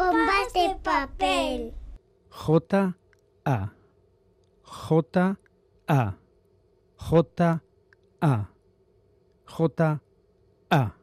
Bombas 0.00 0.50
de 0.54 0.76
papel. 0.82 1.74
J 2.30 2.96
A 3.44 3.72
J 4.62 5.36
A 5.88 6.16
J 6.96 7.60
A 8.22 8.50
J 9.44 10.00
A 10.70 10.94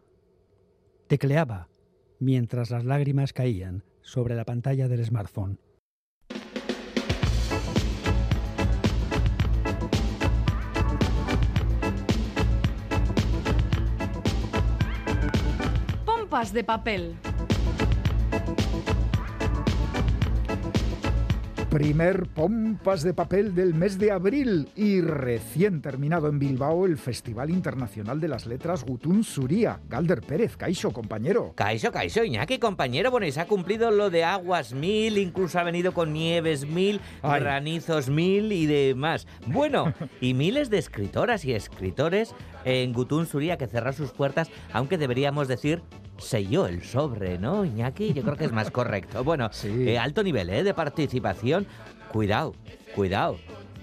Tecleaba 1.06 1.70
mientras 2.18 2.72
las 2.72 2.86
lágrimas 2.86 3.34
caían 3.34 3.84
sobre 4.02 4.34
la 4.34 4.46
pantalla 4.46 4.88
del 4.88 5.06
smartphone. 5.06 5.60
Pompas 16.04 16.52
de 16.52 16.64
papel. 16.64 17.16
Primer 21.78 22.26
pompas 22.30 23.04
de 23.04 23.14
papel 23.14 23.54
del 23.54 23.76
mes 23.76 24.00
de 24.00 24.10
abril 24.10 24.68
y 24.76 25.00
recién 25.02 25.84
terminado 25.84 26.28
en 26.28 26.40
Bilbao 26.40 26.88
el 26.88 26.98
Festival 26.98 27.52
Internacional 27.52 28.20
de 28.20 28.28
las 28.28 28.48
Letras 28.48 28.84
Gutun 28.84 29.24
Suría. 29.24 29.80
Galder 29.88 30.22
Pérez, 30.22 30.58
Caixo, 30.58 30.92
compañero. 30.92 31.54
Caixo, 31.54 31.92
Caixo, 31.92 32.24
Iñaki, 32.24 32.58
compañero. 32.58 33.12
Bueno, 33.12 33.28
y 33.28 33.32
se 33.32 33.42
ha 33.42 33.46
cumplido 33.46 33.92
lo 33.92 34.10
de 34.10 34.24
aguas 34.24 34.74
mil, 34.74 35.20
incluso 35.20 35.60
ha 35.60 35.64
venido 35.64 35.94
con 35.94 36.14
nieves 36.14 36.66
mil, 36.66 37.00
Ay. 37.22 37.42
granizos 37.42 38.10
mil 38.10 38.52
y 38.54 38.66
demás. 38.66 39.28
Bueno, 39.46 39.94
y 40.20 40.34
miles 40.34 40.72
de 40.72 40.80
escritoras 40.80 41.46
y 41.46 41.54
escritores 41.54 42.34
en 42.66 42.92
Gutun 42.92 43.28
Suría 43.28 43.60
que 43.60 43.68
cerrar 43.68 43.94
sus 43.94 44.10
puertas, 44.14 44.50
aunque 44.74 44.98
deberíamos 44.98 45.48
decir 45.48 45.84
selló 46.20 46.68
el 46.68 46.84
sobre, 46.84 47.38
¿no, 47.38 47.66
Iñaki? 47.66 48.14
Yo 48.14 48.24
creo 48.24 48.36
que 48.36 48.46
es 48.46 48.52
más 48.52 48.72
correcto. 48.72 49.24
Bueno, 49.24 49.50
Sí. 49.52 49.90
eh, 49.90 49.98
alto 50.00 50.24
nivel 50.24 50.50
¿eh? 50.50 50.64
de 50.64 50.74
participación. 50.74 51.66
Cuidado, 52.12 52.54
cuidado. 52.96 53.38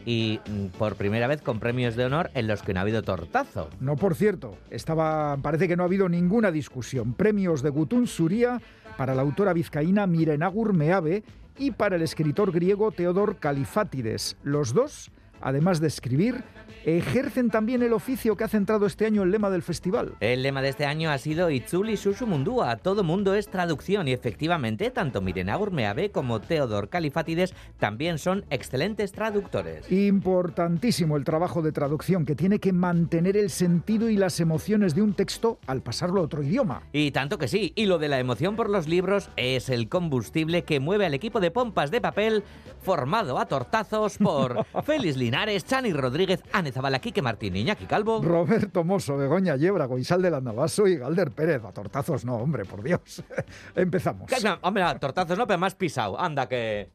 Y 0.06 0.40
mm, 0.48 0.66
por 0.78 0.96
primera 0.96 1.26
vez 1.26 1.40
con 1.40 1.60
premios 1.60 1.96
de 1.96 2.04
honor 2.04 2.30
en 2.34 2.46
los 2.46 2.62
que 2.62 2.74
no 2.74 2.80
ha 2.80 2.82
habido 2.82 3.02
tortazo. 3.02 3.70
No, 3.80 3.96
por 3.96 4.14
cierto, 4.14 4.56
estaba, 4.70 5.36
parece 5.38 5.66
que 5.68 5.76
no 5.76 5.82
ha 5.82 5.86
habido 5.86 6.08
ninguna 6.08 6.50
discusión. 6.50 7.14
Premios 7.14 7.62
de 7.62 7.70
Gutun 7.70 8.06
Suría 8.06 8.60
para 8.98 9.14
la 9.14 9.22
autora 9.22 9.52
vizcaína 9.54 10.06
Mirenagur 10.06 10.74
Meave 10.74 11.22
y 11.58 11.70
para 11.70 11.96
el 11.96 12.02
escritor 12.02 12.52
griego 12.52 12.92
Teodor 12.92 13.36
Califátides. 13.36 14.36
Los 14.42 14.74
dos, 14.74 15.10
además 15.40 15.80
de 15.80 15.88
escribir, 15.88 16.44
ejercen 16.84 17.50
también 17.50 17.82
el 17.82 17.92
oficio 17.92 18.36
que 18.36 18.44
ha 18.44 18.48
centrado 18.48 18.86
este 18.86 19.06
año 19.06 19.22
el 19.22 19.30
lema 19.30 19.50
del 19.50 19.62
festival. 19.62 20.14
El 20.20 20.42
lema 20.42 20.62
de 20.62 20.68
este 20.68 20.84
año 20.84 21.10
ha 21.10 21.18
sido 21.18 21.50
Itzuli 21.50 21.96
Susu 21.96 22.26
Mundua. 22.26 22.76
Todo 22.76 23.02
mundo 23.02 23.34
es 23.34 23.48
traducción 23.48 24.08
y 24.08 24.12
efectivamente 24.12 24.90
tanto 24.90 25.20
Mirena 25.20 25.56
Gurmeave 25.56 26.10
como 26.10 26.40
Teodor 26.40 26.88
Califátides 26.88 27.54
también 27.78 28.18
son 28.18 28.44
excelentes 28.50 29.12
traductores. 29.12 29.90
Importantísimo 29.90 31.16
el 31.16 31.24
trabajo 31.24 31.62
de 31.62 31.72
traducción 31.72 32.26
que 32.26 32.34
tiene 32.34 32.58
que 32.58 32.72
mantener 32.72 33.36
el 33.36 33.50
sentido 33.50 34.10
y 34.10 34.16
las 34.16 34.40
emociones 34.40 34.94
de 34.94 35.02
un 35.02 35.14
texto 35.14 35.58
al 35.66 35.82
pasarlo 35.82 36.20
a 36.20 36.24
otro 36.24 36.42
idioma. 36.42 36.82
Y 36.92 37.10
tanto 37.12 37.38
que 37.38 37.48
sí, 37.48 37.72
y 37.76 37.86
lo 37.86 37.98
de 37.98 38.08
la 38.08 38.20
emoción 38.20 38.56
por 38.56 38.68
los 38.68 38.88
libros 38.88 39.30
es 39.36 39.68
el 39.70 39.88
combustible 39.88 40.64
que 40.64 40.80
mueve 40.80 41.06
al 41.06 41.14
equipo 41.14 41.40
de 41.40 41.50
pompas 41.50 41.90
de 41.90 42.00
papel 42.00 42.44
formado 42.82 43.38
a 43.38 43.46
tortazos 43.46 44.18
por 44.18 44.66
Félix 44.84 45.16
Linares, 45.24 45.64
Chani 45.64 45.90
Rodríguez, 45.90 46.42
Ane 46.52 46.70
Zabala, 46.70 46.98
Quique 46.98 47.22
Martín, 47.22 47.56
Iñaki 47.56 47.86
Calvo. 47.86 48.20
Roberto 48.22 48.84
Mosso, 48.84 49.16
Begoña 49.16 49.56
Yebra, 49.56 49.86
Goizal 49.86 50.20
de 50.20 50.30
la 50.30 50.42
Navaso 50.42 50.86
y 50.86 50.96
Galder 50.96 51.30
Pérez. 51.30 51.64
A 51.64 51.72
tortazos 51.72 52.26
no, 52.26 52.36
hombre, 52.36 52.66
por 52.66 52.82
Dios. 52.82 53.24
Empezamos. 53.74 54.30
No, 54.44 54.58
Hombre, 54.60 54.82
a 54.82 54.98
tortazos 54.98 55.38
no, 55.38 55.46
pero 55.46 55.58
más 55.58 55.74
pisado. 55.74 56.20
Anda 56.20 56.46
que... 56.46 56.90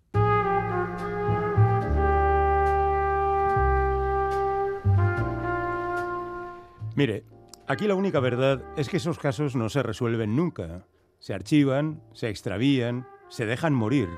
Mire, 6.95 7.23
aquí 7.68 7.88
la 7.88 7.95
única 7.95 8.19
verdad 8.19 8.62
es 8.78 8.89
que 8.89 8.97
esos 8.97 9.18
casos 9.18 9.56
no 9.56 9.69
se 9.69 9.81
resuelven 9.81 10.35
nunca. 10.35 10.85
Se 11.18 11.34
archivan, 11.34 12.03
se 12.13 12.29
extravían, 12.29 13.07
se 13.29 13.47
dejan 13.47 13.73
morir. 13.73 14.09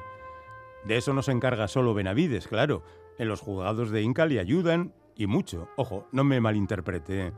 De 0.84 0.98
eso 0.98 1.14
no 1.14 1.22
se 1.22 1.32
encarga 1.32 1.70
solo 1.70 1.94
Benavides, 1.94 2.48
claro. 2.48 2.84
En 3.22 3.28
los 3.28 3.40
juzgados 3.40 3.92
de 3.92 4.02
Inca 4.02 4.26
le 4.26 4.40
ayudan 4.40 4.96
y 5.16 5.28
mucho. 5.28 5.70
Ojo, 5.76 6.08
no 6.12 6.24
me 6.24 6.42
malinterprete. 6.42 7.34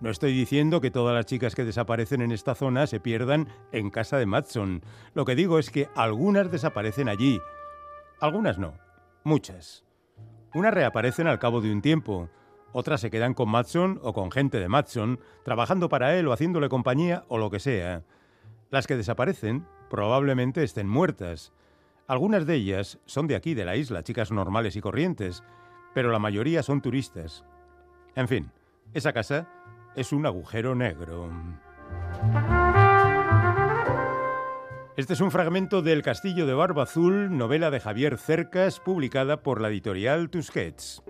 No 0.00 0.08
estoy 0.08 0.32
diciendo 0.32 0.80
que 0.80 0.90
todas 0.90 1.14
las 1.14 1.26
chicas 1.26 1.54
que 1.54 1.66
desaparecen 1.66 2.22
en 2.22 2.32
esta 2.32 2.54
zona 2.54 2.86
se 2.86 3.00
pierdan 3.00 3.46
en 3.70 3.90
casa 3.90 4.16
de 4.16 4.24
Matson. 4.24 4.82
Lo 5.12 5.26
que 5.26 5.34
digo 5.34 5.58
es 5.58 5.68
que 5.68 5.90
algunas 5.94 6.50
desaparecen 6.50 7.10
allí. 7.10 7.38
Algunas 8.18 8.56
no, 8.56 8.78
muchas. 9.24 9.84
Unas 10.54 10.72
reaparecen 10.72 11.26
al 11.26 11.38
cabo 11.38 11.60
de 11.60 11.70
un 11.70 11.82
tiempo, 11.82 12.30
otras 12.72 13.02
se 13.02 13.10
quedan 13.10 13.34
con 13.34 13.50
Matson 13.50 14.00
o 14.02 14.14
con 14.14 14.30
gente 14.30 14.58
de 14.58 14.70
Matson, 14.70 15.20
trabajando 15.44 15.90
para 15.90 16.16
él 16.16 16.28
o 16.28 16.32
haciéndole 16.32 16.70
compañía 16.70 17.26
o 17.28 17.36
lo 17.36 17.50
que 17.50 17.60
sea. 17.60 18.04
Las 18.70 18.86
que 18.86 18.96
desaparecen 18.96 19.66
probablemente 19.90 20.64
estén 20.64 20.88
muertas. 20.88 21.52
Algunas 22.08 22.46
de 22.46 22.54
ellas 22.54 23.00
son 23.04 23.26
de 23.26 23.34
aquí, 23.34 23.54
de 23.54 23.64
la 23.64 23.74
isla, 23.74 24.04
chicas 24.04 24.30
normales 24.30 24.76
y 24.76 24.80
corrientes, 24.80 25.42
pero 25.92 26.12
la 26.12 26.20
mayoría 26.20 26.62
son 26.62 26.80
turistas. 26.80 27.44
En 28.14 28.28
fin, 28.28 28.52
esa 28.94 29.12
casa 29.12 29.48
es 29.96 30.12
un 30.12 30.24
agujero 30.24 30.76
negro. 30.76 31.28
Este 34.96 35.14
es 35.14 35.20
un 35.20 35.32
fragmento 35.32 35.82
del 35.82 36.02
Castillo 36.02 36.46
de 36.46 36.54
Barba 36.54 36.84
Azul, 36.84 37.36
novela 37.36 37.70
de 37.70 37.80
Javier 37.80 38.18
Cercas, 38.18 38.78
publicada 38.78 39.42
por 39.42 39.60
la 39.60 39.68
editorial 39.68 40.30
Tusquets. 40.30 41.02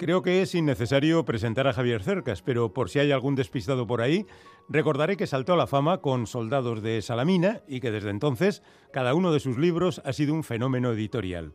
Creo 0.00 0.22
que 0.22 0.40
es 0.40 0.54
innecesario 0.54 1.26
presentar 1.26 1.66
a 1.68 1.74
Javier 1.74 2.02
Cercas, 2.02 2.40
pero 2.40 2.72
por 2.72 2.88
si 2.88 3.00
hay 3.00 3.12
algún 3.12 3.34
despistado 3.34 3.86
por 3.86 4.00
ahí, 4.00 4.24
recordaré 4.66 5.18
que 5.18 5.26
saltó 5.26 5.52
a 5.52 5.58
la 5.58 5.66
fama 5.66 5.98
con 5.98 6.26
Soldados 6.26 6.80
de 6.80 7.02
Salamina 7.02 7.60
y 7.68 7.80
que 7.80 7.90
desde 7.90 8.08
entonces 8.08 8.62
cada 8.94 9.12
uno 9.12 9.30
de 9.30 9.40
sus 9.40 9.58
libros 9.58 10.00
ha 10.06 10.14
sido 10.14 10.32
un 10.32 10.42
fenómeno 10.42 10.92
editorial. 10.92 11.52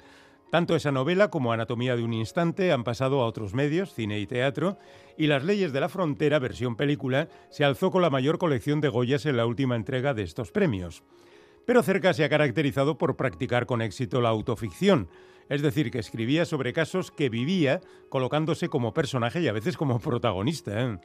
Tanto 0.51 0.75
esa 0.75 0.91
novela 0.91 1.31
como 1.31 1.53
Anatomía 1.53 1.95
de 1.95 2.03
un 2.03 2.13
Instante 2.13 2.71
han 2.71 2.83
pasado 2.83 3.23
a 3.23 3.25
otros 3.25 3.55
medios, 3.55 3.95
cine 3.95 4.19
y 4.19 4.27
teatro, 4.27 4.77
y 5.17 5.25
Las 5.25 5.43
Leyes 5.43 5.73
de 5.73 5.79
la 5.79 5.89
Frontera, 5.89 6.37
versión 6.37 6.75
película, 6.75 7.29
se 7.49 7.65
alzó 7.65 7.89
con 7.89 8.03
la 8.03 8.11
mayor 8.11 8.37
colección 8.37 8.79
de 8.79 8.89
Goyas 8.89 9.25
en 9.25 9.37
la 9.37 9.47
última 9.47 9.75
entrega 9.75 10.13
de 10.13 10.21
estos 10.21 10.51
premios. 10.51 11.01
Pero 11.65 11.83
Cerca 11.83 12.13
se 12.13 12.23
ha 12.23 12.29
caracterizado 12.29 12.97
por 12.97 13.15
practicar 13.15 13.65
con 13.65 13.81
éxito 13.81 14.21
la 14.21 14.29
autoficción, 14.29 15.09
es 15.49 15.61
decir, 15.61 15.91
que 15.91 15.99
escribía 15.99 16.45
sobre 16.45 16.73
casos 16.73 17.11
que 17.11 17.29
vivía 17.29 17.81
colocándose 18.09 18.69
como 18.69 18.93
personaje 18.93 19.41
y 19.41 19.47
a 19.47 19.53
veces 19.53 19.77
como 19.77 19.99
protagonista. 19.99 20.79
¿eh? 20.79 20.99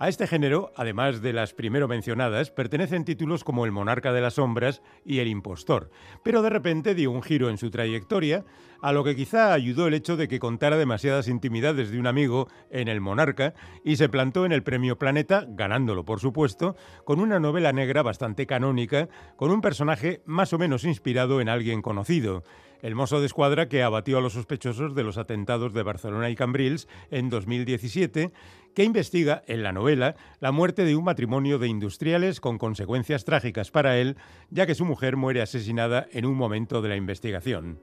A 0.00 0.08
este 0.08 0.28
género, 0.28 0.70
además 0.76 1.22
de 1.22 1.32
las 1.32 1.54
primero 1.54 1.88
mencionadas, 1.88 2.52
pertenecen 2.52 3.04
títulos 3.04 3.42
como 3.42 3.64
El 3.64 3.72
monarca 3.72 4.12
de 4.12 4.20
las 4.20 4.34
sombras 4.34 4.80
y 5.04 5.18
El 5.18 5.26
impostor, 5.26 5.90
pero 6.22 6.40
de 6.40 6.50
repente 6.50 6.94
dio 6.94 7.10
un 7.10 7.20
giro 7.20 7.50
en 7.50 7.58
su 7.58 7.72
trayectoria, 7.72 8.44
a 8.80 8.92
lo 8.92 9.02
que 9.02 9.16
quizá 9.16 9.52
ayudó 9.52 9.88
el 9.88 9.94
hecho 9.94 10.16
de 10.16 10.28
que 10.28 10.38
contara 10.38 10.76
demasiadas 10.76 11.26
intimidades 11.26 11.90
de 11.90 11.98
un 11.98 12.06
amigo 12.06 12.46
en 12.70 12.86
El 12.86 13.00
monarca 13.00 13.54
y 13.84 13.96
se 13.96 14.08
plantó 14.08 14.46
en 14.46 14.52
el 14.52 14.62
premio 14.62 15.00
Planeta, 15.00 15.46
ganándolo 15.48 16.04
por 16.04 16.20
supuesto, 16.20 16.76
con 17.04 17.18
una 17.18 17.40
novela 17.40 17.72
negra 17.72 18.04
bastante 18.04 18.46
canónica, 18.46 19.08
con 19.34 19.50
un 19.50 19.60
personaje 19.60 20.22
más 20.26 20.52
o 20.52 20.58
menos 20.58 20.84
inspirado 20.84 21.40
en 21.40 21.48
alguien 21.48 21.82
conocido 21.82 22.44
el 22.82 22.94
mozo 22.94 23.20
de 23.20 23.26
escuadra 23.26 23.68
que 23.68 23.82
abatió 23.82 24.18
a 24.18 24.20
los 24.20 24.34
sospechosos 24.34 24.94
de 24.94 25.02
los 25.02 25.18
atentados 25.18 25.72
de 25.72 25.82
Barcelona 25.82 26.30
y 26.30 26.36
Cambrils 26.36 26.88
en 27.10 27.28
2017, 27.28 28.32
que 28.78 28.84
investiga 28.84 29.42
en 29.48 29.64
la 29.64 29.72
novela 29.72 30.14
la 30.38 30.52
muerte 30.52 30.84
de 30.84 30.94
un 30.94 31.02
matrimonio 31.02 31.58
de 31.58 31.66
industriales 31.66 32.40
con 32.40 32.58
consecuencias 32.58 33.24
trágicas 33.24 33.72
para 33.72 33.98
él, 33.98 34.16
ya 34.50 34.66
que 34.66 34.76
su 34.76 34.84
mujer 34.84 35.16
muere 35.16 35.42
asesinada 35.42 36.06
en 36.12 36.24
un 36.24 36.36
momento 36.36 36.80
de 36.80 36.88
la 36.88 36.94
investigación. 36.94 37.80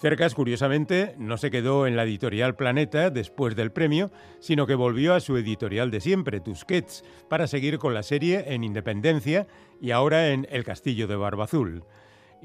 Cercas, 0.00 0.34
curiosamente, 0.34 1.14
no 1.18 1.36
se 1.36 1.50
quedó 1.50 1.86
en 1.86 1.96
la 1.96 2.04
editorial 2.04 2.56
Planeta 2.56 3.10
después 3.10 3.56
del 3.56 3.72
premio, 3.72 4.10
sino 4.40 4.66
que 4.66 4.74
volvió 4.74 5.12
a 5.12 5.20
su 5.20 5.36
editorial 5.36 5.90
de 5.90 6.00
siempre, 6.00 6.40
Tusquets, 6.40 7.04
para 7.28 7.46
seguir 7.46 7.76
con 7.76 7.92
la 7.92 8.02
serie 8.02 8.54
en 8.54 8.64
Independencia 8.64 9.46
y 9.82 9.90
ahora 9.90 10.30
en 10.30 10.46
El 10.50 10.64
Castillo 10.64 11.08
de 11.08 11.16
Barba 11.16 11.44
Azul. 11.44 11.84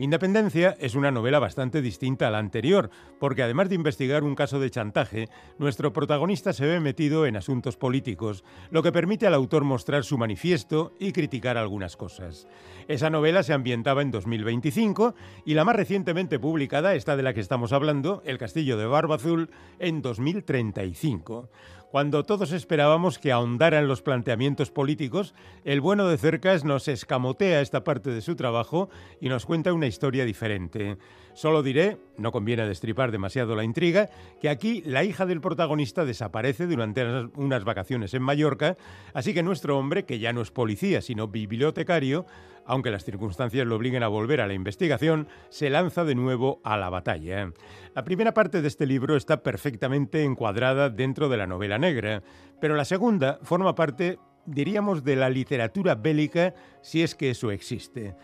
Independencia 0.01 0.75
es 0.79 0.95
una 0.95 1.11
novela 1.11 1.37
bastante 1.37 1.79
distinta 1.79 2.27
a 2.27 2.31
la 2.31 2.39
anterior, 2.39 2.89
porque 3.19 3.43
además 3.43 3.69
de 3.69 3.75
investigar 3.75 4.23
un 4.23 4.33
caso 4.33 4.59
de 4.59 4.71
chantaje, 4.71 5.29
nuestro 5.59 5.93
protagonista 5.93 6.53
se 6.53 6.65
ve 6.65 6.79
metido 6.79 7.27
en 7.27 7.37
asuntos 7.37 7.77
políticos, 7.77 8.43
lo 8.71 8.81
que 8.81 8.91
permite 8.91 9.27
al 9.27 9.35
autor 9.35 9.63
mostrar 9.63 10.03
su 10.03 10.17
manifiesto 10.17 10.91
y 10.97 11.11
criticar 11.11 11.55
algunas 11.55 11.97
cosas. 11.97 12.47
Esa 12.87 13.11
novela 13.11 13.43
se 13.43 13.53
ambientaba 13.53 14.01
en 14.01 14.09
2025 14.09 15.13
y 15.45 15.53
la 15.53 15.65
más 15.65 15.75
recientemente 15.75 16.39
publicada, 16.39 16.95
esta 16.95 17.15
de 17.15 17.21
la 17.21 17.35
que 17.35 17.41
estamos 17.41 17.71
hablando, 17.71 18.23
El 18.25 18.39
Castillo 18.39 18.77
de 18.77 18.87
Barba 18.87 19.17
Azul, 19.17 19.51
en 19.77 20.01
2035. 20.01 21.47
Cuando 21.91 22.23
todos 22.23 22.53
esperábamos 22.53 23.19
que 23.19 23.33
ahondaran 23.33 23.89
los 23.89 24.01
planteamientos 24.01 24.71
políticos, 24.71 25.35
el 25.65 25.81
bueno 25.81 26.07
de 26.07 26.17
Cercas 26.17 26.63
nos 26.63 26.87
escamotea 26.87 27.59
esta 27.59 27.83
parte 27.83 28.11
de 28.11 28.21
su 28.21 28.37
trabajo 28.37 28.89
y 29.19 29.27
nos 29.27 29.45
cuenta 29.45 29.73
una 29.73 29.87
historia 29.87 30.23
diferente. 30.23 30.97
Solo 31.33 31.63
diré, 31.63 31.97
no 32.17 32.31
conviene 32.31 32.67
destripar 32.67 33.11
demasiado 33.11 33.55
la 33.55 33.63
intriga, 33.63 34.09
que 34.39 34.49
aquí 34.49 34.81
la 34.85 35.03
hija 35.03 35.25
del 35.25 35.41
protagonista 35.41 36.05
desaparece 36.05 36.67
durante 36.67 37.05
unas 37.35 37.63
vacaciones 37.63 38.13
en 38.13 38.21
Mallorca, 38.21 38.77
así 39.13 39.33
que 39.33 39.43
nuestro 39.43 39.77
hombre, 39.77 40.05
que 40.05 40.19
ya 40.19 40.33
no 40.33 40.41
es 40.41 40.51
policía, 40.51 41.01
sino 41.01 41.27
bibliotecario, 41.27 42.25
aunque 42.65 42.91
las 42.91 43.03
circunstancias 43.03 43.65
lo 43.65 43.75
obliguen 43.75 44.03
a 44.03 44.07
volver 44.07 44.41
a 44.41 44.47
la 44.47 44.53
investigación, 44.53 45.27
se 45.49 45.69
lanza 45.69 46.03
de 46.03 46.15
nuevo 46.15 46.61
a 46.63 46.77
la 46.77 46.89
batalla. 46.89 47.51
La 47.95 48.03
primera 48.03 48.33
parte 48.33 48.61
de 48.61 48.67
este 48.67 48.85
libro 48.85 49.15
está 49.15 49.41
perfectamente 49.43 50.23
encuadrada 50.23 50.89
dentro 50.89 51.29
de 51.29 51.37
la 51.37 51.47
novela 51.47 51.77
negra, 51.77 52.23
pero 52.59 52.75
la 52.75 52.85
segunda 52.85 53.39
forma 53.41 53.73
parte, 53.75 54.19
diríamos, 54.45 55.03
de 55.03 55.15
la 55.15 55.29
literatura 55.29 55.95
bélica, 55.95 56.53
si 56.81 57.01
es 57.01 57.15
que 57.15 57.31
eso 57.31 57.51
existe. 57.51 58.15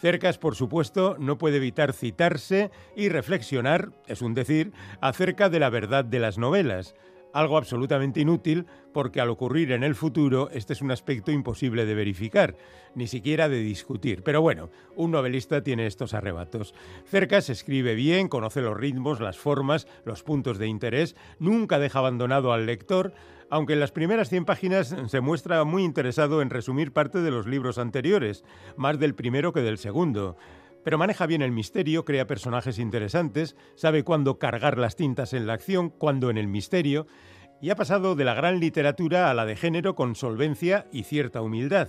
Cercas, 0.00 0.38
por 0.38 0.54
supuesto, 0.54 1.16
no 1.18 1.38
puede 1.38 1.56
evitar 1.56 1.92
citarse 1.92 2.70
y 2.94 3.08
reflexionar, 3.08 3.90
es 4.06 4.22
un 4.22 4.34
decir, 4.34 4.72
acerca 5.00 5.48
de 5.48 5.60
la 5.60 5.70
verdad 5.70 6.04
de 6.04 6.18
las 6.18 6.36
novelas, 6.36 6.94
algo 7.32 7.58
absolutamente 7.58 8.20
inútil 8.20 8.66
porque 8.94 9.20
al 9.20 9.28
ocurrir 9.28 9.72
en 9.72 9.84
el 9.84 9.94
futuro 9.94 10.48
este 10.52 10.72
es 10.72 10.80
un 10.80 10.90
aspecto 10.90 11.30
imposible 11.30 11.84
de 11.84 11.94
verificar, 11.94 12.56
ni 12.94 13.06
siquiera 13.06 13.50
de 13.50 13.58
discutir. 13.58 14.22
Pero 14.22 14.40
bueno, 14.40 14.70
un 14.96 15.10
novelista 15.10 15.62
tiene 15.62 15.86
estos 15.86 16.14
arrebatos. 16.14 16.74
Cercas 17.04 17.50
escribe 17.50 17.94
bien, 17.94 18.28
conoce 18.28 18.62
los 18.62 18.76
ritmos, 18.76 19.20
las 19.20 19.36
formas, 19.36 19.86
los 20.04 20.22
puntos 20.22 20.58
de 20.58 20.66
interés, 20.66 21.14
nunca 21.38 21.78
deja 21.78 21.98
abandonado 21.98 22.54
al 22.54 22.64
lector, 22.64 23.12
aunque 23.50 23.74
en 23.74 23.80
las 23.80 23.92
primeras 23.92 24.28
100 24.28 24.44
páginas 24.44 24.94
se 25.06 25.20
muestra 25.20 25.64
muy 25.64 25.84
interesado 25.84 26.42
en 26.42 26.50
resumir 26.50 26.92
parte 26.92 27.20
de 27.20 27.30
los 27.30 27.46
libros 27.46 27.78
anteriores, 27.78 28.44
más 28.76 28.98
del 28.98 29.14
primero 29.14 29.52
que 29.52 29.60
del 29.60 29.78
segundo 29.78 30.36
pero 30.86 30.98
maneja 30.98 31.26
bien 31.26 31.42
el 31.42 31.50
misterio, 31.50 32.04
crea 32.04 32.28
personajes 32.28 32.78
interesantes, 32.78 33.56
sabe 33.74 34.04
cuándo 34.04 34.38
cargar 34.38 34.78
las 34.78 34.94
tintas 34.94 35.32
en 35.32 35.48
la 35.48 35.54
acción, 35.54 35.90
cuándo 35.90 36.30
en 36.30 36.38
el 36.38 36.46
misterio, 36.46 37.08
y 37.60 37.70
ha 37.70 37.74
pasado 37.74 38.14
de 38.14 38.24
la 38.24 38.34
gran 38.34 38.60
literatura 38.60 39.28
a 39.28 39.34
la 39.34 39.44
de 39.46 39.56
género 39.56 39.96
con 39.96 40.14
solvencia 40.14 40.86
y 40.92 41.02
cierta 41.02 41.42
humildad. 41.42 41.88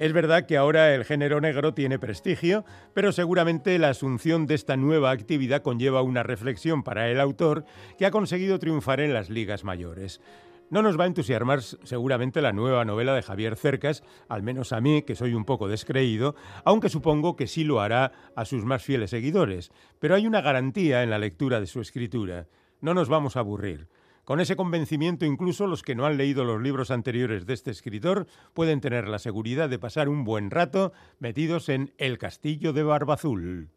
Es 0.00 0.12
verdad 0.12 0.44
que 0.44 0.56
ahora 0.56 0.92
el 0.92 1.04
género 1.04 1.40
negro 1.40 1.72
tiene 1.72 2.00
prestigio, 2.00 2.64
pero 2.94 3.12
seguramente 3.12 3.78
la 3.78 3.90
asunción 3.90 4.46
de 4.46 4.56
esta 4.56 4.76
nueva 4.76 5.12
actividad 5.12 5.62
conlleva 5.62 6.02
una 6.02 6.24
reflexión 6.24 6.82
para 6.82 7.08
el 7.08 7.20
autor 7.20 7.64
que 7.96 8.06
ha 8.06 8.10
conseguido 8.10 8.58
triunfar 8.58 8.98
en 8.98 9.14
las 9.14 9.30
ligas 9.30 9.62
mayores. 9.62 10.20
No 10.68 10.82
nos 10.82 10.98
va 10.98 11.04
a 11.04 11.06
entusiasmar 11.06 11.62
seguramente 11.62 12.42
la 12.42 12.52
nueva 12.52 12.84
novela 12.84 13.14
de 13.14 13.22
Javier 13.22 13.54
Cercas, 13.54 14.02
al 14.28 14.42
menos 14.42 14.72
a 14.72 14.80
mí, 14.80 15.02
que 15.02 15.14
soy 15.14 15.32
un 15.32 15.44
poco 15.44 15.68
descreído, 15.68 16.34
aunque 16.64 16.88
supongo 16.88 17.36
que 17.36 17.46
sí 17.46 17.62
lo 17.62 17.80
hará 17.80 18.12
a 18.34 18.44
sus 18.44 18.64
más 18.64 18.82
fieles 18.82 19.10
seguidores. 19.10 19.70
Pero 20.00 20.16
hay 20.16 20.26
una 20.26 20.40
garantía 20.40 21.04
en 21.04 21.10
la 21.10 21.20
lectura 21.20 21.60
de 21.60 21.66
su 21.66 21.80
escritura. 21.80 22.48
No 22.80 22.94
nos 22.94 23.08
vamos 23.08 23.36
a 23.36 23.40
aburrir. 23.40 23.88
Con 24.24 24.40
ese 24.40 24.56
convencimiento 24.56 25.24
incluso 25.24 25.68
los 25.68 25.84
que 25.84 25.94
no 25.94 26.04
han 26.04 26.16
leído 26.16 26.44
los 26.44 26.60
libros 26.60 26.90
anteriores 26.90 27.46
de 27.46 27.54
este 27.54 27.70
escritor 27.70 28.26
pueden 28.54 28.80
tener 28.80 29.06
la 29.06 29.20
seguridad 29.20 29.68
de 29.68 29.78
pasar 29.78 30.08
un 30.08 30.24
buen 30.24 30.50
rato 30.50 30.92
metidos 31.20 31.68
en 31.68 31.94
El 31.96 32.18
Castillo 32.18 32.72
de 32.72 32.82
Barbazul. 32.82 33.70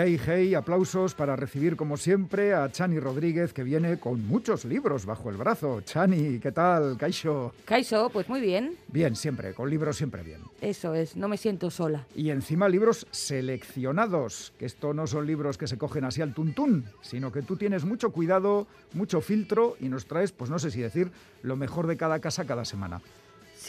Hey, 0.00 0.16
hey, 0.24 0.54
aplausos 0.54 1.12
para 1.12 1.34
recibir 1.34 1.74
como 1.74 1.96
siempre 1.96 2.54
a 2.54 2.70
Chani 2.70 3.00
Rodríguez 3.00 3.52
que 3.52 3.64
viene 3.64 3.98
con 3.98 4.24
muchos 4.28 4.64
libros 4.64 5.04
bajo 5.04 5.28
el 5.28 5.36
brazo. 5.36 5.80
Chani, 5.80 6.38
¿qué 6.38 6.52
tal? 6.52 6.96
Kaisho. 6.96 7.52
Kaisho, 7.64 8.08
pues 8.08 8.28
muy 8.28 8.40
bien. 8.40 8.76
Bien, 8.86 9.16
siempre, 9.16 9.54
con 9.54 9.68
libros 9.68 9.96
siempre 9.96 10.22
bien. 10.22 10.40
Eso 10.60 10.94
es, 10.94 11.16
no 11.16 11.26
me 11.26 11.36
siento 11.36 11.68
sola. 11.68 12.06
Y 12.14 12.30
encima 12.30 12.68
libros 12.68 13.08
seleccionados, 13.10 14.52
que 14.56 14.66
esto 14.66 14.94
no 14.94 15.08
son 15.08 15.26
libros 15.26 15.58
que 15.58 15.66
se 15.66 15.78
cogen 15.78 16.04
así 16.04 16.22
al 16.22 16.32
tuntún, 16.32 16.84
sino 17.00 17.32
que 17.32 17.42
tú 17.42 17.56
tienes 17.56 17.84
mucho 17.84 18.10
cuidado, 18.12 18.68
mucho 18.92 19.20
filtro 19.20 19.76
y 19.80 19.88
nos 19.88 20.06
traes, 20.06 20.30
pues 20.30 20.48
no 20.48 20.60
sé 20.60 20.70
si 20.70 20.80
decir, 20.80 21.10
lo 21.42 21.56
mejor 21.56 21.88
de 21.88 21.96
cada 21.96 22.20
casa 22.20 22.44
cada 22.44 22.64
semana. 22.64 23.00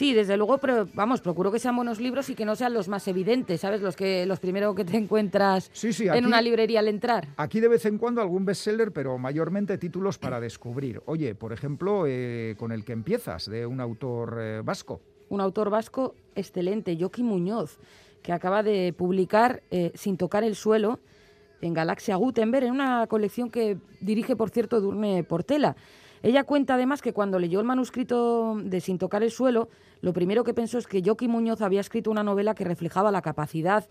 Sí, 0.00 0.14
desde 0.14 0.38
luego, 0.38 0.56
pero 0.56 0.88
vamos, 0.94 1.20
procuro 1.20 1.52
que 1.52 1.58
sean 1.58 1.76
buenos 1.76 2.00
libros 2.00 2.30
y 2.30 2.34
que 2.34 2.46
no 2.46 2.56
sean 2.56 2.72
los 2.72 2.88
más 2.88 3.06
evidentes, 3.06 3.60
¿sabes? 3.60 3.82
Los 3.82 3.96
que 3.96 4.24
los 4.24 4.40
primeros 4.40 4.74
que 4.74 4.86
te 4.86 4.96
encuentras 4.96 5.70
en 5.84 6.24
una 6.24 6.40
librería 6.40 6.80
al 6.80 6.88
entrar. 6.88 7.28
Aquí 7.36 7.60
de 7.60 7.68
vez 7.68 7.84
en 7.84 7.98
cuando 7.98 8.22
algún 8.22 8.46
bestseller, 8.46 8.92
pero 8.92 9.18
mayormente 9.18 9.76
títulos 9.76 10.16
para 10.16 10.40
descubrir. 10.40 11.02
Oye, 11.04 11.34
por 11.34 11.52
ejemplo, 11.52 12.04
eh, 12.06 12.54
con 12.58 12.72
el 12.72 12.82
que 12.82 12.94
empiezas, 12.94 13.44
de 13.44 13.66
un 13.66 13.78
autor 13.78 14.38
eh, 14.40 14.62
vasco. 14.64 15.02
Un 15.28 15.42
autor 15.42 15.68
vasco 15.68 16.14
excelente, 16.34 16.96
Joaquín 16.98 17.26
Muñoz, 17.26 17.78
que 18.22 18.32
acaba 18.32 18.62
de 18.62 18.94
publicar 18.96 19.62
eh, 19.70 19.92
Sin 19.96 20.16
tocar 20.16 20.44
el 20.44 20.56
suelo 20.56 20.98
en 21.60 21.74
Galaxia 21.74 22.16
Gutenberg, 22.16 22.64
en 22.64 22.72
una 22.72 23.06
colección 23.06 23.50
que 23.50 23.76
dirige, 24.00 24.34
por 24.34 24.48
cierto, 24.48 24.80
Durne 24.80 25.24
Portela. 25.24 25.76
Ella 26.22 26.44
cuenta 26.44 26.74
además 26.74 27.02
que 27.02 27.12
cuando 27.12 27.38
leyó 27.38 27.60
el 27.60 27.66
manuscrito 27.66 28.56
de 28.62 28.80
Sin 28.80 28.98
tocar 28.98 29.22
el 29.22 29.30
suelo, 29.30 29.68
lo 30.02 30.12
primero 30.12 30.44
que 30.44 30.54
pensó 30.54 30.78
es 30.78 30.86
que 30.86 31.02
Joaquín 31.02 31.30
Muñoz 31.30 31.62
había 31.62 31.80
escrito 31.80 32.10
una 32.10 32.22
novela 32.22 32.54
que 32.54 32.64
reflejaba 32.64 33.10
la 33.10 33.22
capacidad 33.22 33.86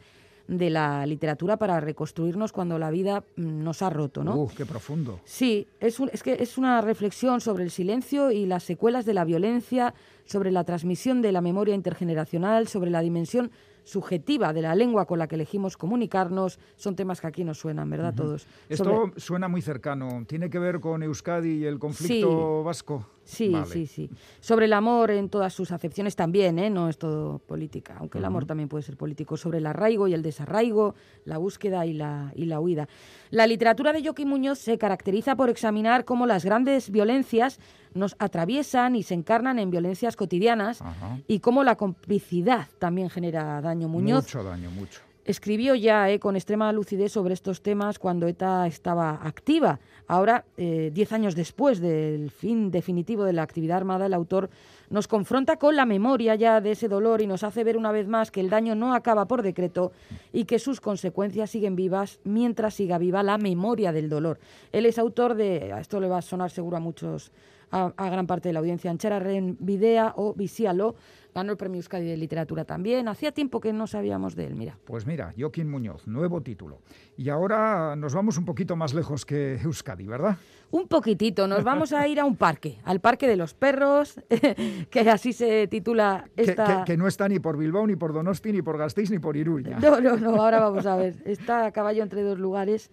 de 0.48 0.70
la 0.72 1.06
literatura 1.06 1.58
para 1.58 1.80
reconstruirnos 1.80 2.52
cuando 2.52 2.80
la 2.80 2.90
vida 2.90 3.24
mm, 3.36 3.64
nos 3.64 3.82
ha 3.84 3.90
roto, 3.90 4.24
¿no? 4.24 4.36
Uf, 4.36 4.56
qué 4.56 4.66
profundo. 4.66 5.20
Sí, 5.24 5.68
es, 5.80 6.00
es 6.12 6.24
que 6.24 6.38
es 6.40 6.58
una 6.58 6.82
reflexión 6.82 7.40
sobre 7.40 7.64
el 7.64 7.72
silencio 7.72 8.32
y 8.32 8.48
las 8.48 8.64
secuelas 8.64 9.06
de 9.06 9.14
la 9.14 9.26
violencia, 9.26 9.94
sobre 10.30 10.52
la 10.52 10.64
transmisión 10.64 11.24
de 11.24 11.32
la 11.32 11.42
memoria 11.42 11.74
intergeneracional, 11.74 12.68
sobre 12.68 12.92
la 12.92 13.02
dimensión 13.02 13.50
subjetiva 13.84 14.54
de 14.54 14.62
la 14.62 14.76
lengua 14.76 15.08
con 15.08 15.18
la 15.18 15.28
que 15.28 15.34
elegimos 15.34 15.76
comunicarnos, 15.76 16.60
son 16.76 16.96
temas 16.96 17.20
que 17.20 17.28
aquí 17.28 17.44
nos 17.44 17.58
suenan, 17.58 17.90
¿verdad? 17.90 18.14
Todos. 18.14 18.46
Esto 18.70 19.12
suena 19.18 19.48
muy 19.48 19.64
cercano. 19.64 20.24
¿Tiene 20.28 20.50
que 20.52 20.60
ver 20.60 20.80
con 20.80 21.02
Euskadi 21.02 21.64
y 21.64 21.66
el 21.66 21.80
conflicto 21.80 22.64
vasco? 22.64 23.08
Sí, 23.24 23.56
sí, 23.72 23.86
sí. 23.86 24.10
Sobre 24.40 24.66
el 24.66 24.74
amor 24.74 25.12
en 25.12 25.30
todas 25.30 25.54
sus 25.54 25.72
acepciones 25.72 26.16
también, 26.16 26.58
¿eh? 26.58 26.70
no 26.70 26.90
es 26.90 26.98
todo 26.98 27.38
política, 27.38 27.96
aunque 28.00 28.18
el 28.18 28.26
amor 28.26 28.46
también 28.46 28.70
puede 28.70 28.84
ser 28.84 28.98
político. 28.98 29.38
Sobre 29.38 29.60
el 29.60 29.68
arraigo 29.68 30.08
y 30.08 30.16
el 30.16 30.24
desarraigo, 30.24 30.96
la 31.26 31.38
búsqueda 31.38 31.86
y 31.86 31.94
la, 31.94 32.32
y 32.36 32.46
la 32.46 32.60
huida. 32.60 32.88
La 33.30 33.46
literatura 33.46 33.94
de 33.94 34.04
Joaquín 34.04 34.30
Muñoz 34.30 34.58
se 34.58 34.80
caracteriza 34.80 35.36
por 35.36 35.50
examinar 35.50 36.06
cómo 36.06 36.26
las 36.26 36.44
grandes 36.44 36.90
violencias 36.90 37.60
nos 37.94 38.16
atraviesan 38.20 38.96
y 38.96 39.04
se 39.04 39.14
encarnan 39.14 39.60
en 39.60 39.70
violencias 39.70 40.16
cotidianas 40.20 40.84
y 41.28 41.40
cómo 41.40 41.64
la 41.64 41.78
complicidad 41.78 42.68
también 42.78 43.10
genera 43.10 43.62
daño. 43.62 43.88
Muñoz 43.88 44.26
mucho 44.26 44.44
daño, 44.44 44.70
mucho. 44.70 45.00
Escribió 45.24 45.76
ya 45.76 46.10
eh, 46.10 46.20
con 46.20 46.36
extrema 46.36 46.74
lucidez 46.74 47.12
sobre 47.12 47.34
estos 47.34 47.62
temas 47.62 48.00
cuando 48.00 48.28
ETA 48.28 48.68
estaba 48.68 49.20
activa. 49.24 49.80
Ahora, 50.08 50.44
eh, 50.58 50.90
diez 50.92 51.14
años 51.14 51.36
después 51.36 51.80
del 51.80 52.32
fin 52.32 52.72
definitivo 52.72 53.24
de 53.24 53.34
la 53.34 53.44
actividad 53.44 53.78
armada, 53.78 54.08
el 54.08 54.14
autor 54.14 54.50
nos 54.90 55.08
confronta 55.08 55.58
con 55.58 55.76
la 55.76 55.86
memoria 55.86 56.36
ya 56.36 56.60
de 56.62 56.72
ese 56.72 56.90
dolor 56.90 57.22
y 57.22 57.28
nos 57.28 57.44
hace 57.44 57.64
ver 57.64 57.78
una 57.78 57.92
vez 57.92 58.08
más 58.08 58.32
que 58.32 58.42
el 58.42 58.50
daño 58.50 58.74
no 58.76 58.94
acaba 58.94 59.26
por 59.26 59.44
decreto 59.44 59.92
y 60.34 60.46
que 60.46 60.58
sus 60.58 60.82
consecuencias 60.82 61.52
siguen 61.52 61.76
vivas 61.76 62.20
mientras 62.24 62.74
siga 62.74 62.98
viva 62.98 63.22
la 63.22 63.38
memoria 63.38 63.92
del 63.92 64.10
dolor. 64.10 64.40
Él 64.72 64.86
es 64.86 64.98
autor 64.98 65.36
de, 65.36 65.76
esto 65.80 66.00
le 66.00 66.08
va 66.08 66.18
a 66.18 66.24
sonar 66.24 66.50
seguro 66.50 66.78
a 66.78 66.80
muchos 66.80 67.32
a, 67.72 67.94
a 67.96 68.10
gran 68.10 68.28
parte 68.28 68.50
de 68.50 68.54
la 68.54 68.60
audiencia. 68.60 68.90
Ancherarren 68.92 69.58
Videa 69.60 70.14
o 70.16 70.34
Visialo 70.34 70.96
ganó 71.34 71.52
el 71.52 71.58
premio 71.58 71.78
Euskadi 71.78 72.06
de 72.08 72.18
Literatura 72.18 72.66
también. 72.66 73.08
Hacía 73.08 73.32
tiempo 73.32 73.60
que 73.60 73.72
no 73.72 73.86
sabíamos 73.88 74.36
de 74.36 74.46
él, 74.48 74.56
mira. 74.56 74.78
Pues 74.86 75.06
mira, 75.06 75.34
Joaquín 75.38 75.70
Muñoz, 75.70 76.08
nuevo 76.08 76.42
título. 76.42 76.80
Y 77.18 77.30
ahora 77.30 77.96
nos 77.96 78.14
vamos 78.14 78.38
un 78.38 78.46
poquito 78.46 78.76
más 78.76 78.94
lejos 78.94 79.26
que 79.26 79.56
Euskadi, 79.62 80.08
¿verdad? 80.08 80.38
Un 80.72 80.88
poquitito, 80.88 81.48
nos 81.48 81.64
vamos 81.64 81.94
a 81.94 82.08
ir 82.08 82.20
a 82.20 82.26
un 82.26 82.36
parque, 82.36 82.78
al 82.84 83.00
Parque 83.00 83.28
de 83.28 83.36
los 83.36 83.56
Perros, 83.56 84.20
que 84.92 85.00
así 85.10 85.34
se 85.34 85.68
titula 85.68 86.26
Que, 86.36 86.44
esta... 86.44 86.84
que- 86.86 86.92
que 86.94 86.98
no 86.98 87.08
está 87.08 87.28
ni 87.28 87.40
por 87.40 87.58
Bilbao, 87.58 87.88
ni 87.88 87.96
por 87.96 88.14
Donosti, 88.14 88.52
ni 88.52 88.62
por 88.62 88.78
Gasteiz, 88.78 89.10
ni 89.10 89.18
por 89.20 89.36
Iruña. 89.36 89.80
No, 89.80 90.00
no, 90.00 90.16
no, 90.18 90.36
ahora 90.42 90.60
vamos 90.60 90.86
a 90.86 90.96
ver. 90.96 91.16
Está 91.26 91.66
a 91.66 91.72
caballo 91.72 92.04
entre 92.04 92.22
dos 92.22 92.38
lugares. 92.38 92.92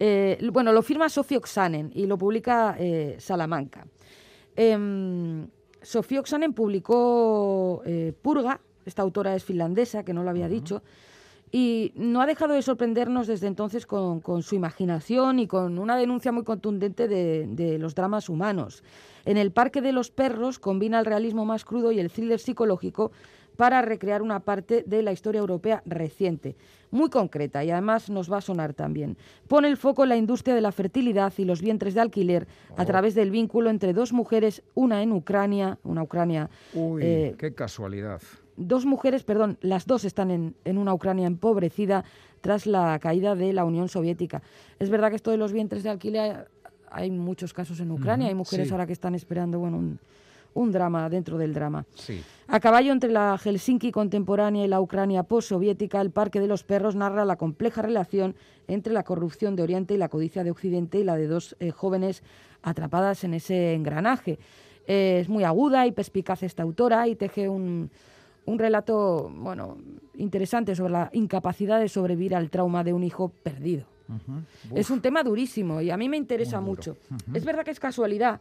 Eh, 0.00 0.36
bueno, 0.52 0.72
lo 0.72 0.82
firma 0.82 1.08
Sofía 1.08 1.38
Oxanen 1.38 1.92
y 1.94 2.06
lo 2.06 2.18
publica 2.18 2.74
eh, 2.78 3.14
Salamanca. 3.20 3.86
Em, 4.56 5.48
Sofía 5.82 6.20
Oxanen 6.20 6.52
publicó 6.52 7.82
eh, 7.84 8.12
Purga, 8.22 8.60
esta 8.84 9.02
autora 9.02 9.34
es 9.34 9.44
finlandesa, 9.44 10.04
que 10.04 10.12
no 10.12 10.22
lo 10.22 10.30
había 10.30 10.48
dicho, 10.48 10.82
y 11.50 11.92
no 11.96 12.22
ha 12.22 12.26
dejado 12.26 12.54
de 12.54 12.62
sorprendernos 12.62 13.26
desde 13.26 13.46
entonces 13.46 13.86
con, 13.86 14.20
con 14.20 14.42
su 14.42 14.54
imaginación 14.54 15.38
y 15.38 15.46
con 15.46 15.78
una 15.78 15.96
denuncia 15.96 16.32
muy 16.32 16.44
contundente 16.44 17.08
de, 17.08 17.46
de 17.46 17.78
los 17.78 17.94
dramas 17.94 18.28
humanos. 18.28 18.82
En 19.24 19.36
el 19.36 19.52
Parque 19.52 19.82
de 19.82 19.92
los 19.92 20.10
Perros 20.10 20.58
combina 20.58 20.98
el 20.98 21.06
realismo 21.06 21.44
más 21.44 21.64
crudo 21.64 21.92
y 21.92 22.00
el 22.00 22.10
thriller 22.10 22.40
psicológico 22.40 23.12
para 23.56 23.82
recrear 23.82 24.22
una 24.22 24.40
parte 24.40 24.82
de 24.86 25.02
la 25.02 25.12
historia 25.12 25.40
europea 25.40 25.82
reciente, 25.84 26.56
muy 26.92 27.10
concreta 27.10 27.64
y 27.64 27.70
además 27.70 28.08
nos 28.08 28.30
va 28.30 28.38
a 28.38 28.40
sonar 28.40 28.74
también. 28.74 29.16
Pone 29.48 29.66
el 29.66 29.76
foco 29.76 30.04
en 30.04 30.10
la 30.10 30.16
industria 30.16 30.54
de 30.54 30.60
la 30.60 30.70
fertilidad 30.70 31.32
y 31.36 31.44
los 31.44 31.60
vientres 31.60 31.94
de 31.94 32.00
alquiler 32.00 32.46
a 32.76 32.84
través 32.84 33.16
del 33.16 33.32
vínculo 33.32 33.70
entre 33.70 33.92
dos 33.92 34.12
mujeres, 34.12 34.62
una 34.74 35.02
en 35.02 35.10
Ucrania, 35.12 35.78
una 35.82 36.04
Ucrania 36.04 36.48
Uy, 36.74 37.02
eh, 37.02 37.34
qué 37.38 37.54
casualidad. 37.54 38.22
dos 38.56 38.86
mujeres, 38.86 39.24
perdón, 39.24 39.58
las 39.60 39.86
dos 39.86 40.04
están 40.04 40.30
en, 40.30 40.54
en 40.64 40.78
una 40.78 40.94
Ucrania 40.94 41.26
empobrecida 41.26 42.04
tras 42.40 42.66
la 42.66 42.98
caída 42.98 43.34
de 43.34 43.52
la 43.52 43.64
Unión 43.64 43.88
Soviética. 43.88 44.42
Es 44.78 44.90
verdad 44.90 45.10
que 45.10 45.16
esto 45.16 45.30
de 45.30 45.38
los 45.38 45.52
vientres 45.52 45.82
de 45.82 45.90
alquiler 45.90 46.48
hay 46.90 47.10
muchos 47.10 47.54
casos 47.54 47.80
en 47.80 47.90
Ucrania, 47.90 48.28
hay 48.28 48.34
mujeres 48.34 48.68
sí. 48.68 48.72
ahora 48.72 48.86
que 48.86 48.92
están 48.92 49.14
esperando 49.14 49.58
bueno, 49.58 49.78
un, 49.78 49.98
un 50.54 50.72
drama 50.72 51.08
dentro 51.08 51.38
del 51.38 51.54
drama. 51.54 51.84
Sí. 51.94 52.22
A 52.48 52.60
caballo 52.60 52.92
entre 52.92 53.10
la 53.10 53.38
Helsinki 53.38 53.92
contemporánea 53.92 54.64
y 54.64 54.68
la 54.68 54.80
Ucrania 54.80 55.22
postsoviética, 55.22 56.00
el 56.00 56.10
Parque 56.10 56.40
de 56.40 56.46
los 56.46 56.64
Perros 56.64 56.94
narra 56.94 57.24
la 57.24 57.36
compleja 57.36 57.82
relación 57.82 58.34
entre 58.68 58.92
la 58.92 59.04
corrupción 59.04 59.56
de 59.56 59.62
Oriente 59.62 59.94
y 59.94 59.96
la 59.96 60.08
codicia 60.08 60.44
de 60.44 60.50
Occidente 60.50 60.98
y 60.98 61.04
la 61.04 61.16
de 61.16 61.26
dos 61.26 61.56
eh, 61.60 61.70
jóvenes 61.70 62.22
atrapadas 62.62 63.24
en 63.24 63.34
ese 63.34 63.74
engranaje. 63.74 64.38
Eh, 64.86 65.18
es 65.20 65.28
muy 65.28 65.44
aguda 65.44 65.86
y 65.86 65.92
perspicaz 65.92 66.42
esta 66.42 66.62
autora 66.62 67.08
y 67.08 67.16
teje 67.16 67.48
un, 67.48 67.90
un 68.46 68.58
relato 68.58 69.30
bueno, 69.34 69.78
interesante 70.14 70.74
sobre 70.74 70.92
la 70.92 71.10
incapacidad 71.12 71.80
de 71.80 71.88
sobrevivir 71.88 72.34
al 72.34 72.50
trauma 72.50 72.84
de 72.84 72.92
un 72.92 73.04
hijo 73.04 73.30
perdido. 73.42 73.86
Es 74.74 74.90
un 74.90 75.00
tema 75.00 75.22
durísimo 75.22 75.80
y 75.80 75.90
a 75.90 75.96
mí 75.96 76.08
me 76.08 76.16
interesa 76.16 76.60
mucho. 76.60 76.96
Es 77.32 77.44
verdad 77.44 77.64
que 77.64 77.70
es 77.70 77.80
casualidad, 77.80 78.40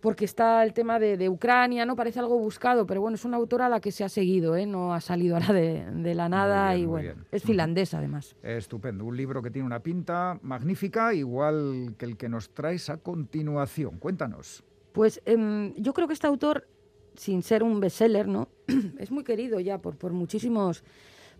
porque 0.00 0.24
está 0.24 0.62
el 0.62 0.72
tema 0.72 0.98
de, 0.98 1.16
de 1.16 1.28
Ucrania, 1.28 1.84
¿no? 1.84 1.96
Parece 1.96 2.18
algo 2.18 2.38
buscado, 2.38 2.86
pero 2.86 3.00
bueno, 3.00 3.14
es 3.14 3.24
una 3.24 3.36
autora 3.36 3.66
a 3.66 3.68
la 3.68 3.80
que 3.80 3.92
se 3.92 4.04
ha 4.04 4.08
seguido, 4.08 4.56
¿eh? 4.56 4.66
No 4.66 4.94
ha 4.94 5.00
salido 5.00 5.36
ahora 5.36 5.52
de, 5.52 5.84
de 5.90 6.14
la 6.14 6.28
nada 6.28 6.72
bien, 6.72 6.82
y 6.82 6.86
bueno, 6.86 7.14
bien. 7.14 7.26
es 7.32 7.42
finlandesa 7.42 7.98
además. 7.98 8.36
Estupendo. 8.42 9.04
Un 9.04 9.16
libro 9.16 9.42
que 9.42 9.50
tiene 9.50 9.66
una 9.66 9.80
pinta 9.80 10.38
magnífica, 10.42 11.14
igual 11.14 11.94
que 11.98 12.04
el 12.04 12.16
que 12.16 12.28
nos 12.28 12.50
traes 12.50 12.90
a 12.90 12.98
continuación. 12.98 13.98
Cuéntanos. 13.98 14.62
Pues 14.92 15.20
em, 15.24 15.74
yo 15.76 15.92
creo 15.92 16.06
que 16.06 16.14
este 16.14 16.26
autor, 16.26 16.66
sin 17.14 17.42
ser 17.42 17.62
un 17.62 17.80
bestseller, 17.80 18.28
¿no? 18.28 18.48
es 18.98 19.10
muy 19.10 19.24
querido 19.24 19.60
ya 19.60 19.78
por, 19.78 19.96
por 19.96 20.12
muchísimos 20.12 20.84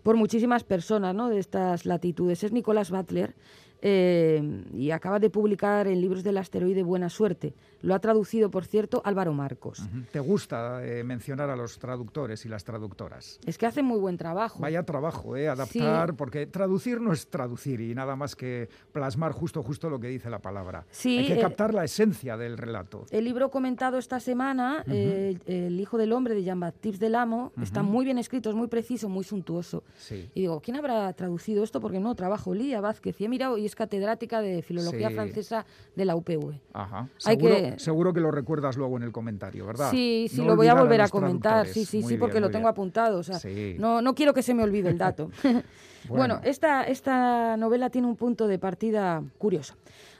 por 0.03 0.15
muchísimas 0.15 0.63
personas 0.63 1.13
¿no? 1.13 1.27
de 1.27 1.39
estas 1.39 1.85
latitudes. 1.85 2.41
Es 2.43 2.53
Nicolás 2.53 2.91
Butler 2.91 3.35
eh, 3.81 4.63
y 4.73 4.91
acaba 4.91 5.19
de 5.19 5.29
publicar 5.29 5.87
en 5.87 6.01
Libros 6.01 6.23
del 6.23 6.37
Asteroide 6.37 6.83
Buena 6.83 7.09
Suerte. 7.09 7.53
Lo 7.81 7.93
ha 7.95 7.99
traducido, 7.99 8.49
por 8.49 8.65
cierto, 8.65 9.01
Álvaro 9.05 9.33
Marcos. 9.33 9.81
¿Te 10.11 10.19
gusta 10.19 10.83
eh, 10.85 11.03
mencionar 11.03 11.49
a 11.49 11.55
los 11.55 11.77
traductores 11.79 12.45
y 12.45 12.49
las 12.49 12.63
traductoras? 12.63 13.39
Es 13.45 13.57
que 13.57 13.65
hace 13.65 13.83
muy 13.83 13.99
buen 13.99 14.17
trabajo. 14.17 14.59
Vaya 14.59 14.83
trabajo, 14.83 15.35
¿eh? 15.37 15.47
Adaptar, 15.47 16.09
Sí. 16.09 16.15
porque 16.17 16.45
traducir 16.47 16.99
no 17.01 17.13
es 17.13 17.27
traducir 17.27 17.81
y 17.81 17.93
nada 17.93 18.15
más 18.15 18.35
que 18.35 18.69
plasmar 18.91 19.31
justo, 19.31 19.61
justo 19.63 19.89
lo 19.89 19.99
que 19.99 20.07
dice 20.07 20.29
la 20.29 20.39
palabra. 20.39 20.85
Sí, 20.91 21.19
Hay 21.19 21.27
que 21.27 21.33
eh, 21.35 21.41
captar 21.41 21.73
la 21.73 21.83
esencia 21.83 22.37
del 22.37 22.57
relato. 22.57 23.05
El 23.11 23.25
libro 23.25 23.49
comentado 23.51 23.97
esta 23.97 24.19
semana, 24.19 24.83
eh, 24.87 25.37
El 25.45 25.79
Hijo 25.79 25.97
del 25.97 26.13
Hombre 26.13 26.33
de 26.35 26.43
Jean-Baptiste 26.43 27.05
Delamo, 27.05 27.51
está 27.61 27.83
muy 27.83 28.05
bien 28.05 28.17
escrito, 28.17 28.49
es 28.49 28.55
muy 28.55 28.67
preciso, 28.67 29.09
muy 29.09 29.23
suntuoso. 29.23 29.83
Sí. 29.97 30.29
Y 30.33 30.41
digo, 30.41 30.61
¿quién 30.61 30.77
habrá 30.77 31.11
traducido 31.13 31.63
esto? 31.63 31.79
Porque 31.81 31.99
no, 31.99 32.15
trabajo 32.15 32.53
Lía 32.53 32.81
Vázquez. 32.81 33.19
Y 33.21 33.25
he 33.25 33.29
mirado 33.29 33.57
y 33.57 33.65
es 33.65 33.75
catedrática 33.75 34.41
de 34.41 34.61
Filología 34.61 35.09
Sí. 35.09 35.15
Francesa 35.15 35.65
de 35.95 36.05
la 36.05 36.15
UPV. 36.15 36.59
Ajá. 36.73 37.07
Hay 37.25 37.35
Seguro, 37.35 37.55
que- 37.55 37.66
seguro 37.77 38.13
que 38.13 38.19
lo 38.19 38.31
recuerdas 38.31 38.77
luego 38.77 38.97
en 38.97 39.03
el 39.03 39.11
comentario, 39.11 39.65
¿verdad? 39.65 39.91
Sí, 39.91 40.27
sí, 40.29 40.37
No 40.41 40.47
lo 40.47 40.55
voy 40.55 40.67
a 40.67 40.73
volver 40.73 41.01
a, 41.01 41.09
comentar. 41.09 41.67
Sí, 41.67 41.85
sí, 41.85 42.01
Muy 42.01 42.13
sí, 42.13 42.17
porque 42.17 42.39
lo 42.39 42.47
tengo 42.49 42.63
bien. 42.65 42.71
apuntado. 42.71 43.19
O 43.19 43.23
sea, 43.23 43.39
Sí. 43.39 43.75
no, 43.79 44.01
no 44.01 44.15
quiero 44.15 44.33
que 44.33 44.41
se 44.41 44.53
me 44.53 44.63
olvide 44.63 44.89
el 44.89 44.97
dato. 44.97 45.29
bueno, 45.43 45.63
Bueno. 46.09 46.39
esta, 46.43 46.83
esta 46.83 47.57
novela 47.57 47.89
tiene 47.89 48.07
un 48.07 48.15
punto 48.15 48.47
de 48.47 48.59
partida 48.59 49.23
curioso. 49.37 49.75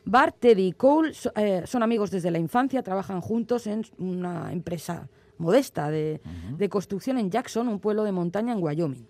Bart, 0.05 0.35
Teddy 0.39 0.67
y 0.67 0.71
Cole 0.73 1.13
so- 1.13 1.31
eh, 1.35 1.63
son 1.65 1.83
amigos 1.83 2.11
desde 2.11 2.31
la 2.31 2.39
infancia, 2.39 2.81
trabajan 2.83 3.19
juntos 3.21 3.67
en 3.67 3.83
una 3.97 4.51
empresa 4.53 5.07
modesta 5.37 5.89
de, 5.91 6.19
de 6.57 6.69
construcción 6.69 7.17
en 7.17 7.29
Jackson, 7.29 7.67
un 7.67 7.79
pueblo 7.79 8.03
de 8.03 8.11
montaña 8.11 8.53
en 8.53 8.63
Wyoming. 8.63 9.05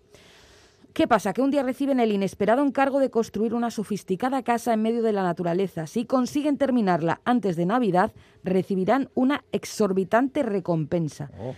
¿Qué 0.94 1.08
pasa? 1.08 1.34
Que 1.34 1.42
un 1.42 1.52
día 1.52 1.64
reciben 1.64 2.00
el 2.00 2.12
inesperado 2.12 2.64
encargo 2.64 3.00
de 3.00 3.12
construir 3.12 3.54
una 3.54 3.70
sofisticada 3.70 4.42
casa 4.44 4.74
en 4.74 4.82
medio 4.82 5.04
de 5.04 5.14
la 5.14 5.24
naturaleza. 5.24 5.86
Si 5.86 6.06
consiguen 6.06 6.58
terminarla 6.58 7.22
antes 7.24 7.56
de 7.56 7.66
Navidad, 7.66 8.14
recibirán 8.44 9.10
una 9.14 9.44
exorbitante 9.52 10.42
recompensa. 10.42 11.30
Oh, 11.40 11.54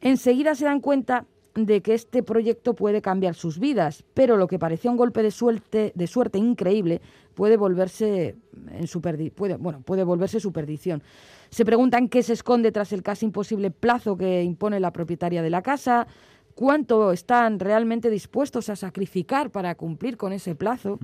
Enseguida 0.00 0.56
se 0.56 0.64
dan 0.64 0.80
cuenta 0.80 1.26
de 1.54 1.80
que 1.82 1.94
este 1.94 2.22
proyecto 2.22 2.74
puede 2.74 3.02
cambiar 3.02 3.34
sus 3.34 3.58
vidas, 3.58 4.04
pero 4.14 4.36
lo 4.36 4.48
que 4.48 4.58
parecía 4.58 4.90
un 4.90 4.96
golpe 4.96 5.22
de 5.22 5.30
suerte, 5.30 5.92
de 5.94 6.06
suerte 6.06 6.38
increíble 6.38 7.00
puede 7.34 7.56
volverse 7.56 8.36
en 8.70 8.86
su 8.86 9.00
puede, 9.00 9.56
bueno, 9.56 9.82
puede 9.82 10.04
volverse 10.04 10.40
su 10.40 10.52
perdición. 10.52 11.02
Se 11.50 11.64
preguntan 11.64 12.08
qué 12.08 12.22
se 12.22 12.32
esconde 12.32 12.72
tras 12.72 12.92
el 12.92 13.02
casi 13.02 13.26
imposible 13.26 13.70
plazo 13.70 14.16
que 14.16 14.42
impone 14.42 14.80
la 14.80 14.92
propietaria 14.92 15.42
de 15.42 15.50
la 15.50 15.62
casa, 15.62 16.06
cuánto 16.54 17.12
están 17.12 17.58
realmente 17.58 18.10
dispuestos 18.10 18.68
a 18.68 18.76
sacrificar 18.76 19.50
para 19.50 19.74
cumplir 19.74 20.16
con 20.16 20.32
ese 20.32 20.54
plazo. 20.54 20.98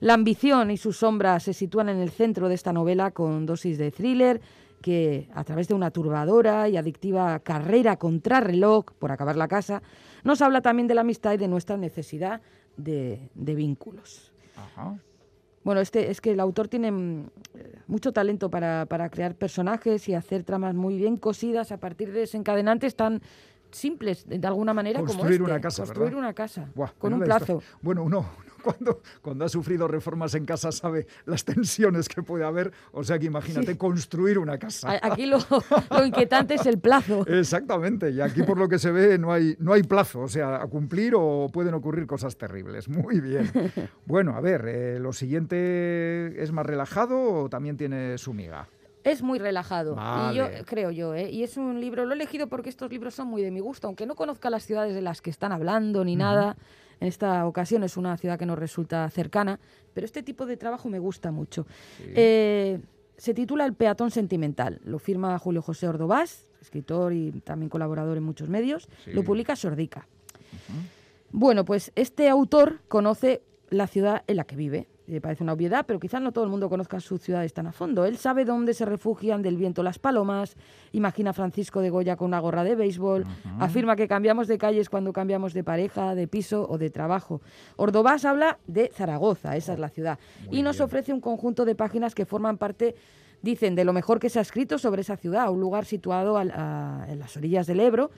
La 0.00 0.14
ambición 0.14 0.70
y 0.70 0.76
sus 0.76 0.98
sombras 0.98 1.42
se 1.42 1.52
sitúan 1.52 1.88
en 1.88 1.98
el 1.98 2.10
centro 2.10 2.48
de 2.48 2.54
esta 2.54 2.72
novela 2.72 3.10
con 3.10 3.46
dosis 3.46 3.78
de 3.78 3.90
thriller 3.90 4.40
que, 4.80 5.28
a 5.34 5.44
través 5.44 5.68
de 5.68 5.74
una 5.74 5.90
turbadora 5.90 6.68
y 6.68 6.76
adictiva 6.76 7.38
carrera 7.40 7.96
contrarreloj 7.96 8.86
por 8.98 9.12
acabar 9.12 9.36
la 9.36 9.48
casa, 9.48 9.82
nos 10.24 10.40
habla 10.40 10.62
también 10.62 10.88
de 10.88 10.94
la 10.94 11.02
amistad 11.02 11.34
y 11.34 11.36
de 11.36 11.48
nuestra 11.48 11.76
necesidad 11.76 12.40
de, 12.76 13.28
de 13.34 13.54
vínculos. 13.54 14.32
ajá. 14.56 14.98
Bueno, 15.62 15.82
este, 15.82 16.10
es 16.10 16.20
que 16.20 16.32
el 16.32 16.40
autor 16.40 16.68
tiene 16.68 16.90
mm, 16.90 17.30
mucho 17.86 18.12
talento 18.12 18.50
para, 18.50 18.86
para 18.86 19.10
crear 19.10 19.34
personajes 19.34 20.08
y 20.08 20.14
hacer 20.14 20.42
tramas 20.42 20.74
muy 20.74 20.96
bien 20.96 21.16
cosidas 21.16 21.70
a 21.70 21.76
partir 21.76 22.12
de 22.12 22.20
desencadenantes 22.20 22.96
tan 22.96 23.20
simples, 23.72 24.26
de, 24.28 24.46
alguna 24.46 24.74
manera, 24.74 25.00
como 25.00 25.10
Construir 25.10 25.40
este. 25.40 25.50
una 25.50 25.60
casa, 25.60 25.82
Construir 25.82 26.04
¿verdad? 26.10 26.18
una 26.18 26.34
casa, 26.34 26.70
Buah, 26.74 26.92
con 26.98 27.12
un 27.14 27.20
plazo. 27.20 27.62
Bueno, 27.80 28.04
uno, 28.04 28.18
uno 28.20 28.50
cuando, 28.60 29.00
cuando 29.22 29.44
ha 29.44 29.48
sufrido 29.48 29.88
reformas 29.88 30.34
en 30.34 30.44
casa 30.44 30.72
sabe 30.72 31.06
las 31.24 31.44
tensiones 31.44 32.08
que 32.08 32.22
puede 32.22 32.44
haber. 32.44 32.72
O 32.92 33.02
sea 33.02 33.18
que 33.18 33.26
imagínate 33.26 33.76
construir 33.76 34.38
una 34.38 34.58
casa. 34.58 34.98
Aquí 35.02 35.26
lo, 35.26 35.38
lo 35.90 36.06
inquietante 36.06 36.54
es 36.54 36.66
el 36.66 36.78
plazo. 36.78 37.26
Exactamente, 37.26 38.10
y 38.10 38.20
aquí 38.20 38.42
por 38.42 38.58
lo 38.58 38.68
que 38.68 38.78
se 38.78 38.90
ve 38.90 39.18
no 39.18 39.32
hay, 39.32 39.56
no 39.58 39.72
hay 39.72 39.82
plazo, 39.82 40.20
o 40.20 40.28
sea, 40.28 40.62
a 40.62 40.66
cumplir 40.66 41.14
o 41.16 41.48
pueden 41.52 41.74
ocurrir 41.74 42.06
cosas 42.06 42.36
terribles. 42.36 42.88
Muy 42.88 43.20
bien. 43.20 43.50
Bueno, 44.06 44.34
a 44.34 44.40
ver, 44.40 44.64
eh, 44.66 44.98
¿lo 44.98 45.12
siguiente 45.12 46.42
es 46.42 46.52
más 46.52 46.66
relajado 46.66 47.44
o 47.44 47.48
también 47.48 47.76
tiene 47.76 48.18
su 48.18 48.32
miga? 48.32 48.68
Es 49.04 49.22
muy 49.22 49.38
relajado. 49.38 49.96
Y 50.30 50.36
yo 50.36 50.46
creo 50.66 50.90
yo, 50.90 51.14
¿eh? 51.14 51.30
Y 51.30 51.42
es 51.42 51.56
un 51.56 51.80
libro, 51.80 52.04
lo 52.04 52.12
he 52.12 52.14
elegido 52.14 52.48
porque 52.48 52.68
estos 52.68 52.90
libros 52.90 53.14
son 53.14 53.28
muy 53.28 53.42
de 53.42 53.50
mi 53.50 53.60
gusto, 53.60 53.86
aunque 53.86 54.06
no 54.06 54.14
conozca 54.14 54.50
las 54.50 54.64
ciudades 54.64 54.94
de 54.94 55.00
las 55.00 55.22
que 55.22 55.30
están 55.30 55.52
hablando 55.52 56.04
ni 56.04 56.16
nada. 56.16 56.56
En 57.00 57.08
esta 57.08 57.46
ocasión 57.46 57.82
es 57.82 57.96
una 57.96 58.16
ciudad 58.18 58.38
que 58.38 58.44
nos 58.44 58.58
resulta 58.58 59.08
cercana, 59.08 59.58
pero 59.94 60.04
este 60.04 60.22
tipo 60.22 60.44
de 60.44 60.56
trabajo 60.56 60.88
me 60.88 60.98
gusta 60.98 61.30
mucho. 61.30 61.66
Eh, 61.98 62.78
se 63.16 63.32
titula 63.32 63.64
El 63.64 63.74
peatón 63.74 64.10
sentimental. 64.10 64.80
Lo 64.84 64.98
firma 64.98 65.38
Julio 65.38 65.62
José 65.62 65.88
Ordovás, 65.88 66.46
escritor 66.60 67.14
y 67.14 67.32
también 67.40 67.70
colaborador 67.70 68.18
en 68.18 68.22
muchos 68.22 68.48
medios. 68.48 68.88
Sí. 69.04 69.12
Lo 69.12 69.24
publica 69.24 69.56
Sordica. 69.56 70.06
Bueno, 71.32 71.64
pues 71.64 71.92
este 71.94 72.28
autor 72.28 72.80
conoce 72.88 73.42
la 73.70 73.86
ciudad 73.86 74.24
en 74.26 74.36
la 74.36 74.44
que 74.44 74.56
vive. 74.56 74.86
Eh, 75.10 75.20
parece 75.20 75.42
una 75.42 75.54
obviedad, 75.54 75.84
pero 75.86 75.98
quizás 75.98 76.22
no 76.22 76.30
todo 76.30 76.44
el 76.44 76.50
mundo 76.50 76.68
conozca 76.68 77.00
sus 77.00 77.20
ciudades 77.20 77.52
tan 77.52 77.66
a 77.66 77.72
fondo. 77.72 78.04
Él 78.04 78.16
sabe 78.16 78.44
dónde 78.44 78.74
se 78.74 78.84
refugian 78.84 79.42
del 79.42 79.56
viento 79.56 79.82
las 79.82 79.98
palomas, 79.98 80.56
imagina 80.92 81.30
a 81.30 81.32
Francisco 81.32 81.80
de 81.80 81.90
Goya 81.90 82.16
con 82.16 82.28
una 82.28 82.38
gorra 82.38 82.62
de 82.62 82.76
béisbol, 82.76 83.24
afirma 83.58 83.96
que 83.96 84.06
cambiamos 84.06 84.46
de 84.46 84.56
calles 84.56 84.88
cuando 84.88 85.12
cambiamos 85.12 85.52
de 85.52 85.64
pareja, 85.64 86.14
de 86.14 86.28
piso 86.28 86.66
o 86.68 86.78
de 86.78 86.90
trabajo. 86.90 87.40
Ordovás 87.76 88.24
habla 88.24 88.58
de 88.68 88.92
Zaragoza, 88.94 89.56
esa 89.56 89.72
es 89.72 89.80
la 89.80 89.88
ciudad, 89.88 90.18
y 90.50 90.62
nos 90.62 90.80
ofrece 90.80 91.12
un 91.12 91.20
conjunto 91.20 91.64
de 91.64 91.74
páginas 91.74 92.14
que 92.14 92.24
forman 92.24 92.56
parte 92.56 92.94
dicen, 93.42 93.74
de 93.74 93.84
lo 93.84 93.92
mejor 93.92 94.20
que 94.20 94.28
se 94.28 94.38
ha 94.38 94.42
escrito 94.42 94.78
sobre 94.78 95.00
esa 95.00 95.16
ciudad, 95.16 95.50
un 95.50 95.60
lugar 95.60 95.86
situado 95.86 96.40
en 96.40 97.18
las 97.18 97.36
orillas 97.36 97.66
del 97.66 97.80
Ebro, 97.80 98.10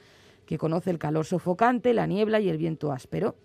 que 0.47 0.59
conoce 0.59 0.91
el 0.91 0.99
calor 0.99 1.25
sofocante, 1.25 1.95
la 1.95 2.07
niebla 2.07 2.41
y 2.41 2.49
el 2.49 2.59
viento 2.59 2.93
áspero. 2.93 3.37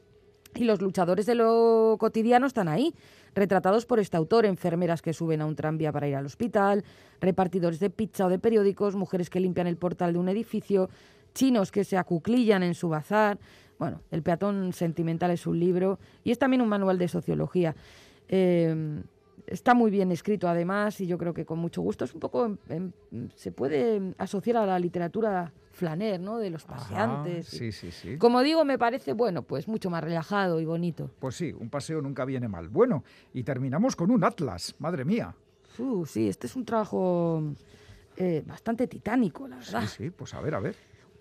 Y 0.55 0.63
los 0.63 0.81
luchadores 0.81 1.25
de 1.25 1.35
lo 1.35 1.97
cotidiano 1.99 2.47
están 2.47 2.67
ahí, 2.67 2.95
retratados 3.37 3.85
por 3.85 3.99
este 3.99 4.17
autor, 4.17 4.45
enfermeras 4.45 5.01
que 5.01 5.13
suben 5.13 5.41
a 5.41 5.45
un 5.45 5.55
tranvía 5.55 5.91
para 5.91 6.07
ir 6.07 6.15
al 6.15 6.25
hospital, 6.25 6.83
repartidores 7.21 7.79
de 7.79 7.89
pizza 7.89 8.25
o 8.25 8.29
de 8.29 8.39
periódicos, 8.39 8.95
mujeres 8.95 9.29
que 9.29 9.39
limpian 9.39 9.67
el 9.67 9.77
portal 9.77 10.13
de 10.13 10.19
un 10.19 10.27
edificio, 10.27 10.89
chinos 11.33 11.71
que 11.71 11.83
se 11.83 11.97
acuclillan 11.97 12.63
en 12.63 12.73
su 12.73 12.89
bazar. 12.89 13.37
Bueno, 13.77 14.01
El 14.09 14.23
peatón 14.23 14.73
sentimental 14.73 15.29
es 15.29 15.45
un 15.45 15.59
libro 15.59 15.99
y 16.23 16.31
es 16.31 16.39
también 16.39 16.61
un 16.61 16.67
manual 16.67 16.97
de 16.97 17.07
sociología. 17.07 17.75
Eh, 18.27 19.03
está 19.45 19.73
muy 19.73 19.91
bien 19.91 20.11
escrito 20.11 20.47
además 20.47 20.99
y 21.01 21.07
yo 21.07 21.17
creo 21.17 21.33
que 21.33 21.45
con 21.45 21.59
mucho 21.59 21.81
gusto 21.81 22.05
es 22.05 22.13
un 22.13 22.19
poco 22.19 22.57
se 23.35 23.51
puede 23.51 24.13
asociar 24.17 24.57
a 24.57 24.65
la 24.65 24.79
literatura 24.79 25.53
flaner, 25.71 26.19
¿no? 26.19 26.39
De 26.39 26.49
los 26.49 26.65
paseantes. 26.65 27.47
sí, 27.47 27.71
sí, 27.71 27.91
sí. 27.91 28.17
Como 28.17 28.41
digo, 28.41 28.65
me 28.65 28.79
parece, 28.79 29.13
bueno, 29.13 29.43
pues 29.43 29.67
mucho 29.67 29.89
más 29.89 30.03
relajado 30.03 30.59
y 30.59 30.65
bonito. 30.65 31.11
Pues 31.19 31.35
sí, 31.35 31.53
un 31.53 31.69
paseo 31.69 32.01
nunca 32.01 32.25
viene 32.25 32.47
mal. 32.47 32.67
Bueno, 32.67 33.03
y 33.33 33.43
terminamos 33.43 33.95
con 33.95 34.09
un 34.09 34.23
atlas, 34.23 34.75
madre 34.79 35.05
mía. 35.05 35.35
Uh, 35.77 36.05
sí, 36.05 36.27
este 36.27 36.47
es 36.47 36.55
un 36.55 36.65
trabajo 36.65 37.43
eh, 38.15 38.43
bastante 38.45 38.87
titánico, 38.87 39.47
la 39.47 39.57
verdad. 39.57 39.81
Sí, 39.81 40.05
sí, 40.05 40.09
pues 40.09 40.33
a 40.33 40.41
ver, 40.41 40.55
a 40.55 40.59
ver. 40.59 40.75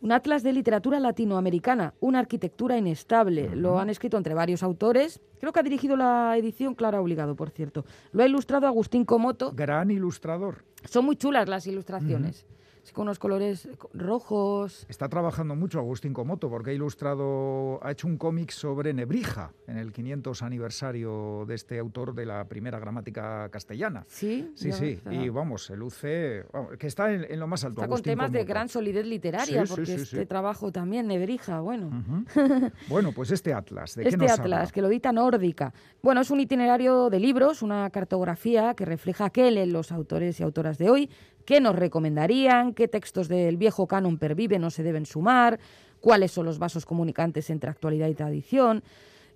Un 0.06 0.12
atlas 0.12 0.44
de 0.44 0.52
literatura 0.52 1.00
latinoamericana, 1.00 1.92
una 1.98 2.20
arquitectura 2.20 2.78
inestable. 2.78 3.56
Lo 3.56 3.80
han 3.80 3.90
escrito 3.90 4.16
entre 4.16 4.34
varios 4.34 4.62
autores. 4.62 5.20
Creo 5.40 5.52
que 5.52 5.58
ha 5.58 5.64
dirigido 5.64 5.96
la 5.96 6.36
edición 6.36 6.76
Clara 6.76 7.00
Obligado, 7.00 7.34
por 7.34 7.50
cierto. 7.50 7.84
Lo 8.12 8.22
ha 8.22 8.26
ilustrado 8.26 8.68
Agustín 8.68 9.04
Comoto. 9.04 9.50
Gran 9.50 9.90
ilustrador. 9.90 10.64
Son 10.84 11.04
muy 11.04 11.16
chulas 11.16 11.48
las 11.48 11.66
ilustraciones 11.66 12.46
con 12.92 13.02
unos 13.02 13.18
colores 13.18 13.68
rojos. 13.92 14.86
Está 14.88 15.08
trabajando 15.08 15.54
mucho 15.54 15.78
Agustín 15.78 16.12
Comoto 16.12 16.48
porque 16.48 16.70
ha 16.70 16.74
ilustrado, 16.74 17.78
ha 17.82 17.92
hecho 17.92 18.06
un 18.06 18.16
cómic 18.16 18.50
sobre 18.50 18.92
Nebrija 18.92 19.52
en 19.66 19.78
el 19.78 19.92
500 19.92 20.42
aniversario 20.42 21.44
de 21.46 21.54
este 21.54 21.78
autor 21.78 22.14
de 22.14 22.26
la 22.26 22.44
primera 22.46 22.78
gramática 22.78 23.48
castellana. 23.50 24.04
Sí, 24.08 24.50
sí, 24.54 24.72
sí. 24.72 25.00
Y 25.10 25.28
vamos, 25.28 25.64
se 25.64 25.76
luce, 25.76 26.44
que 26.78 26.86
está 26.86 27.12
en, 27.12 27.38
lo 27.38 27.46
más 27.46 27.64
alto. 27.64 27.82
Está 27.82 27.88
con 27.88 28.02
temas 28.02 28.32
de 28.32 28.44
gran 28.44 28.68
solidez 28.68 29.06
literaria 29.06 29.64
porque 29.68 29.94
este 29.94 30.26
trabajo 30.26 30.72
también 30.72 31.06
Nebrija, 31.06 31.60
bueno. 31.60 32.04
bueno, 32.88 33.12
pues 33.12 33.30
este 33.30 33.52
atlas, 33.52 33.94
¿de 33.94 34.04
este 34.04 34.16
qué 34.18 34.26
nos 34.26 34.38
atlas 34.38 34.72
que 34.72 34.82
lo 34.82 34.88
edita 34.88 35.12
Nórdica. 35.12 35.72
Bueno, 36.02 36.20
es 36.20 36.30
un 36.30 36.40
itinerario 36.40 37.10
de 37.10 37.20
libros, 37.20 37.62
una 37.62 37.88
cartografía 37.90 38.74
que 38.74 38.84
refleja 38.84 39.30
qué 39.30 39.50
leen 39.50 39.72
los 39.72 39.92
autores 39.92 40.38
y 40.40 40.42
autoras 40.42 40.78
de 40.78 40.90
hoy 40.90 41.10
qué 41.46 41.60
nos 41.60 41.76
recomendarían, 41.76 42.74
qué 42.74 42.88
textos 42.88 43.28
del 43.28 43.56
viejo 43.56 43.86
canon 43.86 44.18
perviven 44.18 44.62
o 44.64 44.70
se 44.70 44.82
deben 44.82 45.06
sumar, 45.06 45.58
cuáles 46.00 46.32
son 46.32 46.44
los 46.44 46.58
vasos 46.58 46.84
comunicantes 46.84 47.48
entre 47.48 47.70
actualidad 47.70 48.08
y 48.08 48.14
tradición. 48.14 48.82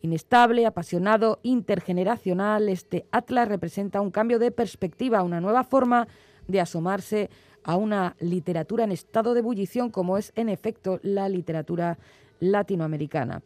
Inestable, 0.02 0.66
apasionado, 0.66 1.38
intergeneracional, 1.42 2.68
este 2.68 3.06
atlas 3.12 3.48
representa 3.48 4.00
un 4.00 4.10
cambio 4.10 4.38
de 4.38 4.50
perspectiva, 4.50 5.22
una 5.22 5.40
nueva 5.40 5.62
forma 5.62 6.08
de 6.48 6.60
asomarse 6.60 7.30
a 7.62 7.76
una 7.76 8.16
literatura 8.20 8.84
en 8.84 8.92
estado 8.92 9.32
de 9.32 9.40
ebullición 9.40 9.90
como 9.90 10.18
es 10.18 10.32
en 10.34 10.48
efecto 10.48 10.98
la 11.02 11.28
literatura 11.28 11.98
latinoamericana. 12.40 13.42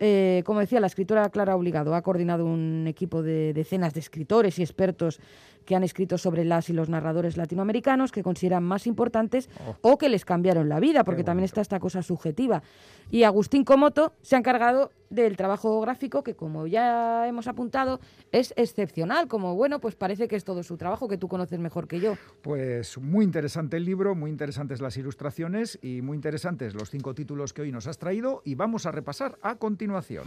Eh, 0.00 0.42
como 0.44 0.60
decía, 0.60 0.80
la 0.80 0.86
escritora 0.86 1.28
Clara 1.28 1.56
Obligado 1.56 1.94
ha 1.94 2.02
coordinado 2.02 2.46
un 2.46 2.86
equipo 2.86 3.22
de 3.22 3.52
decenas 3.52 3.94
de 3.94 4.00
escritores 4.00 4.58
y 4.58 4.62
expertos 4.62 5.20
que 5.64 5.76
han 5.76 5.84
escrito 5.84 6.18
sobre 6.18 6.44
las 6.44 6.68
y 6.70 6.72
los 6.72 6.88
narradores 6.88 7.36
latinoamericanos 7.36 8.12
que 8.12 8.22
consideran 8.22 8.64
más 8.64 8.86
importantes 8.86 9.48
oh. 9.66 9.76
o 9.92 9.98
que 9.98 10.08
les 10.08 10.24
cambiaron 10.24 10.68
la 10.68 10.80
vida, 10.80 11.04
porque 11.04 11.24
también 11.24 11.44
está 11.44 11.60
esta 11.60 11.80
cosa 11.80 12.02
subjetiva. 12.02 12.62
Y 13.10 13.22
Agustín 13.22 13.64
Comoto 13.64 14.12
se 14.22 14.36
ha 14.36 14.38
encargado 14.38 14.90
del 15.08 15.36
trabajo 15.36 15.80
gráfico 15.80 16.22
que, 16.22 16.34
como 16.34 16.66
ya 16.66 17.26
hemos 17.26 17.48
apuntado, 17.48 18.00
es 18.32 18.52
excepcional. 18.56 19.28
Como, 19.28 19.54
bueno, 19.54 19.80
pues 19.80 19.94
parece 19.94 20.28
que 20.28 20.36
es 20.36 20.44
todo 20.44 20.62
su 20.62 20.76
trabajo, 20.76 21.08
que 21.08 21.16
tú 21.16 21.28
conoces 21.28 21.58
mejor 21.58 21.88
que 21.88 22.00
yo. 22.00 22.14
Pues 22.42 22.98
muy 22.98 23.24
interesante 23.24 23.78
el 23.78 23.84
libro, 23.84 24.14
muy 24.14 24.30
interesantes 24.30 24.80
las 24.80 24.96
ilustraciones 24.96 25.78
y 25.80 26.02
muy 26.02 26.16
interesantes 26.16 26.74
los 26.74 26.90
cinco 26.90 27.14
títulos 27.14 27.52
que 27.52 27.62
hoy 27.62 27.72
nos 27.72 27.86
has 27.86 27.98
traído 27.98 28.42
y 28.44 28.54
vamos 28.54 28.86
a 28.86 28.90
repasar 28.90 29.38
a 29.42 29.56
continuación. 29.56 30.24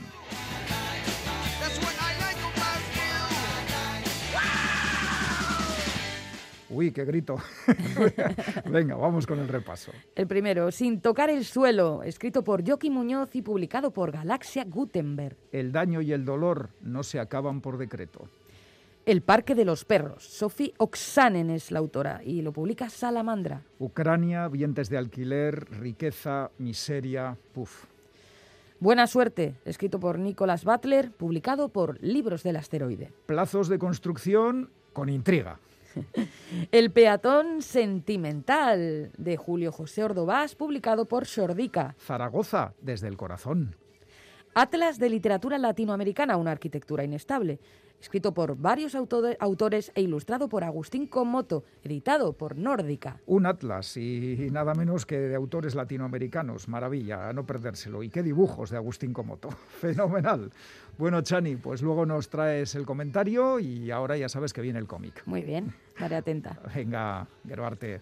Uy, 6.72 6.92
qué 6.92 7.04
grito. 7.04 7.36
Venga, 8.72 8.96
vamos 8.96 9.28
con 9.28 9.40
el 9.40 9.48
repaso. 9.48 9.92
El 10.16 10.26
primero, 10.28 10.72
Sin 10.72 11.02
tocar 11.02 11.30
el 11.30 11.44
suelo, 11.44 12.02
escrito 12.04 12.44
por 12.44 12.66
Joaquí 12.66 12.90
Muñoz 12.90 13.36
y 13.36 13.42
publicado 13.42 13.92
por 13.92 14.12
Galaxia 14.12 14.64
Gutenberg. 14.64 15.36
El 15.52 15.74
daño 15.74 16.02
y 16.02 16.14
el 16.14 16.24
dolor 16.24 16.70
no 16.82 17.04
se 17.04 17.20
acaban 17.20 17.60
por 17.60 17.78
decreto. 17.78 18.30
El 19.06 19.22
Parque 19.22 19.56
de 19.56 19.66
los 19.66 19.84
Perros. 19.84 20.24
Sophie 20.24 20.74
Oksanen 20.78 21.50
es 21.50 21.72
la 21.72 21.80
autora 21.80 22.22
y 22.24 22.42
lo 22.42 22.54
publica 22.54 22.90
Salamandra. 22.90 23.64
Ucrania, 23.80 24.48
vientes 24.48 24.90
de 24.90 24.98
alquiler, 24.98 25.70
riqueza, 25.72 26.52
miseria, 26.60 27.36
puf. 27.54 27.86
Buena 28.80 29.08
suerte, 29.08 29.56
escrito 29.66 30.00
por 30.00 30.20
Nicholas 30.20 30.64
Butler, 30.64 31.12
publicado 31.12 31.70
por 31.70 32.02
Libros 32.02 32.44
del 32.44 32.56
Asteroide. 32.56 33.12
Plazos 33.26 33.68
de 33.68 33.78
construcción 33.78 34.70
con 34.94 35.10
intriga. 35.10 35.60
El 36.72 36.92
peatón 36.92 37.62
sentimental 37.62 39.12
de 39.18 39.38
Julio 39.38 39.72
José 39.72 40.04
Ordovás, 40.04 40.56
publicado 40.56 41.06
por 41.06 41.26
Sordica. 41.26 41.96
Zaragoza, 42.00 42.74
desde 42.82 43.08
el 43.08 43.18
corazón. 43.18 43.76
Atlas 44.54 45.00
de 45.00 45.10
literatura 45.10 45.58
latinoamericana, 45.58 46.36
una 46.36 46.52
arquitectura 46.52 47.06
inestable, 47.06 47.60
escrito 48.02 48.34
por 48.34 48.58
varios 48.58 48.96
autores 48.96 49.94
e 49.96 50.02
ilustrado 50.02 50.50
por 50.50 50.66
Agustín 50.66 51.08
Comoto, 51.08 51.64
editado 51.86 52.34
por 52.34 52.58
Nórdica. 52.58 53.22
Un 53.28 53.46
atlas 53.46 53.96
y 53.96 54.50
nada 54.52 54.74
menos 54.74 55.06
que 55.06 55.18
de 55.18 55.36
autores 55.36 55.74
latinoamericanos, 55.74 56.68
maravilla, 56.68 57.30
a 57.30 57.34
no 57.34 57.46
perdérselo. 57.46 58.04
Y 58.04 58.10
qué 58.10 58.24
dibujos 58.24 58.72
de 58.72 58.78
Agustín 58.78 59.14
Comoto, 59.14 59.52
fenomenal. 59.80 60.52
Bueno, 60.98 61.22
Chani, 61.22 61.56
pues 61.56 61.82
luego 61.82 62.06
nos 62.06 62.30
traes 62.30 62.76
el 62.76 62.86
comentario 62.86 63.58
y 63.58 63.90
ahora 63.90 64.18
ya 64.18 64.28
sabes 64.28 64.52
que 64.52 64.60
viene 64.60 64.80
el 64.80 64.88
cómic. 64.88 65.24
Muy 65.26 65.44
bien, 65.44 65.74
estaré 65.88 66.18
atenta. 66.18 66.60
Venga, 66.76 67.26
Gerbarte. 67.48 68.02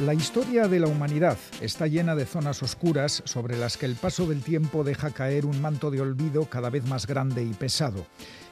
La 0.00 0.12
historia 0.12 0.68
de 0.68 0.78
la 0.78 0.88
humanidad 0.88 1.38
está 1.62 1.86
llena 1.86 2.14
de 2.14 2.26
zonas 2.26 2.62
oscuras 2.62 3.22
sobre 3.24 3.56
las 3.56 3.78
que 3.78 3.86
el 3.86 3.94
paso 3.94 4.26
del 4.26 4.42
tiempo 4.42 4.84
deja 4.84 5.10
caer 5.10 5.46
un 5.46 5.58
manto 5.62 5.90
de 5.90 6.02
olvido 6.02 6.44
cada 6.50 6.68
vez 6.68 6.84
más 6.86 7.06
grande 7.06 7.42
y 7.42 7.54
pesado. 7.54 8.06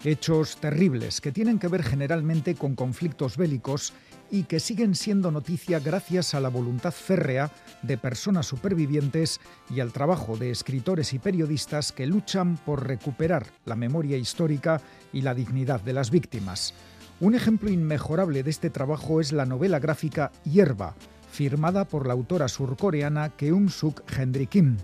Hechos 0.04 0.56
terribles 0.56 1.20
que 1.20 1.32
tienen 1.32 1.58
que 1.58 1.68
ver 1.68 1.82
generalmente 1.82 2.54
con 2.54 2.74
conflictos 2.74 3.36
bélicos 3.36 3.92
y 4.30 4.44
que 4.44 4.58
siguen 4.58 4.94
siendo 4.94 5.30
noticia 5.30 5.80
gracias 5.80 6.34
a 6.34 6.40
la 6.40 6.48
voluntad 6.48 6.92
férrea 6.92 7.50
de 7.82 7.98
personas 7.98 8.46
supervivientes 8.46 9.38
y 9.68 9.80
al 9.80 9.92
trabajo 9.92 10.38
de 10.38 10.50
escritores 10.50 11.12
y 11.12 11.18
periodistas 11.18 11.92
que 11.92 12.06
luchan 12.06 12.56
por 12.56 12.86
recuperar 12.86 13.48
la 13.66 13.76
memoria 13.76 14.16
histórica 14.16 14.80
y 15.12 15.20
la 15.20 15.34
dignidad 15.34 15.82
de 15.82 15.92
las 15.92 16.10
víctimas. 16.10 16.72
Un 17.20 17.34
ejemplo 17.34 17.68
inmejorable 17.68 18.42
de 18.42 18.50
este 18.50 18.70
trabajo 18.70 19.20
es 19.20 19.30
la 19.30 19.44
novela 19.44 19.78
gráfica 19.78 20.32
Hierba, 20.44 20.96
firmada 21.34 21.84
por 21.88 22.06
la 22.06 22.12
autora 22.12 22.46
surcoreana 22.46 23.30
Keum 23.30 23.68
Suk 23.68 24.02
Hendrik 24.16 24.50
Kim. 24.50 24.76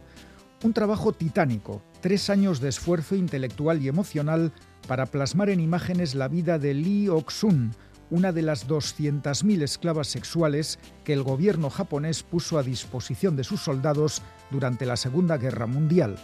Un 0.64 0.72
trabajo 0.72 1.12
titánico, 1.12 1.80
tres 2.00 2.28
años 2.28 2.60
de 2.60 2.68
esfuerzo 2.68 3.14
intelectual 3.14 3.80
y 3.80 3.86
emocional 3.86 4.52
para 4.88 5.06
plasmar 5.06 5.48
en 5.48 5.60
imágenes 5.60 6.16
la 6.16 6.26
vida 6.26 6.58
de 6.58 6.74
Lee 6.74 7.08
Ok-sun, 7.08 7.70
una 8.10 8.32
de 8.32 8.42
las 8.42 8.66
200.000 8.66 9.62
esclavas 9.62 10.08
sexuales 10.08 10.80
que 11.04 11.12
el 11.12 11.22
gobierno 11.22 11.70
japonés 11.70 12.24
puso 12.24 12.58
a 12.58 12.64
disposición 12.64 13.36
de 13.36 13.44
sus 13.44 13.60
soldados 13.60 14.20
durante 14.50 14.86
la 14.86 14.96
Segunda 14.96 15.38
Guerra 15.38 15.66
Mundial. 15.66 16.16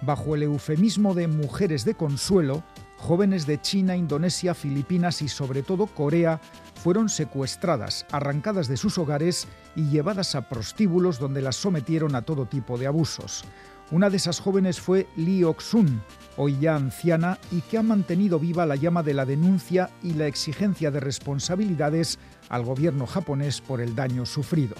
Bajo 0.00 0.34
el 0.34 0.44
eufemismo 0.44 1.12
de 1.12 1.28
mujeres 1.28 1.84
de 1.84 1.94
consuelo, 1.94 2.64
jóvenes 3.06 3.46
de 3.46 3.60
China, 3.60 3.94
Indonesia, 3.96 4.52
Filipinas 4.52 5.22
y 5.22 5.28
sobre 5.28 5.62
todo 5.62 5.86
Corea 5.86 6.40
fueron 6.74 7.08
secuestradas, 7.08 8.04
arrancadas 8.10 8.66
de 8.66 8.76
sus 8.76 8.98
hogares 8.98 9.46
y 9.76 9.84
llevadas 9.84 10.34
a 10.34 10.48
prostíbulos 10.48 11.20
donde 11.20 11.40
las 11.40 11.54
sometieron 11.54 12.16
a 12.16 12.22
todo 12.22 12.46
tipo 12.46 12.76
de 12.76 12.88
abusos. 12.88 13.44
Una 13.92 14.10
de 14.10 14.16
esas 14.16 14.40
jóvenes 14.40 14.80
fue 14.80 15.06
Lee 15.14 15.44
Ok-sun, 15.44 16.02
hoy 16.36 16.58
ya 16.58 16.74
anciana 16.74 17.38
y 17.52 17.60
que 17.60 17.78
ha 17.78 17.82
mantenido 17.84 18.40
viva 18.40 18.66
la 18.66 18.74
llama 18.74 19.04
de 19.04 19.14
la 19.14 19.24
denuncia 19.24 19.88
y 20.02 20.14
la 20.14 20.26
exigencia 20.26 20.90
de 20.90 20.98
responsabilidades 20.98 22.18
al 22.48 22.64
gobierno 22.64 23.06
japonés 23.06 23.60
por 23.60 23.80
el 23.80 23.94
daño 23.94 24.26
sufrido. 24.26 24.74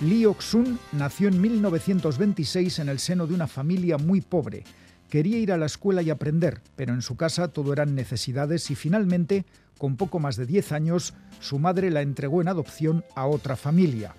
Lee 0.00 0.26
Ok-sun 0.26 0.80
nació 0.90 1.28
en 1.28 1.40
1926 1.40 2.80
en 2.80 2.88
el 2.88 2.98
seno 2.98 3.28
de 3.28 3.34
una 3.34 3.46
familia 3.46 3.98
muy 3.98 4.20
pobre. 4.20 4.64
Quería 5.12 5.38
ir 5.38 5.52
a 5.52 5.58
la 5.58 5.66
escuela 5.66 6.00
y 6.00 6.08
aprender, 6.08 6.62
pero 6.74 6.94
en 6.94 7.02
su 7.02 7.16
casa 7.18 7.48
todo 7.48 7.74
eran 7.74 7.94
necesidades 7.94 8.70
y 8.70 8.74
finalmente, 8.74 9.44
con 9.76 9.98
poco 9.98 10.18
más 10.20 10.36
de 10.36 10.46
10 10.46 10.72
años, 10.72 11.12
su 11.38 11.58
madre 11.58 11.90
la 11.90 12.00
entregó 12.00 12.40
en 12.40 12.48
adopción 12.48 13.04
a 13.14 13.26
otra 13.26 13.56
familia. 13.56 14.14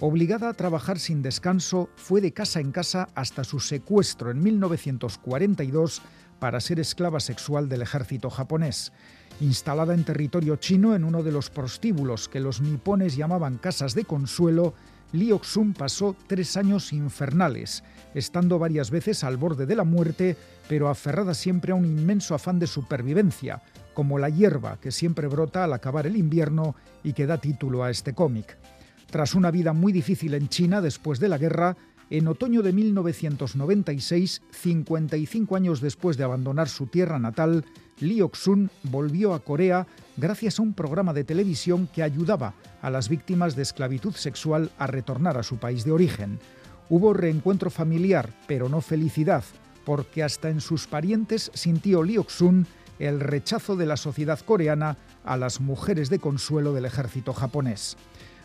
Obligada 0.00 0.50
a 0.50 0.52
trabajar 0.52 0.98
sin 0.98 1.22
descanso, 1.22 1.88
fue 1.96 2.20
de 2.20 2.34
casa 2.34 2.60
en 2.60 2.72
casa 2.72 3.08
hasta 3.14 3.42
su 3.42 3.58
secuestro 3.58 4.30
en 4.30 4.42
1942 4.42 6.02
para 6.40 6.60
ser 6.60 6.78
esclava 6.78 7.20
sexual 7.20 7.70
del 7.70 7.80
ejército 7.80 8.28
japonés. 8.28 8.92
Instalada 9.40 9.94
en 9.94 10.04
territorio 10.04 10.56
chino 10.56 10.94
en 10.94 11.04
uno 11.04 11.22
de 11.22 11.32
los 11.32 11.48
prostíbulos 11.48 12.28
que 12.28 12.40
los 12.40 12.60
nipones 12.60 13.16
llamaban 13.16 13.56
casas 13.56 13.94
de 13.94 14.04
consuelo, 14.04 14.74
Lee 15.12 15.32
Ok-sun 15.32 15.72
pasó 15.72 16.14
tres 16.26 16.58
años 16.58 16.92
infernales, 16.92 17.82
estando 18.14 18.58
varias 18.58 18.90
veces 18.90 19.24
al 19.24 19.36
borde 19.36 19.66
de 19.66 19.76
la 19.76 19.84
muerte, 19.84 20.36
pero 20.68 20.88
aferrada 20.88 21.34
siempre 21.34 21.72
a 21.72 21.74
un 21.74 21.84
inmenso 21.84 22.34
afán 22.34 22.58
de 22.58 22.66
supervivencia, 22.66 23.62
como 23.92 24.18
la 24.18 24.28
hierba 24.28 24.78
que 24.80 24.90
siempre 24.90 25.28
brota 25.28 25.64
al 25.64 25.72
acabar 25.72 26.06
el 26.06 26.16
invierno 26.16 26.74
y 27.02 27.12
que 27.12 27.26
da 27.26 27.38
título 27.38 27.84
a 27.84 27.90
este 27.90 28.14
cómic. 28.14 28.56
Tras 29.10 29.34
una 29.34 29.50
vida 29.50 29.72
muy 29.72 29.92
difícil 29.92 30.34
en 30.34 30.48
China 30.48 30.80
después 30.80 31.20
de 31.20 31.28
la 31.28 31.38
guerra, 31.38 31.76
en 32.10 32.28
otoño 32.28 32.62
de 32.62 32.72
1996, 32.72 34.42
55 34.50 35.56
años 35.56 35.80
después 35.80 36.16
de 36.16 36.24
abandonar 36.24 36.68
su 36.68 36.86
tierra 36.86 37.18
natal, 37.18 37.64
Lee 38.00 38.20
Ok-sun 38.20 38.70
volvió 38.82 39.34
a 39.34 39.40
Corea 39.40 39.86
gracias 40.16 40.58
a 40.58 40.62
un 40.62 40.74
programa 40.74 41.12
de 41.12 41.24
televisión 41.24 41.88
que 41.92 42.02
ayudaba 42.02 42.54
a 42.82 42.90
las 42.90 43.08
víctimas 43.08 43.56
de 43.56 43.62
esclavitud 43.62 44.14
sexual 44.14 44.70
a 44.78 44.86
retornar 44.86 45.38
a 45.38 45.42
su 45.42 45.56
país 45.56 45.84
de 45.84 45.92
origen. 45.92 46.38
Hubo 46.96 47.12
reencuentro 47.12 47.70
familiar, 47.70 48.30
pero 48.46 48.68
no 48.68 48.80
felicidad, 48.80 49.42
porque 49.84 50.22
hasta 50.22 50.48
en 50.48 50.60
sus 50.60 50.86
parientes 50.86 51.50
sintió 51.52 52.04
Lee 52.04 52.18
Ok-sun 52.18 52.68
el 53.00 53.18
rechazo 53.18 53.74
de 53.74 53.84
la 53.84 53.96
sociedad 53.96 54.38
coreana 54.38 54.96
a 55.24 55.36
las 55.36 55.60
mujeres 55.60 56.08
de 56.08 56.20
consuelo 56.20 56.72
del 56.72 56.84
ejército 56.84 57.32
japonés. 57.32 57.96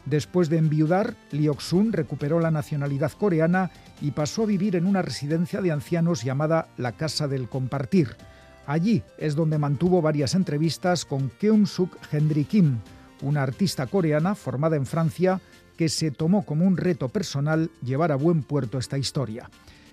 Después 0.06 0.50
de 0.50 0.58
enviudar, 0.58 1.14
Lee 1.30 1.50
Ok-sun 1.50 1.94
recuperó 1.94 2.40
la 2.40 2.50
nacionalidad 2.50 3.12
coreana 3.12 3.70
y 4.02 4.10
pasó 4.10 4.42
a 4.42 4.48
vivir 4.48 4.76
en 4.76 4.88
una 4.88 5.04
residencia 5.04 5.62
de 5.62 5.72
ancianos 5.72 6.24
llamada 6.24 6.70
la 6.76 6.94
Casa 6.94 7.28
del 7.28 7.50
Compartir. 7.50 8.16
Allí 8.66 9.04
es 9.20 9.36
donde 9.36 9.60
mantuvo 9.60 10.02
varias 10.02 10.34
entrevistas 10.34 11.06
con 11.06 11.30
Keum-suk 11.40 11.96
Hendry 12.12 12.46
Kim, 12.46 12.80
una 13.22 13.44
artista 13.44 13.86
coreana 13.86 14.34
formada 14.34 14.76
en 14.76 14.88
Francia 14.88 15.40
que 15.80 15.88
se 15.88 16.12
tomó 16.12 16.42
como 16.42 16.66
un 16.66 16.76
reto 16.76 17.08
personal 17.08 17.72
llevar 17.82 18.12
a 18.12 18.18
buen 18.18 18.44
puerto 18.44 18.78
esta 18.78 18.98
historia. 18.98 19.50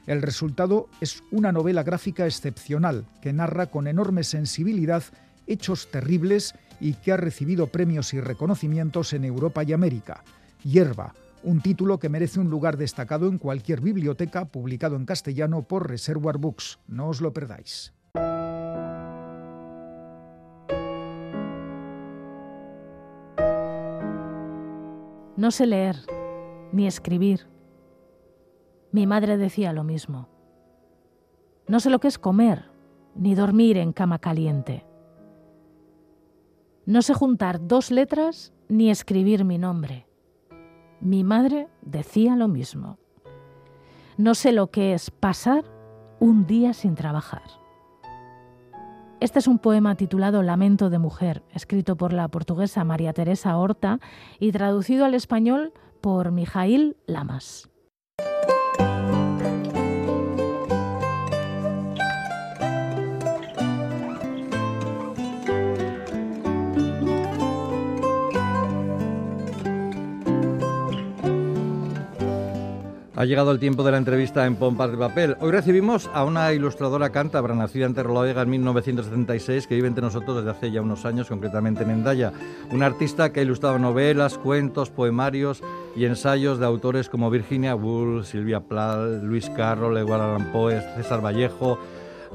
El 0.08 0.20
resultado 0.20 0.88
es 1.00 1.22
una 1.30 1.52
novela 1.52 1.84
gráfica 1.84 2.26
excepcional 2.26 3.06
que 3.22 3.32
narra 3.32 3.66
con 3.66 3.86
enorme 3.86 4.24
sensibilidad 4.24 5.04
hechos 5.46 5.88
terribles 5.92 6.56
y 6.80 6.94
que 6.94 7.12
ha 7.12 7.16
recibido 7.16 7.68
premios 7.68 8.14
y 8.14 8.20
reconocimientos 8.20 9.12
en 9.12 9.24
Europa 9.24 9.62
y 9.62 9.74
América. 9.74 10.24
Hierba, 10.64 11.14
un 11.44 11.60
título 11.60 12.00
que 12.00 12.08
merece 12.08 12.40
un 12.40 12.50
lugar 12.50 12.78
destacado 12.78 13.28
en 13.28 13.38
cualquier 13.38 13.80
biblioteca 13.80 14.46
publicado 14.46 14.96
en 14.96 15.06
castellano 15.06 15.62
por 15.62 15.88
Reservoir 15.88 16.38
Books. 16.38 16.80
No 16.88 17.10
os 17.10 17.20
lo 17.20 17.32
perdáis. 17.32 17.95
No 25.36 25.50
sé 25.50 25.66
leer 25.66 25.96
ni 26.72 26.86
escribir. 26.86 27.46
Mi 28.90 29.06
madre 29.06 29.36
decía 29.36 29.74
lo 29.74 29.84
mismo. 29.84 30.28
No 31.68 31.78
sé 31.78 31.90
lo 31.90 31.98
que 31.98 32.08
es 32.08 32.18
comer 32.18 32.70
ni 33.14 33.34
dormir 33.34 33.76
en 33.76 33.92
cama 33.92 34.18
caliente. 34.18 34.86
No 36.86 37.02
sé 37.02 37.12
juntar 37.12 37.66
dos 37.66 37.90
letras 37.90 38.54
ni 38.68 38.90
escribir 38.90 39.44
mi 39.44 39.58
nombre. 39.58 40.06
Mi 41.00 41.22
madre 41.22 41.68
decía 41.82 42.34
lo 42.36 42.48
mismo. 42.48 42.98
No 44.16 44.34
sé 44.34 44.52
lo 44.52 44.70
que 44.70 44.94
es 44.94 45.10
pasar 45.10 45.64
un 46.18 46.46
día 46.46 46.72
sin 46.72 46.94
trabajar. 46.94 47.65
Este 49.18 49.38
es 49.38 49.46
un 49.46 49.58
poema 49.58 49.94
titulado 49.94 50.42
Lamento 50.42 50.90
de 50.90 50.98
Mujer, 50.98 51.42
escrito 51.54 51.96
por 51.96 52.12
la 52.12 52.28
portuguesa 52.28 52.84
María 52.84 53.14
Teresa 53.14 53.56
Horta 53.56 53.98
y 54.38 54.52
traducido 54.52 55.06
al 55.06 55.14
español 55.14 55.72
por 56.02 56.32
Mijail 56.32 56.98
Lamas. 57.06 57.70
Ha 73.18 73.24
llegado 73.24 73.50
el 73.50 73.58
tiempo 73.58 73.82
de 73.82 73.92
la 73.92 73.96
entrevista 73.96 74.44
en 74.44 74.56
Pompas 74.56 74.90
de 74.90 74.98
Papel. 74.98 75.38
Hoy 75.40 75.50
recibimos 75.50 76.10
a 76.12 76.22
una 76.22 76.52
ilustradora 76.52 77.12
cántabra 77.12 77.54
nacida 77.54 77.86
en 77.86 77.94
Terroloega 77.94 78.42
en 78.42 78.50
1976 78.50 79.66
que 79.66 79.74
vive 79.74 79.88
entre 79.88 80.02
nosotros 80.02 80.36
desde 80.36 80.50
hace 80.50 80.70
ya 80.70 80.82
unos 80.82 81.06
años, 81.06 81.28
concretamente 81.28 81.82
en 81.84 81.92
Endaya. 81.92 82.34
Una 82.72 82.84
artista 82.84 83.32
que 83.32 83.40
ha 83.40 83.42
ilustrado 83.42 83.78
novelas, 83.78 84.36
cuentos, 84.36 84.90
poemarios 84.90 85.62
y 85.96 86.04
ensayos 86.04 86.58
de 86.58 86.66
autores 86.66 87.08
como 87.08 87.30
Virginia 87.30 87.74
Woolf, 87.74 88.26
Silvia 88.28 88.60
Plath, 88.60 89.22
Luis 89.22 89.48
Carroll, 89.48 89.96
Edward 89.96 90.20
Allan 90.20 90.52
César 90.96 91.24
Vallejo, 91.24 91.78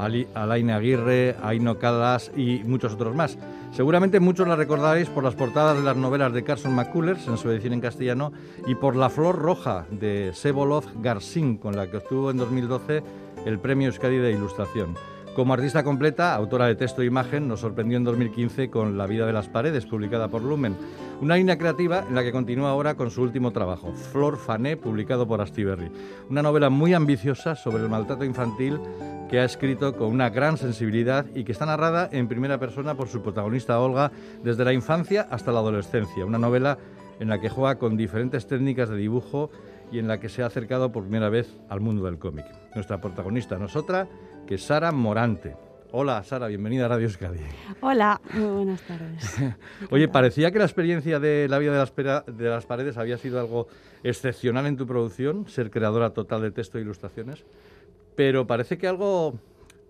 Alain 0.02 0.72
Aguirre, 0.72 1.36
Aino 1.42 1.78
Calas 1.78 2.32
y 2.36 2.62
muchos 2.66 2.94
otros 2.94 3.16
más. 3.16 3.38
Seguramente 3.72 4.20
muchos 4.20 4.48
la 4.48 4.56
recordaréis 4.56 5.10
por 5.10 5.24
las 5.24 5.36
portadas 5.36 5.78
de 5.78 5.84
las 5.84 5.96
novelas 5.96 6.34
de 6.34 6.44
Carson 6.44 6.76
McCullers 6.76 7.28
en 7.28 7.38
su 7.38 7.50
edición 7.50 7.74
en 7.74 7.82
castellano 7.82 8.34
y 8.68 8.76
por 8.76 8.96
La 8.96 9.10
Flor 9.10 9.38
Roja 9.38 9.86
de 9.92 10.32
Sebolov 10.34 10.86
Garcín, 11.02 11.58
con 11.58 11.76
la 11.76 11.90
que 11.90 11.98
obtuvo 11.98 12.32
en 12.32 12.38
2012 12.38 13.04
el 13.46 13.60
Premio 13.60 13.88
Euskadi 13.88 14.18
de 14.18 14.32
Ilustración. 14.32 14.96
Como 15.36 15.54
artista 15.54 15.86
completa, 15.86 16.36
autora 16.36 16.66
de 16.66 16.76
texto 16.76 17.02
e 17.02 17.06
imagen, 17.06 17.48
nos 17.48 17.62
sorprendió 17.62 17.96
en 17.96 18.04
2015 18.04 18.70
con 18.70 18.98
La 18.98 19.08
vida 19.08 19.26
de 19.26 19.32
las 19.32 19.48
paredes, 19.48 19.86
publicada 19.86 20.28
por 20.28 20.42
Lumen. 20.42 20.76
Una 21.22 21.38
línea 21.38 21.58
creativa 21.58 22.04
en 22.06 22.16
la 22.16 22.24
que 22.24 22.34
continúa 22.34 22.72
ahora 22.72 22.96
con 22.96 23.10
su 23.12 23.22
último 23.22 23.52
trabajo, 23.52 23.94
Flor 23.94 24.36
Fané, 24.36 24.76
publicado 24.76 25.26
por 25.26 25.40
Astiberri. 25.40 25.90
Una 26.30 26.42
novela 26.42 26.70
muy 26.70 26.94
ambiciosa 26.94 27.56
sobre 27.56 27.82
el 27.82 27.90
maltrato 27.90 28.26
infantil 28.26 28.78
que 29.32 29.40
ha 29.40 29.46
escrito 29.46 29.96
con 29.96 30.10
una 30.10 30.30
gran 30.30 30.58
sensibilidad 30.58 31.26
y 31.34 31.46
que 31.46 31.54
está 31.54 31.66
narrada 31.66 32.10
en 32.12 32.28
primera 32.28 32.60
persona 32.60 32.96
por 32.96 33.08
su 33.08 33.22
protagonista 33.22 33.80
Olga 33.80 34.12
desde 34.44 34.66
la 34.66 34.74
infancia 34.74 35.26
hasta 35.32 35.54
la 35.54 35.60
adolescencia. 35.60 36.26
Una 36.26 36.38
novela 36.38 36.78
en 37.18 37.30
la 37.30 37.40
que 37.40 37.48
juega 37.48 37.80
con 37.80 37.96
diferentes 37.96 38.46
técnicas 38.46 38.90
de 38.90 38.98
dibujo 38.98 39.50
y 39.90 40.00
en 40.00 40.10
la 40.10 40.20
que 40.20 40.28
se 40.28 40.44
ha 40.44 40.48
acercado 40.48 40.92
por 40.92 41.04
primera 41.04 41.30
vez 41.30 41.48
al 41.70 41.80
mundo 41.80 42.04
del 42.04 42.20
cómic. 42.20 42.46
Nuestra 42.76 43.00
protagonista 43.00 43.58
no 43.58 43.68
es 43.68 43.76
otra 43.78 44.10
que 44.46 44.58
Sara 44.58 44.92
Morante. 44.92 45.56
Hola 45.94 46.22
Sara, 46.24 46.48
bienvenida 46.48 46.86
a 46.86 46.90
Radio 46.90 47.06
Euskadi. 47.06 47.40
Hola, 47.80 48.20
muy 48.34 48.50
buenas 48.50 48.82
tardes. 48.82 49.38
Oye, 49.92 50.10
parecía 50.10 50.52
que 50.52 50.60
la 50.60 50.66
experiencia 50.66 51.22
de 51.22 51.48
la 51.48 51.58
vida 51.58 51.72
de 51.72 51.78
las, 51.78 52.26
de 52.26 52.50
las 52.50 52.66
paredes 52.66 52.98
había 52.98 53.18
sido 53.18 53.40
algo 53.40 53.68
excepcional 54.04 54.66
en 54.66 54.76
tu 54.76 54.86
producción, 54.86 55.48
ser 55.48 55.72
creadora 55.72 56.10
total 56.10 56.42
de 56.42 56.52
texto 56.52 56.78
e 56.78 56.82
ilustraciones 56.82 57.46
pero 58.16 58.48
parece 58.48 58.78
que 58.78 58.88
algo 58.88 59.40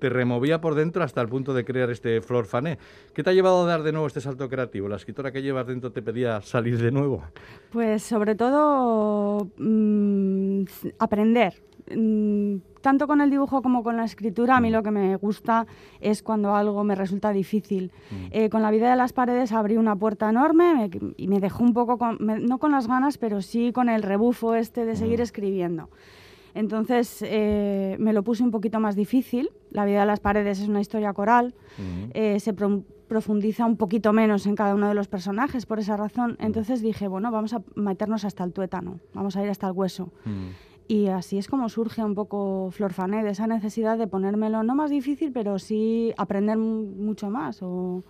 te 0.02 0.10
removía 0.10 0.60
por 0.60 0.74
dentro 0.74 1.04
hasta 1.04 1.22
el 1.22 1.30
punto 1.30 1.54
de 1.54 1.64
crear 1.64 1.92
este 1.92 2.22
Flor 2.22 2.46
Fané. 2.46 2.80
¿Qué 3.14 3.22
te 3.22 3.30
ha 3.30 3.34
llevado 3.34 3.64
a 3.64 3.66
dar 3.68 3.84
de 3.84 3.92
nuevo 3.92 4.08
este 4.08 4.20
salto 4.20 4.50
creativo? 4.50 4.88
¿La 4.88 4.96
escritora 4.96 5.32
que 5.32 5.44
llevas 5.44 5.68
dentro 5.68 5.92
te 5.92 6.02
pedía 6.02 6.42
salir 6.42 6.80
de 6.80 6.92
nuevo? 6.92 7.24
Pues 7.72 8.02
sobre 8.02 8.34
todo 8.34 9.48
mm, 9.58 10.64
aprender. 10.98 11.54
Mm, 11.96 12.58
tanto 12.82 13.06
con 13.06 13.22
el 13.22 13.30
dibujo 13.30 13.62
como 13.62 13.84
con 13.84 13.96
la 13.96 14.06
escritura, 14.06 14.58
a 14.58 14.60
mí 14.60 14.70
mm. 14.70 14.74
lo 14.74 14.82
que 14.82 14.90
me 14.90 15.16
gusta 15.18 15.68
es 16.00 16.24
cuando 16.24 16.56
algo 16.56 16.84
me 16.84 16.96
resulta 16.96 17.32
difícil. 17.32 17.92
Eh, 18.32 18.50
con 18.50 18.64
la 18.64 18.72
vida 18.72 18.90
de 18.90 18.96
las 18.96 19.14
paredes 19.14 19.52
abrí 19.52 19.78
una 19.78 19.96
puerta 19.96 20.28
enorme 20.28 20.90
y 21.16 21.28
me 21.28 21.40
dejó 21.40 21.64
un 21.64 21.74
poco, 21.74 22.00
no 22.20 22.58
con 22.58 22.72
las 22.72 22.88
ganas, 22.88 23.20
pero 23.20 23.44
sí 23.44 23.72
con 23.72 23.88
el 23.88 24.02
rebufo 24.02 24.56
este 24.56 24.84
de 24.84 24.96
seguir 24.96 25.22
escribiendo. 25.22 25.90
Entonces 26.54 27.20
eh, 27.26 27.96
me 28.00 28.14
lo 28.14 28.24
puse 28.24 28.44
un 28.44 28.52
poquito 28.52 28.80
más 28.80 28.96
difícil. 28.96 29.50
La 29.72 29.86
vida 29.86 30.02
de 30.02 30.06
las 30.06 30.20
paredes 30.20 30.60
es 30.60 30.68
una 30.68 30.82
historia 30.82 31.14
coral. 31.14 31.54
Eh, 32.14 32.40
se 32.40 32.54
pro- 32.54 32.84
profundiza 33.08 33.66
un 33.66 33.78
poquito 33.78 34.14
menos 34.14 34.46
en 34.48 34.56
cada 34.56 34.76
uno 34.76 34.88
de 34.88 34.94
los 34.94 35.08
personajes 35.08 35.66
por 35.66 35.80
esa 35.80 35.98
razón. 35.98 36.38
Entonces 36.40 36.82
dije, 36.82 37.08
bueno, 37.08 37.32
vamos 37.32 37.54
a 37.54 37.62
meternos 37.76 38.24
hasta 38.26 38.44
el 38.44 38.54
tuétano, 38.54 39.00
vamos 39.14 39.36
a 39.36 39.44
ir 39.44 39.50
hasta 39.50 39.68
el 39.68 39.74
hueso. 39.74 40.12
Y 40.88 41.08
así 41.08 41.38
es 41.38 41.48
como 41.48 41.70
surge 41.70 42.04
un 42.04 42.16
poco 42.16 42.70
Florfané, 42.72 43.24
de 43.24 43.30
esa 43.30 43.48
necesidad 43.48 43.98
de 43.98 44.08
ponérmelo 44.08 44.62
no 44.64 44.76
más 44.76 44.90
difícil, 44.90 45.32
pero 45.32 45.58
sí 45.58 46.14
aprender 46.18 46.58
mu- 46.58 46.84
mucho 46.86 47.30
más 47.30 47.60
o 47.62 48.04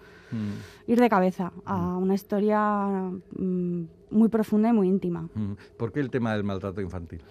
ir 0.88 1.00
de 1.00 1.10
cabeza 1.10 1.52
a 1.66 1.98
una 1.98 2.14
historia 2.16 3.12
mm, 3.38 3.82
muy 4.12 4.30
profunda 4.30 4.70
y 4.70 4.74
muy 4.74 4.88
íntima. 4.88 5.28
¿Por 5.78 5.92
qué 5.92 6.00
el 6.00 6.10
tema 6.10 6.34
del 6.34 6.44
maltrato 6.44 6.80
infantil? 6.82 7.22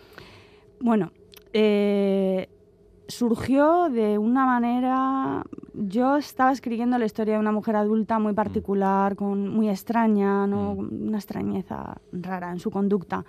Bueno, 0.80 1.12
eh, 1.52 2.48
surgió 3.06 3.90
de 3.90 4.16
una 4.16 4.46
manera. 4.46 5.44
Yo 5.74 6.16
estaba 6.16 6.52
escribiendo 6.52 6.96
la 6.96 7.04
historia 7.04 7.34
de 7.34 7.40
una 7.40 7.52
mujer 7.52 7.76
adulta 7.76 8.18
muy 8.18 8.32
particular, 8.32 9.14
con, 9.14 9.48
muy 9.48 9.68
extraña, 9.68 10.46
¿no? 10.46 10.72
una 10.72 11.18
extrañeza 11.18 11.98
rara 12.12 12.50
en 12.50 12.58
su 12.58 12.70
conducta. 12.70 13.24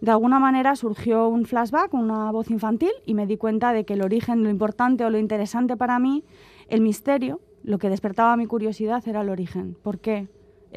De 0.00 0.10
alguna 0.12 0.38
manera 0.38 0.76
surgió 0.76 1.28
un 1.28 1.44
flashback, 1.44 1.92
una 1.94 2.30
voz 2.30 2.50
infantil, 2.50 2.92
y 3.04 3.14
me 3.14 3.26
di 3.26 3.36
cuenta 3.36 3.72
de 3.72 3.84
que 3.84 3.94
el 3.94 4.02
origen, 4.02 4.44
lo 4.44 4.50
importante 4.50 5.04
o 5.04 5.10
lo 5.10 5.18
interesante 5.18 5.76
para 5.76 5.98
mí, 5.98 6.22
el 6.68 6.82
misterio, 6.82 7.40
lo 7.64 7.78
que 7.78 7.90
despertaba 7.90 8.36
mi 8.36 8.46
curiosidad 8.46 9.02
era 9.08 9.22
el 9.22 9.30
origen. 9.30 9.76
¿Por 9.82 9.98
qué 9.98 10.28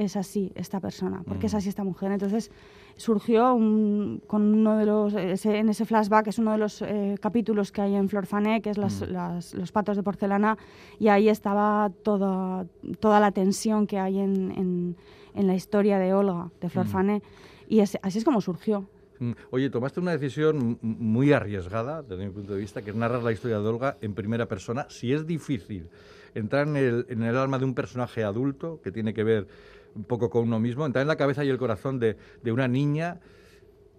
es 0.03 0.15
así 0.15 0.51
esta 0.55 0.79
persona? 0.79 1.23
¿Por 1.23 1.39
qué 1.39 1.47
es 1.47 1.53
así 1.53 1.69
esta 1.69 1.83
mujer? 1.83 2.11
Entonces 2.11 2.51
surgió 2.95 3.53
un- 3.53 4.21
con 4.27 4.41
uno 4.53 4.77
de 4.77 4.85
los, 4.85 5.13
ese- 5.13 5.57
en 5.57 5.69
ese 5.69 5.85
flashback, 5.85 6.27
es 6.27 6.39
uno 6.39 6.51
de 6.51 6.57
los 6.57 6.81
eh, 6.81 7.15
capítulos 7.21 7.71
que 7.71 7.81
hay 7.81 7.95
en 7.95 8.09
Florfané, 8.09 8.61
que 8.61 8.69
es 8.71 8.77
las- 8.77 9.07
las- 9.09 9.53
los 9.53 9.71
patos 9.71 9.95
de 9.97 10.03
porcelana, 10.03 10.57
y 10.99 11.07
ahí 11.07 11.29
estaba 11.29 11.91
toda, 12.03 12.65
toda 12.99 13.19
la 13.19 13.31
tensión 13.31 13.87
que 13.87 13.99
hay 13.99 14.19
en, 14.19 14.51
en- 14.51 14.95
en 15.35 15.47
la 15.47 15.55
historia 15.55 15.99
de 15.99 16.13
Olga, 16.13 16.49
de 16.59 16.69
Florfané, 16.69 17.21
y 17.67 17.79
es- 17.81 17.97
así 18.01 18.17
es 18.17 18.23
como 18.25 18.41
surgió. 18.41 18.87
Mm. 19.19 19.31
Oye, 19.51 19.69
tomaste 19.69 19.99
una 19.99 20.11
decisión 20.11 20.77
muy 20.81 21.33
arriesgada, 21.33 22.01
desde 22.03 22.25
mi 22.25 22.31
punto 22.31 22.53
de 22.53 22.59
vista, 22.59 22.81
que 22.81 22.89
es 22.91 22.95
narrar 22.95 23.21
la 23.21 23.31
historia 23.33 23.59
de 23.59 23.67
Olga 23.67 23.97
en 24.01 24.13
primera 24.13 24.45
persona. 24.47 24.87
Si 24.89 25.11
es 25.13 25.25
difícil 25.27 25.89
entrar 26.35 26.67
en 26.67 26.75
el, 26.77 27.05
en 27.09 27.23
el 27.23 27.35
alma 27.37 27.59
de 27.59 27.65
un 27.65 27.73
personaje 27.75 28.23
adulto, 28.23 28.79
que 28.81 28.91
tiene 28.91 29.13
que 29.13 29.23
ver 29.23 29.47
un 29.95 30.03
poco 30.03 30.29
con 30.29 30.43
uno 30.43 30.59
mismo, 30.59 30.85
entrar 30.85 31.01
en 31.01 31.07
la 31.07 31.15
cabeza 31.15 31.43
y 31.43 31.49
el 31.49 31.57
corazón 31.57 31.99
de, 31.99 32.17
de 32.43 32.51
una 32.51 32.67
niña 32.67 33.19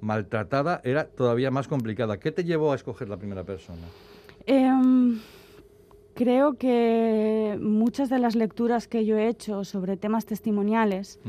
maltratada 0.00 0.81
era 0.85 1.05
todavía 1.05 1.50
más 1.50 1.68
complicada. 1.68 2.18
¿Qué 2.18 2.33
te 2.33 2.44
llevó 2.44 2.72
a 2.72 2.74
escoger 2.74 3.09
la 3.09 3.16
primera 3.16 3.44
persona? 3.44 3.87
Em, 4.46 5.20
creo 6.14 6.55
que 6.55 7.59
muchas 7.61 8.09
de 8.09 8.18
las 8.18 8.35
lecturas 8.35 8.88
que 8.88 9.05
yo 9.05 9.16
he 9.18 9.29
hecho 9.29 9.64
sobre 9.64 9.96
temas 9.96 10.26
testimoniales, 10.26 11.20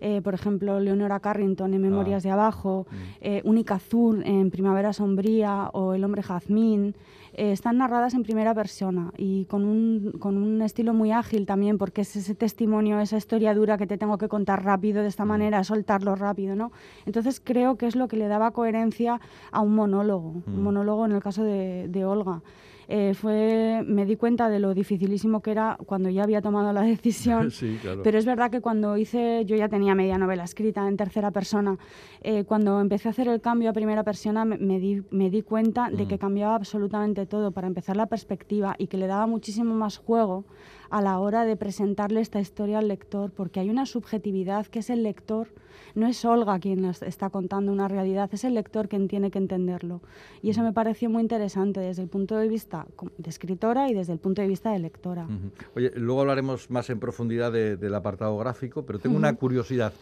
eh, 0.00 0.20
por 0.22 0.34
ejemplo, 0.34 0.80
Leonora 0.80 1.20
Carrington 1.20 1.74
en 1.74 1.82
Memorias 1.82 2.22
de 2.22 2.30
Abajo, 2.30 2.86
eh, 3.20 3.40
Única 3.44 3.76
Azul 3.76 4.22
en 4.24 4.50
Primavera 4.50 4.92
Sombría 4.92 5.70
o 5.72 5.94
El 5.94 6.04
hombre 6.04 6.22
jazmín, 6.22 6.94
eh, 7.38 7.52
están 7.52 7.78
narradas 7.78 8.14
en 8.14 8.24
primera 8.24 8.52
persona 8.52 9.12
y 9.16 9.44
con 9.44 9.64
un, 9.64 10.10
con 10.18 10.36
un 10.36 10.60
estilo 10.60 10.92
muy 10.92 11.12
ágil 11.12 11.46
también, 11.46 11.78
porque 11.78 12.00
es 12.00 12.16
ese 12.16 12.34
testimonio, 12.34 12.98
esa 12.98 13.16
historia 13.16 13.54
dura 13.54 13.78
que 13.78 13.86
te 13.86 13.96
tengo 13.96 14.18
que 14.18 14.26
contar 14.26 14.64
rápido 14.64 15.02
de 15.02 15.08
esta 15.08 15.24
manera, 15.24 15.62
soltarlo 15.62 16.16
rápido, 16.16 16.56
¿no? 16.56 16.72
Entonces 17.06 17.40
creo 17.42 17.76
que 17.76 17.86
es 17.86 17.94
lo 17.94 18.08
que 18.08 18.16
le 18.16 18.26
daba 18.26 18.50
coherencia 18.50 19.20
a 19.52 19.60
un 19.60 19.76
monólogo, 19.76 20.42
un 20.48 20.62
monólogo 20.64 21.06
en 21.06 21.12
el 21.12 21.22
caso 21.22 21.44
de, 21.44 21.86
de 21.88 22.04
Olga. 22.04 22.42
Eh, 22.90 23.12
fue, 23.12 23.84
me 23.86 24.06
di 24.06 24.16
cuenta 24.16 24.48
de 24.48 24.60
lo 24.60 24.72
dificilísimo 24.72 25.42
que 25.42 25.50
era 25.50 25.76
cuando 25.84 26.08
ya 26.08 26.22
había 26.22 26.40
tomado 26.40 26.72
la 26.72 26.82
decisión. 26.82 27.50
Sí, 27.58 27.76
claro. 27.82 28.02
Pero 28.02 28.18
es 28.18 28.24
verdad 28.24 28.50
que 28.50 28.60
cuando 28.60 28.96
hice, 28.96 29.44
yo 29.44 29.56
ya 29.56 29.68
tenía 29.68 29.94
media 29.94 30.16
novela 30.16 30.44
escrita 30.44 30.86
en 30.86 30.96
tercera 30.96 31.30
persona, 31.32 31.76
eh, 32.22 32.44
cuando 32.44 32.80
empecé 32.80 33.08
a 33.08 33.10
hacer 33.10 33.26
el 33.28 33.40
cambio 33.40 33.70
a 33.70 33.72
primera 33.72 34.04
persona 34.04 34.44
me, 34.44 34.58
me 34.58 34.78
di, 34.78 35.02
me 35.10 35.28
di 35.28 35.42
cuenta 35.42 35.90
de 35.90 36.06
que 36.06 36.18
cambiaba 36.18 36.54
absolutamente 36.54 37.26
todo, 37.26 37.50
para 37.50 37.66
empezar 37.66 37.96
la 37.96 38.06
perspectiva 38.06 38.76
y 38.78 38.86
que 38.86 38.96
le 38.96 39.06
daba 39.06 39.26
muchísimo 39.26 39.74
más 39.74 39.98
juego 39.98 40.44
a 40.90 41.02
la 41.02 41.18
hora 41.18 41.44
de 41.44 41.56
presentarle 41.56 42.20
esta 42.20 42.40
historia 42.40 42.78
al 42.78 42.88
lector, 42.88 43.30
porque 43.32 43.60
hay 43.60 43.70
una 43.70 43.86
subjetividad 43.86 44.66
que 44.66 44.78
es 44.78 44.90
el 44.90 45.02
lector, 45.02 45.48
no 45.94 46.06
es 46.06 46.24
Olga 46.24 46.58
quien 46.58 46.82
nos 46.82 47.02
está 47.02 47.30
contando 47.30 47.72
una 47.72 47.88
realidad, 47.88 48.30
es 48.32 48.44
el 48.44 48.54
lector 48.54 48.88
quien 48.88 49.08
tiene 49.08 49.30
que 49.30 49.38
entenderlo. 49.38 50.00
Y 50.42 50.50
eso 50.50 50.62
me 50.62 50.72
pareció 50.72 51.10
muy 51.10 51.22
interesante 51.22 51.80
desde 51.80 52.02
el 52.02 52.08
punto 52.08 52.36
de 52.36 52.48
vista 52.48 52.77
com- 52.96 53.10
de 53.18 53.30
escritora 53.30 53.88
y 53.90 53.94
desde 53.94 54.12
el 54.12 54.18
punto 54.18 54.42
de 54.42 54.48
vista 54.48 54.70
de 54.72 54.78
lectora. 54.78 55.24
Ujú. 55.24 55.50
Oye, 55.76 55.92
luego 55.96 56.20
hablaremos 56.22 56.70
más 56.70 56.90
en 56.90 57.00
profundidad 57.00 57.52
de- 57.52 57.76
del 57.76 57.94
apartado 57.94 58.36
gráfico, 58.38 58.84
pero 58.84 58.98
tengo 58.98 59.16
una 59.16 59.32
curiosidad. 59.34 59.92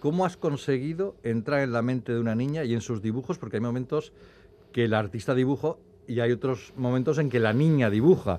¿Cómo 0.00 0.24
has 0.26 0.36
conseguido 0.36 1.14
entrar 1.22 1.60
en 1.62 1.72
la 1.72 1.80
mente 1.82 2.12
de 2.12 2.20
una 2.20 2.34
niña 2.34 2.64
y 2.64 2.74
en 2.74 2.80
sus 2.82 3.00
dibujos? 3.00 3.38
Porque 3.38 3.56
hay 3.56 3.62
momentos 3.62 4.12
que 4.72 4.84
el 4.84 4.92
artista 4.94 5.34
dibuja 5.34 5.76
y 6.06 6.20
hay 6.20 6.32
otros 6.32 6.74
momentos 6.76 7.16
en 7.16 7.30
que 7.30 7.40
la 7.40 7.54
niña 7.54 7.88
dibuja. 7.88 8.38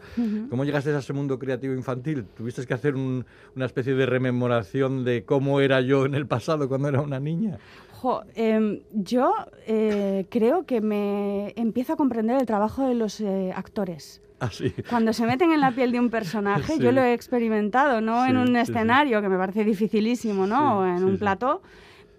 ¿Cómo 0.51 0.65
llegaste 0.65 0.91
a 0.91 0.99
ese 0.99 1.13
mundo 1.13 1.39
creativo 1.39 1.73
infantil? 1.73 2.25
¿Tuviste 2.37 2.63
que 2.67 2.73
hacer 2.75 2.93
un- 2.93 3.25
una 3.55 3.65
especie 3.65 3.95
de 3.95 4.05
rememoración 4.05 5.03
de 5.03 5.23
cómo 5.23 5.59
era 5.61 5.81
yo 5.81 6.05
en 6.05 6.13
el 6.13 6.27
pasado 6.27 6.67
cuando 6.69 6.89
era 6.89 7.01
una 7.01 7.19
niña? 7.19 7.57
Jo, 8.01 8.23
em, 8.35 8.81
yo 8.93 9.33
eh, 9.67 10.25
creo 10.29 10.65
que 10.65 10.81
me 10.81 11.53
empiezo 11.55 11.93
a 11.93 11.95
comprender 11.95 12.37
el 12.39 12.45
trabajo 12.45 12.87
de 12.87 12.95
los 12.95 13.19
eh, 13.21 13.51
actores. 13.55 14.21
Así. 14.39 14.73
Cuando 14.89 15.13
se 15.13 15.25
meten 15.25 15.51
en 15.53 15.61
la 15.61 15.71
piel 15.71 15.91
de 15.93 15.99
un 15.99 16.09
personaje, 16.09 16.73
Sí. 16.77 16.83
yo 16.83 16.91
lo 16.91 17.01
he 17.01 17.13
experimentado, 17.13 18.01
no 18.01 18.25
en 18.25 18.31
Sí, 18.31 18.37
un 18.37 18.47
sí, 18.47 18.53
sí. 18.53 18.59
escenario, 18.71 19.21
que 19.21 19.29
me 19.29 19.37
parece 19.37 19.63
dificilísimo, 19.63 20.45
¿no? 20.45 20.57
Sí, 20.57 20.63
o 20.63 20.85
en 20.85 20.97
sí, 20.99 21.03
un 21.05 21.11
sí. 21.13 21.17
plató, 21.17 21.61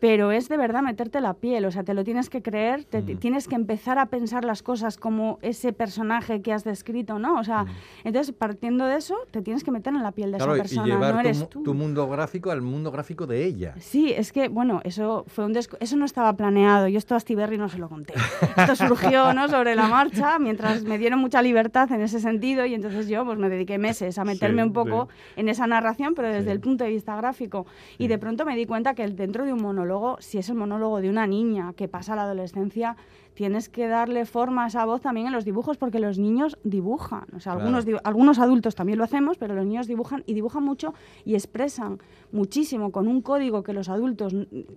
pero 0.01 0.31
es 0.33 0.49
de 0.49 0.57
verdad 0.57 0.83
meterte 0.83 1.21
la 1.21 1.35
piel, 1.35 1.65
o 1.65 1.71
sea, 1.71 1.83
te 1.85 1.95
lo 1.95 2.05
tienes 2.05 2.29
que 2.31 2.43
creer, 2.43 2.85
te, 2.85 3.03
te- 3.03 3.17
tienes 3.17 3.49
que 3.49 3.55
empezar 3.55 3.99
a 3.99 4.07
pensar 4.07 4.45
las 4.45 4.63
cosas 4.63 4.97
como 4.99 5.39
ese 5.43 5.73
personaje 5.73 6.43
que 6.43 6.53
has 6.53 6.65
descrito, 6.65 7.19
¿no? 7.19 7.39
O 7.39 7.45
sea, 7.45 7.67
entonces 8.05 8.35
partiendo 8.37 8.85
de 8.87 8.97
eso, 8.97 9.17
te 9.31 9.43
tienes 9.43 9.65
que 9.65 9.71
meter 9.71 9.95
en 9.95 10.03
la 10.03 10.13
piel 10.13 10.33
de 10.33 10.39
Claro, 10.39 10.53
esa 10.55 10.59
y 10.59 10.63
persona, 10.63 10.87
llevar 10.87 11.15
no 11.15 11.21
tu 11.23 11.27
eres 11.27 11.39
mu- 11.41 11.47
tú. 11.47 11.63
tu 11.63 11.75
mundo 11.75 12.09
gráfico 12.09 12.51
al 12.51 12.63
mundo 12.63 12.91
gráfico 12.91 13.27
de 13.27 13.45
ella. 13.45 13.75
Sí, 13.79 14.13
es 14.13 14.33
que, 14.33 14.49
bueno, 14.49 14.81
eso 14.85 15.25
fue 15.29 15.45
un 15.45 15.57
eso 15.57 15.97
no 15.97 16.05
estaba 16.05 16.35
planeado. 16.35 16.87
Yo 16.89 16.99
esto 16.99 17.15
a 17.15 17.21
Stiberry 17.21 17.57
no 17.57 17.69
se 17.71 17.79
lo 17.79 17.89
conté. 17.89 18.13
Esto 18.57 18.77
surgió, 18.77 19.33
¿no? 19.33 19.49
Sobre 19.49 19.75
la 19.75 19.87
marcha, 19.89 20.39
mientras 20.39 20.83
me 20.85 20.99
dieron 20.99 21.19
mucha 21.21 21.41
libertad 21.41 21.91
en 21.93 22.03
ese 22.03 22.21
sentido 22.21 22.67
y 22.67 22.75
entonces 22.75 23.09
yo, 23.09 23.25
pues 23.25 23.39
me 23.39 23.49
dediqué 23.49 23.79
meses 23.79 24.19
a 24.19 24.25
meterme 24.25 24.63
Sí, 24.63 24.67
un 24.69 24.73
poco 24.75 25.09
en 25.37 25.49
esa 25.49 25.67
narración, 25.67 26.15
pero 26.15 26.29
desde 26.29 26.45
Sí. 26.45 26.51
el 26.51 26.61
punto 26.61 26.85
de 26.85 26.91
vista 26.91 27.17
gráfico. 27.17 27.65
Y 27.99 28.09
de 28.09 28.19
pronto 28.19 28.45
me 28.45 28.55
di 28.57 28.67
cuenta 28.67 28.95
que 28.95 29.07
dentro 29.09 29.45
de 29.47 29.53
un 29.55 29.63
monólogo, 29.63 29.86
si 30.20 30.38
es 30.38 30.49
el 30.49 30.55
monólogo 30.57 31.01
de 31.01 31.11
una 31.11 31.27
niña 31.27 31.72
que 31.77 31.88
pasa 31.88 32.12
a 32.12 32.16
la 32.16 32.22
adolescencia, 32.22 32.96
tienes 33.35 33.68
que 33.68 33.87
darle 33.87 34.25
forma 34.25 34.64
a 34.64 34.68
esa 34.68 34.85
voz 34.87 35.03
también 35.03 35.27
en 35.27 35.33
los 35.33 35.44
dibujos 35.44 35.77
porque 35.77 35.99
los 36.01 36.18
niños 36.18 36.59
dibujan. 36.64 37.25
O 37.37 37.40
sea, 37.40 37.55
Claro. 37.55 37.68
algunos, 37.77 38.01
algunos 38.05 38.38
adultos 38.38 38.75
también 38.75 38.99
lo 38.99 39.05
hacemos, 39.05 39.37
pero 39.37 39.55
los 39.55 39.66
niños 39.66 39.87
dibujan 39.87 40.25
y 40.27 40.35
dibujan 40.35 40.64
mucho 40.64 40.94
y 41.25 41.35
expresan 41.35 41.99
muchísimo 42.33 42.90
con 42.92 43.09
un 43.09 43.20
código 43.20 43.62
que 43.62 43.72
los 43.75 43.88
adultos 43.88 44.35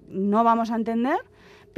no 0.09 0.43
vamos 0.43 0.71
a 0.71 0.75
entender, 0.75 1.17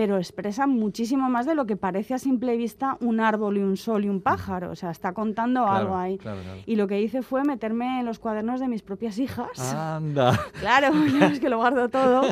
pero 0.01 0.17
expresan 0.17 0.71
muchísimo 0.71 1.29
más 1.29 1.45
de 1.45 1.53
lo 1.53 1.67
que 1.67 1.77
parece 1.77 2.15
a 2.15 2.17
simple 2.17 2.57
vista 2.57 2.97
un 3.01 3.19
árbol 3.19 3.59
y 3.59 3.61
un 3.61 3.77
sol 3.77 4.03
y 4.03 4.09
un 4.09 4.19
pájaro. 4.19 4.71
O 4.71 4.75
sea, 4.75 4.89
está 4.89 5.13
contando 5.13 5.61
Claro, 5.63 5.75
algo 5.77 5.95
ahí. 5.95 6.17
claro, 6.17 6.41
claro. 6.41 6.59
Y 6.65 6.75
lo 6.75 6.87
que 6.87 6.99
hice 6.99 7.21
fue 7.21 7.43
meterme 7.43 7.99
en 7.99 8.07
los 8.07 8.17
cuadernos 8.17 8.59
de 8.59 8.67
mis 8.67 8.81
propias 8.81 9.19
hijas. 9.19 9.75
Anda. 9.75 10.39
Claro, 10.59 10.87
ves 11.19 11.39
que 11.39 11.49
lo 11.49 11.57
guardo 11.57 11.87
todo. 11.89 12.23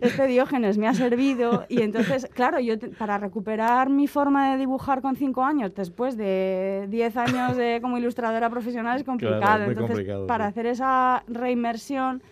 Este 0.00 0.26
Diógenes 0.26 0.78
me 0.78 0.88
ha 0.88 0.94
servido. 0.94 1.66
Y 1.68 1.82
entonces, 1.82 2.26
claro, 2.32 2.60
yo 2.60 2.78
te- 2.78 2.88
para 2.88 3.18
recuperar 3.18 3.90
mi 3.90 4.06
forma 4.06 4.52
de 4.52 4.56
dibujar 4.56 5.02
con 5.02 5.14
cinco 5.14 5.44
años, 5.44 5.74
después 5.74 6.16
de 6.16 6.86
diez 6.88 7.14
años 7.18 7.58
de, 7.58 7.80
como 7.82 7.98
ilustradora 7.98 8.48
profesional, 8.48 8.96
es 8.96 9.04
complicado. 9.04 9.64
Entonces, 9.64 9.90
complicado, 9.96 10.26
para 10.26 10.46
sí. 10.46 10.48
hacer 10.48 10.64
esa 10.64 11.24
reinmersión, 11.28 12.22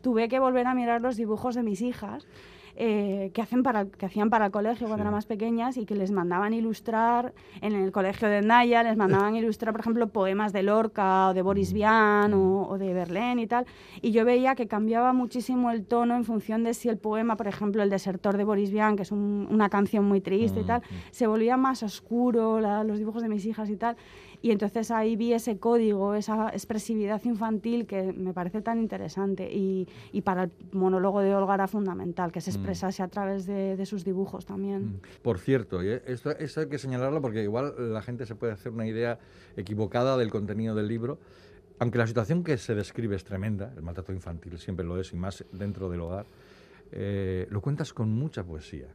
tuve 0.00 0.30
que 0.30 0.38
volver 0.38 0.66
a 0.66 0.72
mirar 0.72 1.02
los 1.02 1.18
dibujos 1.18 1.54
de 1.56 1.62
mis 1.62 1.82
hijas. 1.82 2.26
Eh, 2.82 3.30
que, 3.34 3.42
hacen 3.42 3.62
para, 3.62 3.84
que 3.84 4.06
hacían 4.06 4.30
para 4.30 4.46
el 4.46 4.52
colegio 4.52 4.86
cuando 4.86 4.96
Sí. 4.96 5.00
eran 5.02 5.12
más 5.12 5.26
pequeñas 5.26 5.76
y 5.76 5.84
que 5.84 5.94
les 5.94 6.10
mandaban 6.10 6.54
ilustrar 6.54 7.34
en 7.60 7.74
el 7.74 7.92
colegio 7.92 8.26
de 8.28 8.40
Naya, 8.40 8.82
les 8.82 8.96
mandaban 8.96 9.36
ilustrar, 9.36 9.72
por 9.72 9.80
ejemplo, 9.82 10.08
poemas 10.08 10.54
de 10.54 10.62
Lorca 10.62 11.28
o 11.28 11.34
de 11.34 11.42
Boris 11.42 11.74
Vian 11.74 12.32
o, 12.32 12.66
o 12.68 12.78
de 12.78 12.94
Verlaine 12.94 13.42
y 13.42 13.46
tal. 13.46 13.66
Y 14.00 14.12
yo 14.12 14.24
veía 14.24 14.54
que 14.54 14.66
cambiaba 14.66 15.12
muchísimo 15.12 15.70
el 15.70 15.84
tono 15.84 16.16
en 16.16 16.24
función 16.24 16.64
de 16.64 16.72
si 16.72 16.88
el 16.88 16.96
poema, 16.96 17.36
por 17.36 17.48
ejemplo, 17.48 17.82
El 17.82 17.90
desertor 17.90 18.36
de 18.38 18.44
Boris 18.44 18.70
Vian, 18.70 18.96
que 18.96 19.02
es 19.02 19.12
un- 19.12 19.46
una 19.50 19.68
canción 19.68 20.06
muy 20.06 20.22
triste 20.22 20.60
y 20.60 20.64
tal, 20.64 20.80
se 21.10 21.26
volvía 21.26 21.58
más 21.58 21.82
oscuro, 21.82 22.60
la- 22.60 22.82
los 22.82 22.98
dibujos 22.98 23.22
de 23.22 23.28
mis 23.28 23.44
hijas 23.44 23.68
y 23.68 23.76
tal. 23.76 23.96
Y 24.42 24.52
entonces 24.52 24.90
ahí 24.90 25.16
vi 25.16 25.34
ese 25.34 25.58
código, 25.58 26.14
esa 26.14 26.48
expresividad 26.48 27.22
infantil 27.24 27.86
que 27.86 28.12
me 28.14 28.32
parece 28.32 28.62
tan 28.62 28.78
interesante 28.80 29.52
y, 29.52 29.86
y 30.12 30.22
para 30.22 30.44
el 30.44 30.50
monólogo 30.72 31.20
de 31.20 31.34
Olga 31.34 31.54
era 31.54 31.68
fundamental, 31.68 32.32
que 32.32 32.40
se 32.40 32.50
Mm. 32.50 32.54
expresase 32.54 33.02
a 33.02 33.08
través 33.08 33.44
de, 33.44 33.76
de 33.76 33.84
sus 33.86 34.02
dibujos 34.04 34.46
también. 34.46 35.00
Por 35.22 35.38
cierto, 35.38 35.82
esto, 35.82 36.30
esto 36.38 36.60
hay 36.60 36.68
que 36.68 36.78
señalarlo 36.78 37.20
porque 37.20 37.42
igual 37.42 37.74
la 37.92 38.00
gente 38.00 38.24
se 38.24 38.34
puede 38.34 38.52
hacer 38.54 38.72
una 38.72 38.86
idea 38.86 39.18
equivocada 39.56 40.16
del 40.16 40.30
contenido 40.30 40.74
del 40.74 40.88
libro. 40.88 41.18
Aunque 41.78 41.98
la 41.98 42.06
situación 42.06 42.42
que 42.42 42.56
se 42.56 42.74
describe 42.74 43.16
es 43.16 43.24
tremenda, 43.24 43.72
el 43.76 43.82
maltrato 43.82 44.12
infantil 44.12 44.58
siempre 44.58 44.86
lo 44.86 44.98
es, 45.00 45.12
y 45.12 45.16
más 45.16 45.44
dentro 45.52 45.88
del 45.90 46.00
hogar, 46.00 46.26
eh, 46.92 47.46
lo 47.50 47.60
cuentas 47.60 47.92
con 47.92 48.10
mucha 48.10 48.42
poesía. 48.42 48.88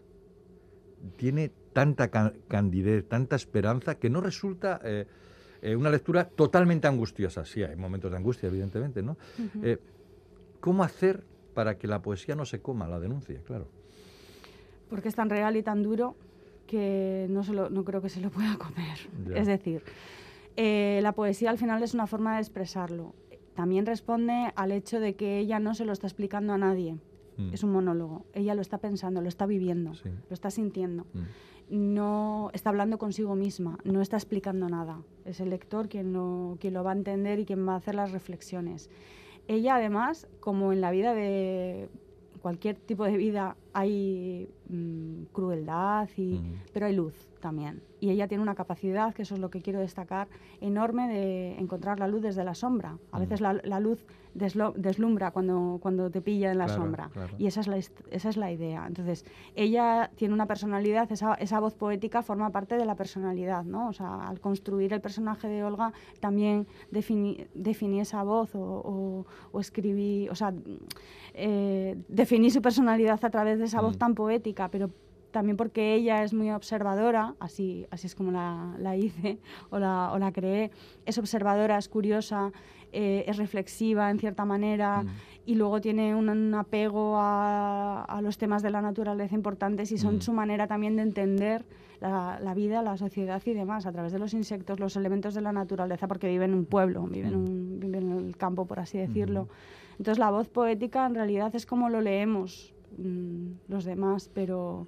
Tiene 1.17 1.51
tanta 1.73 2.09
ca- 2.09 2.33
candidez, 2.47 3.07
tanta 3.07 3.35
esperanza, 3.35 3.95
que 3.95 4.09
no 4.09 4.21
resulta 4.21 4.79
eh, 4.83 5.05
eh, 5.61 5.75
una 5.75 5.89
lectura 5.89 6.25
totalmente 6.27 6.87
angustiosa. 6.87 7.45
Sí, 7.45 7.63
hay 7.63 7.75
momentos 7.75 8.11
de 8.11 8.17
angustia, 8.17 8.47
evidentemente, 8.47 9.01
¿no? 9.01 9.17
Ujú. 9.37 9.59
Eh, 9.65 9.77
¿Cómo 10.59 10.83
hacer 10.83 11.23
para 11.53 11.77
que 11.77 11.87
la 11.87 12.01
poesía 12.01 12.35
no 12.35 12.45
se 12.45 12.61
coma 12.61 12.87
la 12.87 12.99
denuncia? 12.99 13.39
Claro. 13.45 13.67
porque 14.89 15.07
es 15.09 15.15
tan 15.15 15.29
real 15.31 15.55
y 15.57 15.63
tan 15.63 15.81
duro 15.81 16.15
que 16.67 17.25
no, 17.29 17.43
se 17.43 17.53
lo- 17.53 17.69
no 17.71 17.83
creo 17.83 18.01
que 18.01 18.09
se 18.09 18.21
lo 18.21 18.29
pueda 18.29 18.55
comer. 18.57 18.97
Ya. 19.27 19.35
Es 19.37 19.47
decir, 19.47 19.81
eh, 20.57 20.99
la 21.01 21.11
poesía 21.13 21.49
al 21.49 21.57
final 21.57 21.81
es 21.83 21.93
una 21.95 22.05
forma 22.07 22.35
de 22.35 22.41
expresarlo. 22.41 23.13
También 23.55 23.85
responde 23.85 24.51
al 24.55 24.71
hecho 24.71 24.99
de 24.99 25.15
que 25.15 25.39
ella 25.39 25.59
no 25.59 25.73
se 25.73 25.85
lo 25.85 25.91
está 25.91 26.05
explicando 26.07 26.53
a 26.53 26.57
nadie. 26.57 26.97
Mm. 27.37 27.53
Es 27.53 27.63
un 27.63 27.71
monólogo. 27.71 28.25
Ella 28.33 28.53
lo 28.53 28.61
está 28.61 28.77
pensando, 28.77 29.21
lo 29.21 29.27
está 29.27 29.45
viviendo, 29.47 29.95
Sí. 29.95 30.09
lo 30.29 30.33
está 30.33 30.51
sintiendo. 30.51 31.05
Mm. 31.13 31.19
No 31.69 32.51
está 32.53 32.69
hablando 32.69 32.97
consigo 32.97 33.35
misma, 33.35 33.79
no 33.83 34.01
está 34.01 34.17
explicando 34.17 34.69
nada. 34.69 35.01
Es 35.25 35.39
el 35.39 35.49
lector 35.49 35.89
quien 35.89 36.13
lo, 36.13 36.57
va 36.83 36.91
a 36.91 36.95
entender 36.95 37.39
y 37.39 37.45
quien 37.45 37.67
va 37.67 37.73
a 37.73 37.77
hacer 37.77 37.95
las 37.95 38.11
reflexiones. 38.11 38.89
Ella 39.47 39.75
además, 39.75 40.27
como 40.39 40.73
en 40.73 40.81
la 40.81 40.91
vida 40.91 41.13
de 41.13 41.89
cualquier 42.41 42.75
tipo 42.75 43.05
de 43.05 43.17
vida, 43.17 43.57
hay 43.77 44.49
mm, 44.69 45.25
crueldad, 45.33 46.09
y, 46.17 46.39
Mm. 46.39 46.53
pero 46.73 46.85
hay 46.87 46.95
luz 46.95 47.13
también. 47.39 47.81
Y 47.99 48.09
ella 48.09 48.27
tiene 48.27 48.41
una 48.41 48.55
capacidad, 48.55 49.13
que 49.13 49.21
eso 49.23 49.35
es 49.35 49.41
lo 49.41 49.49
que 49.49 49.61
quiero 49.61 49.79
destacar, 49.79 50.27
enorme 50.61 51.07
de 51.07 51.59
encontrar 51.59 51.99
la 51.99 52.07
luz 52.07 52.21
desde 52.23 52.43
la 52.43 52.55
sombra. 52.55 52.97
A 53.11 53.17
Mm. 53.17 53.21
veces 53.21 53.41
la, 53.41 53.53
la 53.53 53.79
luz 53.79 54.03
deslo- 54.33 54.73
deslumbra 54.75 55.31
cuando, 55.31 55.77
cuando 55.81 56.09
te 56.09 56.21
pilla 56.21 56.51
en 56.51 56.57
la 56.57 56.65
Claro, 56.65 56.81
sombra. 56.81 57.09
claro. 57.13 57.35
Y 57.37 57.45
esa 57.47 57.59
es 57.61 57.67
la, 57.67 57.77
esa 57.77 58.29
es 58.29 58.37
la 58.37 58.51
idea. 58.51 58.85
Entonces, 58.87 59.23
ella 59.55 60.09
tiene 60.15 60.33
una 60.33 60.45
personalidad, 60.47 61.11
esa, 61.11 61.35
esa 61.35 61.59
voz 61.59 61.75
poética 61.75 62.21
forma 62.23 62.49
parte 62.51 62.77
de 62.77 62.85
la 62.85 62.95
personalidad, 62.95 63.63
¿no? 63.65 63.89
O 63.89 63.93
sea, 63.93 64.27
al 64.27 64.39
construir 64.39 64.93
el 64.93 65.01
personaje 65.01 65.47
de 65.47 65.63
Olga 65.63 65.93
también 66.19 66.65
definí, 66.91 67.45
definí 67.53 67.99
esa 67.99 68.23
voz 68.23 68.55
o, 68.55 68.59
o- 68.61 69.25
o 69.51 69.59
escribí, 69.59 70.27
o 70.29 70.35
sea, 70.35 70.53
eh, 71.33 71.97
definí 72.07 72.49
su 72.49 72.61
personalidad 72.61 73.23
a 73.23 73.29
través 73.29 73.59
de 73.59 73.64
esa 73.65 73.81
voz 73.81 73.95
Mm. 73.95 73.99
tan 73.99 74.15
poética, 74.15 74.69
pero 74.69 74.89
también 75.31 75.57
porque 75.57 75.95
ella 75.95 76.23
es 76.23 76.33
muy 76.33 76.49
observadora, 76.51 77.35
así, 77.39 77.85
así 77.91 78.07
es 78.07 78.15
como 78.15 78.31
la, 78.31 78.73
la 78.79 78.95
hice 78.95 79.37
o 79.69 79.79
la, 79.79 80.11
o 80.13 80.17
la 80.19 80.31
creé, 80.31 80.71
es 81.05 81.17
observadora, 81.17 81.77
es 81.77 81.89
curiosa, 81.89 82.51
eh, 82.93 83.25
es 83.27 83.35
reflexiva 83.37 84.09
en 84.09 84.17
cierta 84.19 84.45
manera 84.45 85.03
Mm. 85.03 85.07
y 85.45 85.55
luego 85.55 85.81
tiene 85.81 86.15
un, 86.15 86.29
un 86.29 86.53
apego 86.55 87.17
a, 87.17 88.05
a 88.05 88.21
los 88.21 88.37
temas 88.37 88.61
de 88.63 88.69
la 88.69 88.81
naturaleza 88.81 89.35
importantes 89.35 89.91
y 89.91 89.97
son 89.97 90.15
Mm. 90.17 90.21
su 90.21 90.31
manera 90.31 90.67
también 90.67 90.95
de 90.95 91.01
entender 91.01 91.65
la, 91.99 92.39
la 92.41 92.53
vida, 92.53 92.81
la 92.81 92.95
sociedad 92.95 93.41
y 93.45 93.53
demás 93.53 93.85
a 93.85 93.91
través 93.91 94.13
de 94.13 94.19
los 94.19 94.33
insectos, 94.33 94.79
los 94.79 94.95
elementos 94.95 95.33
de 95.33 95.41
la 95.41 95.51
naturaleza, 95.51 96.07
porque 96.07 96.27
vive 96.29 96.45
en 96.45 96.53
un 96.53 96.65
pueblo, 96.65 97.03
vive, 97.07 97.27
en, 97.27 97.33
Mm. 97.35 97.45
un, 97.45 97.79
vive 97.81 97.97
en 97.97 98.11
el 98.11 98.37
campo, 98.37 98.65
por 98.65 98.79
así 98.79 98.97
decirlo. 98.97 99.49
Entonces 99.97 100.17
la 100.19 100.29
voz 100.31 100.47
poética 100.47 101.05
en 101.05 101.15
realidad 101.15 101.53
es 101.55 101.65
como 101.65 101.89
lo 101.89 101.99
leemos 101.99 102.73
mm, 102.97 103.51
los 103.69 103.85
demás, 103.85 104.29
pero 104.33 104.87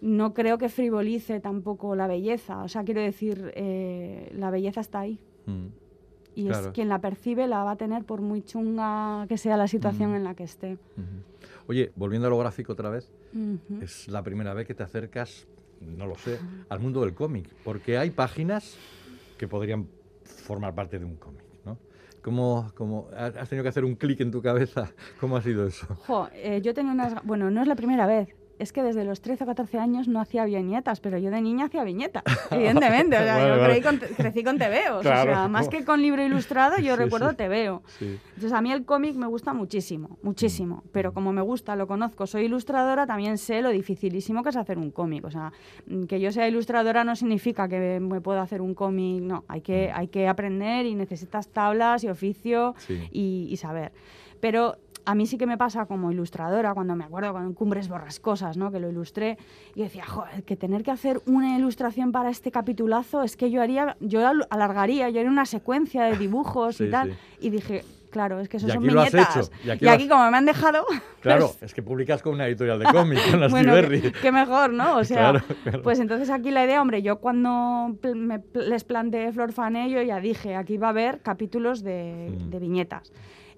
no 0.00 0.34
creo 0.34 0.58
que 0.58 0.68
frivolice 0.68 1.40
tampoco 1.40 1.94
la 1.96 2.06
belleza. 2.06 2.62
O 2.62 2.68
sea, 2.68 2.84
quiero 2.84 3.00
decir, 3.00 3.52
eh, 3.54 4.30
la 4.36 4.50
belleza 4.50 4.80
está 4.80 5.00
ahí. 5.00 5.18
Mm. 5.46 5.66
Y 6.36 6.46
Claro. 6.46 6.66
es 6.66 6.72
quien 6.72 6.88
la 6.88 7.00
percibe 7.00 7.46
la 7.46 7.62
va 7.62 7.72
a 7.72 7.76
tener 7.76 8.04
por 8.04 8.20
muy 8.20 8.42
chunga 8.42 9.24
que 9.28 9.38
sea 9.38 9.56
la 9.56 9.68
situación 9.68 10.10
Mm. 10.12 10.14
en 10.16 10.24
la 10.24 10.34
que 10.34 10.42
esté. 10.44 10.78
Oye, 11.68 11.92
volviendo 11.96 12.26
a 12.26 12.30
lo 12.30 12.38
gráfico 12.38 12.72
otra 12.72 12.90
vez, 12.90 13.10
Ujú. 13.32 13.82
es 13.82 14.08
la 14.08 14.22
primera 14.22 14.52
vez 14.52 14.66
que 14.66 14.74
te 14.74 14.82
acercas, 14.82 15.46
no 15.80 16.06
lo 16.06 16.16
sé, 16.16 16.38
al 16.68 16.80
mundo 16.80 17.00
del 17.02 17.14
cómic, 17.14 17.48
porque 17.64 17.96
hay 17.98 18.10
páginas 18.10 18.76
que 19.38 19.46
podrían 19.48 19.86
formar 20.24 20.74
parte 20.74 20.98
de 20.98 21.04
un 21.04 21.14
cómic. 21.16 21.43
¿Cómo, 22.24 22.72
cómo- 22.74 23.08
has 23.14 23.48
tenido 23.50 23.62
que 23.62 23.68
hacer 23.68 23.84
un 23.84 23.96
clic 23.96 24.18
en 24.22 24.30
tu 24.30 24.40
cabeza? 24.40 24.90
¿Cómo 25.20 25.36
ha 25.36 25.42
sido 25.42 25.66
eso? 25.66 25.86
Eh, 26.32 26.62
yo 26.62 26.72
tenía 26.72 26.90
unas... 26.92 27.22
Bueno, 27.22 27.50
no 27.50 27.60
es 27.60 27.68
la 27.68 27.76
primera 27.76 28.06
vez. 28.06 28.28
Es 28.58 28.72
que 28.72 28.82
desde 28.84 29.04
los 29.04 29.20
13 29.20 29.42
o 29.44 29.46
14 29.48 29.78
años 29.78 30.06
no 30.06 30.20
hacía 30.20 30.44
viñetas, 30.44 31.00
pero 31.00 31.18
yo 31.18 31.30
de 31.30 31.40
niña 31.40 31.64
hacía 31.66 31.82
viñetas, 31.82 32.22
evidentemente. 32.52 33.16
O 33.16 33.20
sea, 33.22 33.36
Vale, 33.36 33.48
yo 33.56 33.60
vale. 33.60 33.82
con- 33.82 33.98
crecí 34.16 34.44
con 34.44 34.58
tebeos. 34.58 35.02
Claro. 35.02 35.32
O 35.32 35.34
sea, 35.34 35.48
más 35.48 35.68
que 35.68 35.84
con 35.84 36.00
libro 36.00 36.22
ilustrado, 36.24 36.76
yo 36.78 36.94
Sí, 36.96 37.02
recuerdo 37.02 37.30
sí. 37.30 37.36
tebeo. 37.36 37.82
Sí. 37.98 38.18
Entonces, 38.28 38.52
a 38.52 38.60
mí 38.60 38.70
el 38.70 38.84
cómic 38.84 39.16
me 39.16 39.26
gusta 39.26 39.52
muchísimo, 39.54 40.18
muchísimo. 40.22 40.84
Pero 40.92 41.12
como 41.12 41.32
me 41.32 41.42
gusta, 41.42 41.74
lo 41.74 41.86
conozco, 41.88 42.26
soy 42.28 42.44
ilustradora, 42.44 43.06
también 43.06 43.38
sé 43.38 43.60
lo 43.60 43.70
dificilísimo 43.70 44.42
que 44.44 44.50
es 44.50 44.56
hacer 44.56 44.78
un 44.78 44.90
cómic. 44.92 45.24
O 45.24 45.30
sea, 45.32 45.52
mm, 45.86 46.04
que 46.04 46.20
yo 46.20 46.30
sea 46.30 46.46
ilustradora 46.46 47.02
no 47.02 47.16
significa 47.16 47.68
que 47.68 47.98
me 48.00 48.20
pueda 48.20 48.42
hacer 48.42 48.60
un 48.60 48.74
cómic, 48.74 49.20
no. 49.22 49.44
Hay 49.48 49.62
que, 49.62 49.90
hay 49.92 50.06
que 50.08 50.28
aprender 50.28 50.86
y 50.86 50.94
necesitas 50.94 51.48
tablas 51.48 52.04
y 52.04 52.08
oficio 52.08 52.74
y, 53.10 53.48
y 53.50 53.56
saber. 53.56 53.90
Pero 54.40 54.76
a 55.06 55.14
mí 55.14 55.26
sí 55.26 55.36
que 55.38 55.46
me 55.46 55.58
pasa 55.58 55.86
como 55.86 56.10
ilustradora, 56.10 56.74
cuando 56.74 56.94
me 56.96 57.04
acuerdo 57.04 57.32
con 57.32 57.52
Cumbres 57.54 57.88
Borrascosas, 57.88 58.56
¿no? 58.56 58.70
que 58.70 58.80
lo 58.80 58.88
ilustré, 58.88 59.38
y 59.74 59.82
decía, 59.82 60.04
joder, 60.06 60.44
que 60.44 60.56
tener 60.56 60.82
que 60.82 60.90
hacer 60.90 61.20
una 61.26 61.56
ilustración 61.58 62.12
para 62.12 62.30
este 62.30 62.50
capitulazo 62.50 63.22
es 63.22 63.36
que 63.36 63.50
yo 63.50 63.60
haría, 63.62 63.96
yo 64.00 64.26
al- 64.26 64.46
alargaría, 64.50 65.10
yo 65.10 65.20
haría 65.20 65.30
una 65.30 65.46
secuencia 65.46 66.04
de 66.04 66.16
dibujos 66.16 66.76
Sí, 66.76 66.84
y 66.84 66.90
tal. 66.90 67.10
sí. 67.12 67.16
Y 67.46 67.50
dije, 67.50 67.84
claro, 68.10 68.38
es 68.40 68.48
que 68.48 68.58
eso 68.58 68.68
Y 68.68 68.70
son 68.70 68.78
aquí 68.84 68.94
viñetas. 68.94 69.50
y 69.64 69.66
Y 69.66 69.70
aquí 69.70 69.86
aquí, 69.88 70.04
lo 70.06 70.14
has- 70.14 70.18
como 70.20 70.30
me 70.30 70.36
han 70.38 70.46
dejado, 70.46 70.84
Claro, 71.20 71.48
pues, 71.48 71.62
es 71.64 71.74
que 71.74 71.82
publicas 71.82 72.22
con 72.22 72.34
una 72.34 72.46
editorial 72.46 72.78
de 72.78 72.84
cómic, 72.86 73.18
con 73.30 73.40
las 73.40 73.50
bueno, 73.50 73.72
qué, 73.88 74.12
qué 74.22 74.32
mejor, 74.32 74.72
¿no? 74.72 74.96
O 74.98 75.04
sea, 75.04 75.30
Claro, 75.32 75.40
claro. 75.64 75.82
pues 75.82 75.98
entonces 75.98 76.30
aquí 76.30 76.50
la 76.50 76.64
idea, 76.64 76.80
hombre, 76.80 77.02
yo 77.02 77.18
cuando 77.18 77.96
pl- 78.00 78.14
me 78.14 78.38
pl- 78.38 78.68
les 78.68 78.84
planteé 78.84 79.32
Flor 79.32 79.52
Fané, 79.52 79.90
yo 79.90 80.00
ya 80.02 80.20
dije, 80.20 80.54
aquí 80.54 80.78
va 80.78 80.86
a 80.88 80.90
haber 80.90 81.20
capítulos 81.20 81.82
de, 81.82 82.30
Mm. 82.38 82.50
de 82.50 82.58
viñetas. 82.58 83.12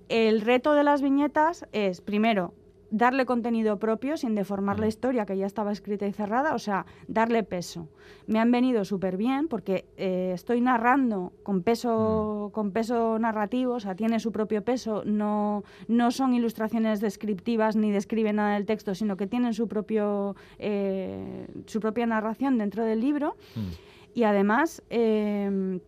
El 0.09 0.41
reto 0.41 0.73
de 0.73 0.85
las 0.85 1.03
viñetas 1.03 1.67
es, 1.73 2.01
primero, 2.01 2.55
darle 2.91 3.27
contenido 3.27 3.79
propio 3.79 4.17
sin 4.17 4.37
deformar 4.37 4.79
la 4.79 4.87
historia 4.87 5.27
que 5.27 5.37
ya 5.37 5.47
estaba 5.47 5.73
escrita 5.73 6.07
y 6.07 6.13
cerrada, 6.13 6.55
o 6.55 6.59
sea, 6.59 6.87
darle 7.09 7.43
peso. 7.43 7.89
Me 8.29 8.39
han 8.39 8.53
venido 8.53 8.85
súper 8.85 9.17
bien 9.17 9.49
porque 9.49 9.87
eh, 9.97 10.31
estoy 10.35 10.61
narrando 10.61 11.33
con 11.43 11.63
peso, 11.63 12.51
con 12.53 12.71
peso 12.71 13.19
narrativo, 13.19 13.75
o 13.75 13.81
sea, 13.81 13.97
tiene 13.97 14.21
su 14.21 14.31
propio 14.31 14.63
peso, 14.63 15.03
no, 15.05 15.65
no 15.89 16.11
son 16.13 16.35
ilustraciones 16.35 17.01
descriptivas 17.01 17.75
ni 17.75 17.91
describen 17.91 18.37
nada 18.37 18.55
del 18.55 18.67
texto, 18.67 18.95
sino 18.95 19.17
que 19.17 19.27
tienen 19.27 19.53
su, 19.53 19.67
propio, 19.67 20.37
eh, 20.59 21.49
su 21.67 21.81
propia 21.81 22.07
narración 22.07 22.57
dentro 22.59 22.85
del 22.85 23.01
libro 23.01 23.37
Mm. 23.57 23.71
y 24.15 24.23
además 24.25 24.83
eh, 24.91 25.81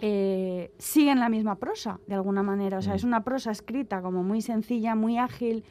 eh, 0.00 0.70
siguen 0.78 1.20
la 1.20 1.28
misma 1.28 1.56
prosa, 1.56 2.00
de 2.06 2.14
alguna 2.14 2.42
manera. 2.42 2.78
O 2.78 2.82
sea, 2.82 2.92
Mm. 2.94 2.96
es 2.96 3.04
una 3.04 3.24
prosa 3.24 3.50
escrita 3.50 4.02
como 4.02 4.22
muy 4.22 4.40
sencilla, 4.42 4.94
muy 4.94 5.18
ágil 5.18 5.64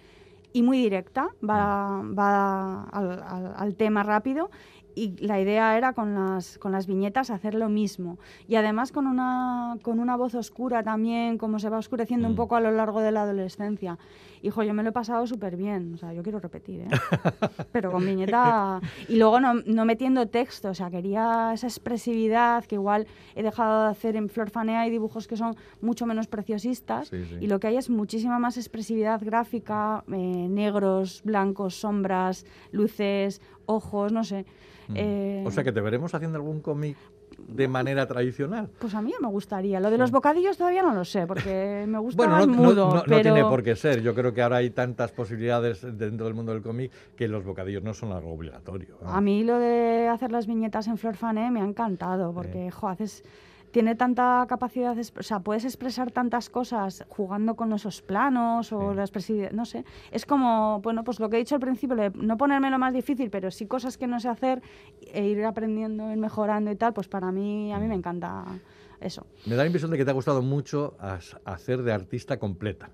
y 0.54 0.64
muy 0.64 0.78
directa, 0.78 1.28
va, 1.48 2.02
va 2.18 2.84
al, 2.86 3.24
al- 3.24 3.54
al 3.58 3.76
tema 3.76 4.04
rápido. 4.04 4.50
Y 4.98 5.18
la 5.18 5.42
idea 5.42 5.78
era 5.78 5.92
con 5.92 6.16
las, 6.16 6.58
con 6.58 6.72
las 6.72 6.88
viñetas 6.88 7.30
hacer 7.30 7.54
lo 7.54 7.68
mismo. 7.68 8.18
Y 8.48 8.56
además 8.56 8.94
con 8.94 9.08
una, 9.08 9.76
con 9.82 10.00
una 10.00 10.16
voz 10.16 10.36
oscura 10.36 10.84
también, 10.84 11.38
como 11.38 11.60
se 11.60 11.68
va 11.68 11.78
oscureciendo 11.80 12.28
un 12.30 12.34
Mm. 12.34 12.38
poco 12.38 12.56
a 12.56 12.62
lo 12.62 12.72
largo 12.72 13.02
de 13.02 13.12
la 13.12 13.24
adolescencia. 13.24 13.98
Hijo, 14.45 14.62
yo 14.62 14.75
me 14.75 14.84
lo 14.84 14.89
he 14.89 14.91
pasado 14.91 15.25
súper 15.25 15.58
bien. 15.58 15.93
O 15.95 15.97
sea, 15.97 16.13
yo 16.13 16.21
quiero 16.21 16.39
repetir, 16.39 16.81
¿eh? 16.81 16.88
Pero 17.71 17.91
con 17.91 18.05
viñeta... 18.05 18.79
Y 19.08 19.17
luego 19.17 19.39
no, 19.39 19.55
no 19.65 19.86
metiendo 19.86 20.27
texto. 20.27 20.69
O 20.69 20.73
sea, 20.75 20.91
quería 20.91 21.51
esa 21.53 21.65
expresividad 21.65 22.63
que 22.65 22.75
igual 22.75 23.08
he 23.34 23.41
dejado 23.41 23.86
de 23.86 23.89
hacer 23.89 24.15
en 24.15 24.29
Flor 24.29 24.51
Fanea. 24.51 24.81
Hay 24.81 24.91
dibujos 24.91 25.27
que 25.27 25.36
son 25.36 25.55
mucho 25.81 26.05
menos 26.05 26.27
preciosistas. 26.27 27.08
Sí, 27.08 27.25
sí. 27.25 27.38
Y 27.41 27.47
lo 27.47 27.60
que 27.60 27.67
hay 27.67 27.77
es 27.77 27.89
muchísima 27.89 28.38
más 28.38 28.58
expresividad 28.58 29.19
gráfica. 29.23 30.03
eh, 30.12 30.47
negros, 30.49 31.21
blancos, 31.23 31.75
sombras, 31.75 32.45
luces, 32.71 33.41
ojos, 33.65 34.12
no 34.12 34.23
sé. 34.23 34.45
Mm. 34.88 34.93
Eh, 34.95 35.43
O 35.45 35.51
sea 35.51 35.63
que 35.63 35.71
te 35.71 35.81
veremos 35.81 36.13
haciendo 36.13 36.38
algún 36.38 36.62
cómic 36.62 36.97
de 37.47 37.67
manera 37.67 38.08
tradicional. 38.08 38.69
Pues 38.79 38.93
a 38.95 39.01
mí 39.01 39.13
me 39.21 39.27
gustaría. 39.27 39.79
Lo 39.79 39.89
de 39.91 39.97
los 39.97 40.12
bocadillos 40.12 40.58
todavía 40.58 40.81
no 40.81 40.93
lo 40.93 41.05
sé, 41.05 41.27
porque 41.27 41.86
me 41.88 41.99
gusta 41.99 42.17
Bueno, 42.27 42.45
no, 42.45 42.53
mudo. 42.53 42.89
no- 42.89 42.95
no 42.95 43.03
pero... 43.05 43.21
tiene 43.21 43.41
por 43.43 43.63
qué 43.63 43.75
ser. 43.75 44.01
Yo 44.01 44.13
creo 44.15 44.34
que 44.34 44.41
ahora 44.41 44.58
hay 44.58 44.71
tantas 44.71 45.12
posibilidades 45.12 45.81
dentro 45.97 46.25
del 46.25 46.34
mundo 46.36 46.53
del 46.53 46.62
cómic 46.62 46.91
que 47.15 47.27
los 47.27 47.43
bocadillos 47.45 47.84
no 47.84 47.93
son 47.93 48.12
algo 48.12 48.34
obligatorio. 48.34 48.97
A 49.05 49.21
mí 49.21 49.43
lo 49.43 49.58
de 49.60 50.08
hacer 50.08 50.31
las 50.31 50.47
viñetas 50.47 50.88
en 50.88 50.97
Flor 50.97 51.15
Fané 51.15 51.51
me 51.51 51.62
ha 51.62 51.65
encantado, 51.65 52.34
porque 52.34 52.71
jo, 52.71 52.88
haces, 52.88 53.23
tiene 53.76 53.96
tanta 53.96 54.46
capacidad, 54.48 54.98
o 54.98 55.22
sea, 55.22 55.42
puedes 55.42 55.66
expresar 55.66 56.10
tantas 56.10 56.50
cosas 56.50 57.04
jugando 57.10 57.58
con 57.58 57.74
esos 57.74 58.02
planos 58.02 58.72
o 58.72 58.94
las 58.94 59.12
no 59.52 59.66
sé. 59.66 59.84
Es 60.12 60.26
como, 60.26 60.80
bueno, 60.80 61.04
pues 61.04 61.20
lo 61.20 61.30
que 61.30 61.36
he 61.36 61.40
dicho 61.40 61.56
al 61.56 61.60
principio, 61.60 61.98
no 62.14 62.38
ponerme 62.38 62.70
lo 62.70 62.80
más 62.80 62.94
difícil, 62.94 63.30
pero 63.30 63.52
sí 63.52 63.66
cosas 63.66 63.98
que 63.98 64.08
no 64.08 64.22
sé 64.22 64.30
hacer 64.30 64.62
e 65.12 65.26
ir 65.26 65.44
aprendiendo, 65.44 66.10
ir 66.10 66.17
mejorando 66.17 66.71
y 66.71 66.78
tal, 66.78 66.94
pues 66.94 67.10
para 67.10 67.34
mí, 67.34 67.73
a 67.73 67.80
mí 67.80 67.90
me 67.90 67.96
encanta 67.96 68.46
eso. 69.02 69.28
Me 69.46 69.58
da 69.58 69.63
la 69.63 69.67
impresión 69.67 69.92
de 69.92 69.98
que 69.98 70.06
te 70.06 70.12
ha 70.12 70.13
gustado 70.13 70.42
mucho 70.42 70.96
hacer 71.44 71.84
de 71.84 71.92
artista 71.92 72.40
completa, 72.40 72.92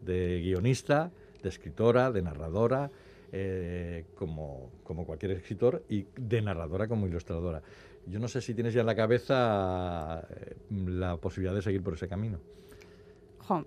de 0.00 0.40
guionista, 0.40 1.12
de 1.44 1.48
escritora, 1.48 2.10
de 2.10 2.22
narradora, 2.22 2.90
eh, 3.30 4.04
como, 4.16 4.72
como 4.82 5.06
cualquier 5.06 5.30
escritor, 5.30 5.84
y 5.88 6.08
de 6.16 6.42
narradora 6.42 6.88
como 6.88 7.06
ilustradora. 7.06 7.62
Yo 8.06 8.18
no 8.18 8.28
sé 8.28 8.40
si 8.40 8.54
tienes 8.54 8.74
ya 8.74 8.80
en 8.80 8.86
la 8.86 8.94
cabeza 8.94 10.26
eh, 10.30 10.56
la 10.70 11.16
posibilidad 11.16 11.54
de 11.54 11.62
seguir 11.62 11.82
por 11.82 11.94
ese 11.94 12.08
camino. 12.08 12.38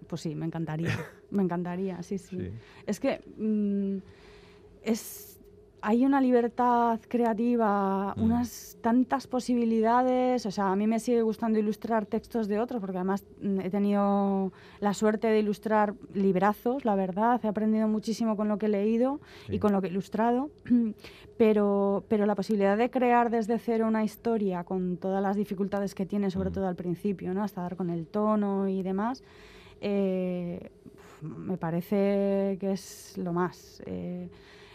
pues 0.08 0.22
sí, 0.22 0.36
me 0.36 0.46
encantaría. 0.46 0.90
me 1.32 1.44
encantaría, 1.44 2.02
sí, 2.04 2.18
sí. 2.18 2.52
Es 2.86 3.00
que 3.00 3.22
mm, 3.38 3.98
es 4.84 5.37
hay 5.82 6.06
una 6.06 6.22
libertad 6.22 7.00
creativa, 7.08 8.14
mm. 8.16 8.22
unas 8.22 8.78
tantas 8.82 9.28
posibilidades. 9.28 10.46
O 10.46 10.52
sea, 10.52 10.72
a 10.72 10.76
mí 10.76 10.88
me 10.88 11.00
sigue 11.00 11.22
gustando 11.22 11.60
ilustrar 11.60 12.06
textos 12.06 12.48
de 12.48 12.60
otros, 12.60 12.82
porque 12.82 12.98
además 12.98 13.26
mm, 13.42 13.62
he 13.62 13.70
tenido 13.70 14.52
la 14.80 14.94
suerte 14.94 15.28
de 15.28 15.40
ilustrar 15.40 15.94
librazos, 16.14 16.86
la 16.86 16.96
verdad. 16.96 17.40
He 17.44 17.48
aprendido 17.48 17.88
muchísimo 17.88 18.36
con 18.36 18.48
lo 18.48 18.58
que 18.58 18.68
he 18.68 18.70
leído 18.70 19.20
y 19.50 19.60
con 19.60 19.72
lo 19.72 19.82
que 19.82 19.88
he 19.88 19.92
ilustrado. 19.92 20.50
Pero, 21.38 22.04
pero 22.08 22.26
la 22.26 22.34
posibilidad 22.34 22.76
de 22.76 22.90
crear 22.90 23.30
desde 23.30 23.60
cero 23.60 23.86
una 23.86 24.04
historia 24.04 24.64
con 24.64 24.98
todas 24.98 25.22
las 25.22 25.36
dificultades 25.36 25.94
que 25.94 26.08
tiene, 26.08 26.32
sobre 26.32 26.50
mm. 26.50 26.54
todo 26.54 26.68
al 26.68 26.76
principio, 26.76 27.32
¿no? 27.36 27.44
hasta 27.44 27.62
dar 27.62 27.76
con 27.76 27.92
el 27.92 28.08
tono 28.08 28.68
y 28.68 28.82
demás. 28.82 29.24
Eh, 29.80 30.72
me 31.22 31.58
parece 31.58 32.58
que 32.60 32.72
es 32.72 33.16
lo 33.20 33.34
más. 33.34 33.84
Eh, 33.86 34.30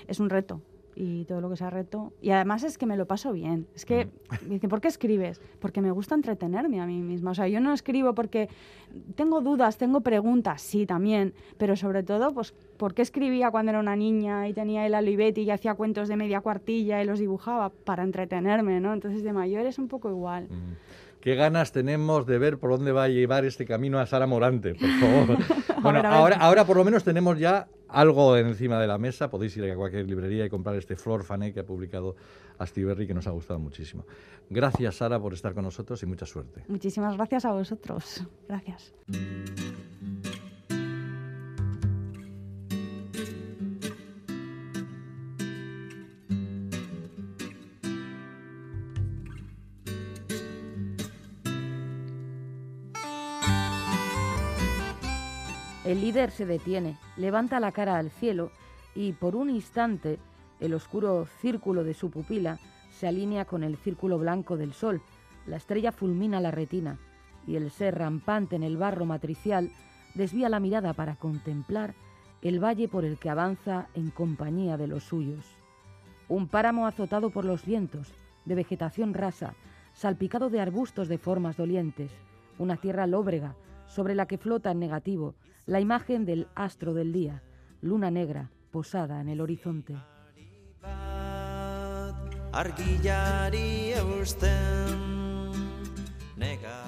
es 0.07 0.21
un 0.21 0.31
reto, 0.31 0.61
y 0.95 1.25
todo 1.25 1.41
lo 1.41 1.51
que 1.51 1.57
sea 1.57 1.71
reto. 1.71 2.13
Y 2.21 2.31
además 2.31 2.65
es 2.65 2.79
que 2.79 2.87
me 2.87 2.97
lo 2.97 3.07
paso 3.07 3.33
bien. 3.33 3.67
Es 3.75 3.85
que 3.85 4.09
me 4.43 4.55
dicen, 4.55 4.69
¿por 4.69 4.81
qué 4.81 4.89
escribes? 4.89 5.41
Porque 5.61 5.81
me 5.81 5.91
gusta 5.91 6.15
entretenerme 6.15 6.81
a 6.81 6.87
mí 6.87 7.01
misma. 7.01 7.31
O 7.31 7.35
sea, 7.35 7.49
yo 7.49 7.61
no 7.61 7.73
escribo 7.73 8.15
porque 8.15 8.49
tengo 9.15 9.41
dudas, 9.41 9.79
tengo 9.79 10.01
preguntas, 10.01 10.61
sí, 10.63 10.87
también, 10.87 11.35
pero 11.59 11.77
sobre 11.77 12.03
todo, 12.03 12.33
pues, 12.35 12.53
¿por 12.77 12.95
qué 12.95 13.03
escribía 13.03 13.51
cuando 13.51 13.71
era 13.71 13.81
una 13.81 13.97
niña 13.97 14.49
y 14.49 14.53
tenía 14.53 14.87
el 14.87 14.95
Olivetti 14.95 15.43
y 15.43 15.51
hacía 15.51 15.75
cuentos 15.75 16.09
de 16.09 16.17
media 16.17 16.41
cuartilla 16.41 17.03
y 17.03 17.07
los 17.07 17.19
dibujaba? 17.19 17.71
Para 17.71 18.03
entretenerme, 18.03 18.81
¿no? 18.81 18.93
Entonces, 18.93 19.23
de 19.23 19.33
mayor 19.33 19.67
es 19.67 19.79
un 19.79 19.89
poco 19.89 20.11
igual. 20.11 20.49
Qué 21.23 21.37
ganas 21.37 21.71
tenemos 21.71 22.27
de 22.27 22.37
ver 22.37 22.59
por 22.59 22.71
dónde 22.71 22.91
va 22.91 23.05
a 23.05 23.09
llevar 23.09 23.45
este 23.45 23.65
camino 23.65 24.01
a 24.01 24.07
Sara 24.07 24.27
Morante, 24.27 24.75
por 24.75 24.89
favor. 25.01 25.39
bueno, 25.81 26.03
ahora, 26.05 26.37
ahora 26.37 26.65
por 26.67 26.77
lo 26.77 26.85
menos 26.85 27.05
tenemos 27.05 27.39
ya 27.39 27.69
algo 27.89 28.37
encima 28.37 28.81
de 28.81 28.89
la 28.89 28.99
mesa. 28.99 29.31
Podéis 29.31 29.57
ir 29.57 29.71
a 29.71 29.77
cualquier 29.77 30.09
librería 30.09 30.45
y 30.45 30.51
comprar 30.51 30.75
este 30.77 30.97
Flor 30.97 31.23
Fané 31.23 31.53
que 31.53 31.61
ha 31.61 31.65
publicado 31.65 32.17
Astiberri, 32.59 33.07
que 33.07 33.15
nos 33.15 33.29
ha 33.29 33.31
gustado 33.31 33.61
muchísimo. 33.61 34.05
Gracias, 34.51 34.97
Sara, 34.97 35.21
por 35.21 35.33
estar 35.33 35.55
con 35.55 35.63
nosotros 35.65 36.03
y 36.03 36.07
mucha 36.07 36.27
suerte. 36.27 36.65
Muchísimas 36.67 37.17
gracias 37.17 37.45
a 37.45 37.53
vosotros. 37.53 38.27
Gracias. 38.49 38.93
El 55.93 56.01
líder 56.01 56.31
se 56.31 56.47
detiene, 56.47 56.97
levanta 57.19 57.61
la 57.61 57.71
cara 57.71 57.99
al 57.99 58.11
cielo 58.11 58.51
y 58.95 59.13
por 59.13 59.37
un 59.37 59.51
instante 59.51 60.19
el 60.59 60.73
oscuro 60.73 61.27
círculo 61.43 61.85
de 61.85 61.93
su 61.93 62.11
pupila 62.11 62.59
se 62.91 63.07
alinea 63.07 63.45
con 63.45 63.63
el 63.63 63.77
círculo 63.77 64.19
blanco 64.19 64.57
del 64.57 64.73
sol. 64.73 65.03
La 65.47 65.57
estrella 65.57 65.93
fulmina 65.93 66.41
la 66.41 66.51
retina 66.51 66.99
y 67.47 67.57
el 67.57 67.71
ser 67.71 67.99
rampante 67.99 68.57
en 68.57 68.63
el 68.63 68.79
barro 68.79 69.05
matricial 69.05 69.71
desvía 70.15 70.49
la 70.49 70.61
mirada 70.61 70.95
para 70.95 71.17
contemplar 71.17 71.93
el 72.41 72.59
valle 72.59 72.89
por 72.89 73.05
el 73.05 73.19
que 73.19 73.29
avanza 73.29 73.89
en 73.93 74.09
compañía 74.09 74.79
de 74.79 74.87
los 74.87 75.05
suyos. 75.05 75.45
Un 76.27 76.49
páramo 76.49 76.87
azotado 76.87 77.29
por 77.29 77.45
los 77.45 77.67
vientos, 77.67 78.15
de 78.47 78.55
vegetación 78.55 79.13
rasa, 79.13 79.53
salpicado 79.93 80.49
de 80.49 80.59
arbustos 80.59 81.09
de 81.09 81.19
formas 81.19 81.59
dolientes, 81.59 82.11
una 82.59 82.79
tierra 82.79 83.07
lóbrega 83.07 83.57
sobre 83.89 84.15
la 84.15 84.25
que 84.25 84.39
flota 84.39 84.71
en 84.71 84.81
negativo 84.81 85.35
la 85.67 85.81
imagen 85.81 86.25
del 86.25 86.49
astro 86.55 86.95
del 86.95 87.13
día, 87.13 87.43
luna 87.81 88.11
negra 88.11 88.51
posada 88.71 89.21
en 89.21 89.29
el 89.29 89.41
horizonte. 89.41 89.97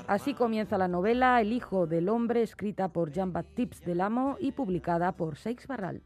Así 0.07 0.35
comienza 0.35 0.77
la 0.77 0.89
novela 0.89 1.41
El 1.41 1.53
hijo 1.53 1.87
del 1.87 2.09
hombre, 2.09 2.43
escrita 2.43 2.89
por 2.89 3.13
Jean-Baptiste 3.13 3.87
Delamo 3.87 4.37
y 4.41 4.53
publicada 4.53 5.13
por 5.13 5.37
Seix 5.37 5.67
Barral. 5.67 6.03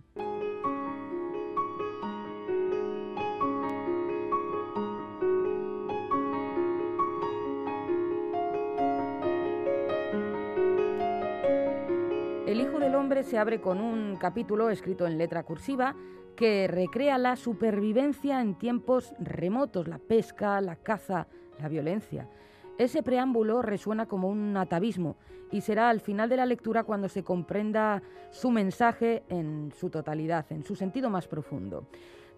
Se 13.09 13.39
abre 13.39 13.59
con 13.61 13.81
un 13.81 14.17
capítulo 14.17 14.69
escrito 14.69 15.07
en 15.07 15.17
letra 15.17 15.43
cursiva 15.43 15.97
que 16.37 16.69
recrea 16.69 17.17
la 17.17 17.37
supervivencia 17.37 18.41
en 18.43 18.55
tiempos 18.55 19.15
remotos, 19.19 19.89
la 19.89 19.99
pesca, 19.99 20.61
la 20.61 20.77
caza, 20.77 21.27
la 21.59 21.69
violencia. 21.69 22.29
Ese 22.77 23.03
preámbulo 23.03 23.63
resuena 23.63 24.07
como 24.07 24.29
un 24.29 24.55
atavismo 24.59 25.17
y 25.51 25.63
será 25.63 25.89
al 25.89 26.01
final 26.01 26.29
de 26.29 26.37
la 26.37 26.45
lectura 26.45 26.85
cuando 26.85 27.09
se 27.09 27.25
comprenda 27.25 28.03
su 28.31 28.51
mensaje 28.51 29.25
en 29.31 29.73
su 29.75 29.89
totalidad, 29.89 30.45
en 30.51 30.63
su 30.63 30.77
sentido 30.77 31.09
más 31.09 31.27
profundo. 31.27 31.87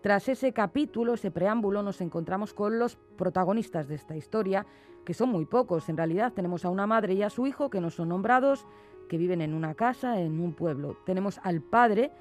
Tras 0.01 0.29
ese 0.29 0.53
capítulo, 0.53 1.14
ese 1.14 1.33
preámbulo, 1.33 1.83
nos 1.83 2.01
encontramos 2.01 2.55
con 2.55 2.79
los 2.79 2.97
protagonistas 3.18 3.89
de 3.89 3.97
esta 3.97 4.16
historia, 4.16 4.64
que 5.05 5.14
son 5.14 5.31
muy 5.31 5.47
pocos. 5.47 5.89
En 5.89 5.97
realidad 5.97 6.33
tenemos 6.33 6.64
a 6.64 6.71
una 6.71 6.87
madre 6.87 7.14
y 7.14 7.23
a 7.23 7.29
su 7.29 7.47
hijo 7.47 7.71
que 7.71 7.81
no 7.81 7.91
son 7.91 8.11
nombrados, 8.11 8.66
que 9.11 9.19
viven 9.19 9.41
en 9.41 9.55
una 9.55 9.75
casa, 9.75 10.21
en 10.21 10.39
un 10.39 10.55
pueblo. 10.55 10.97
Tenemos 11.05 11.41
al 11.43 11.63
padre 11.63 12.13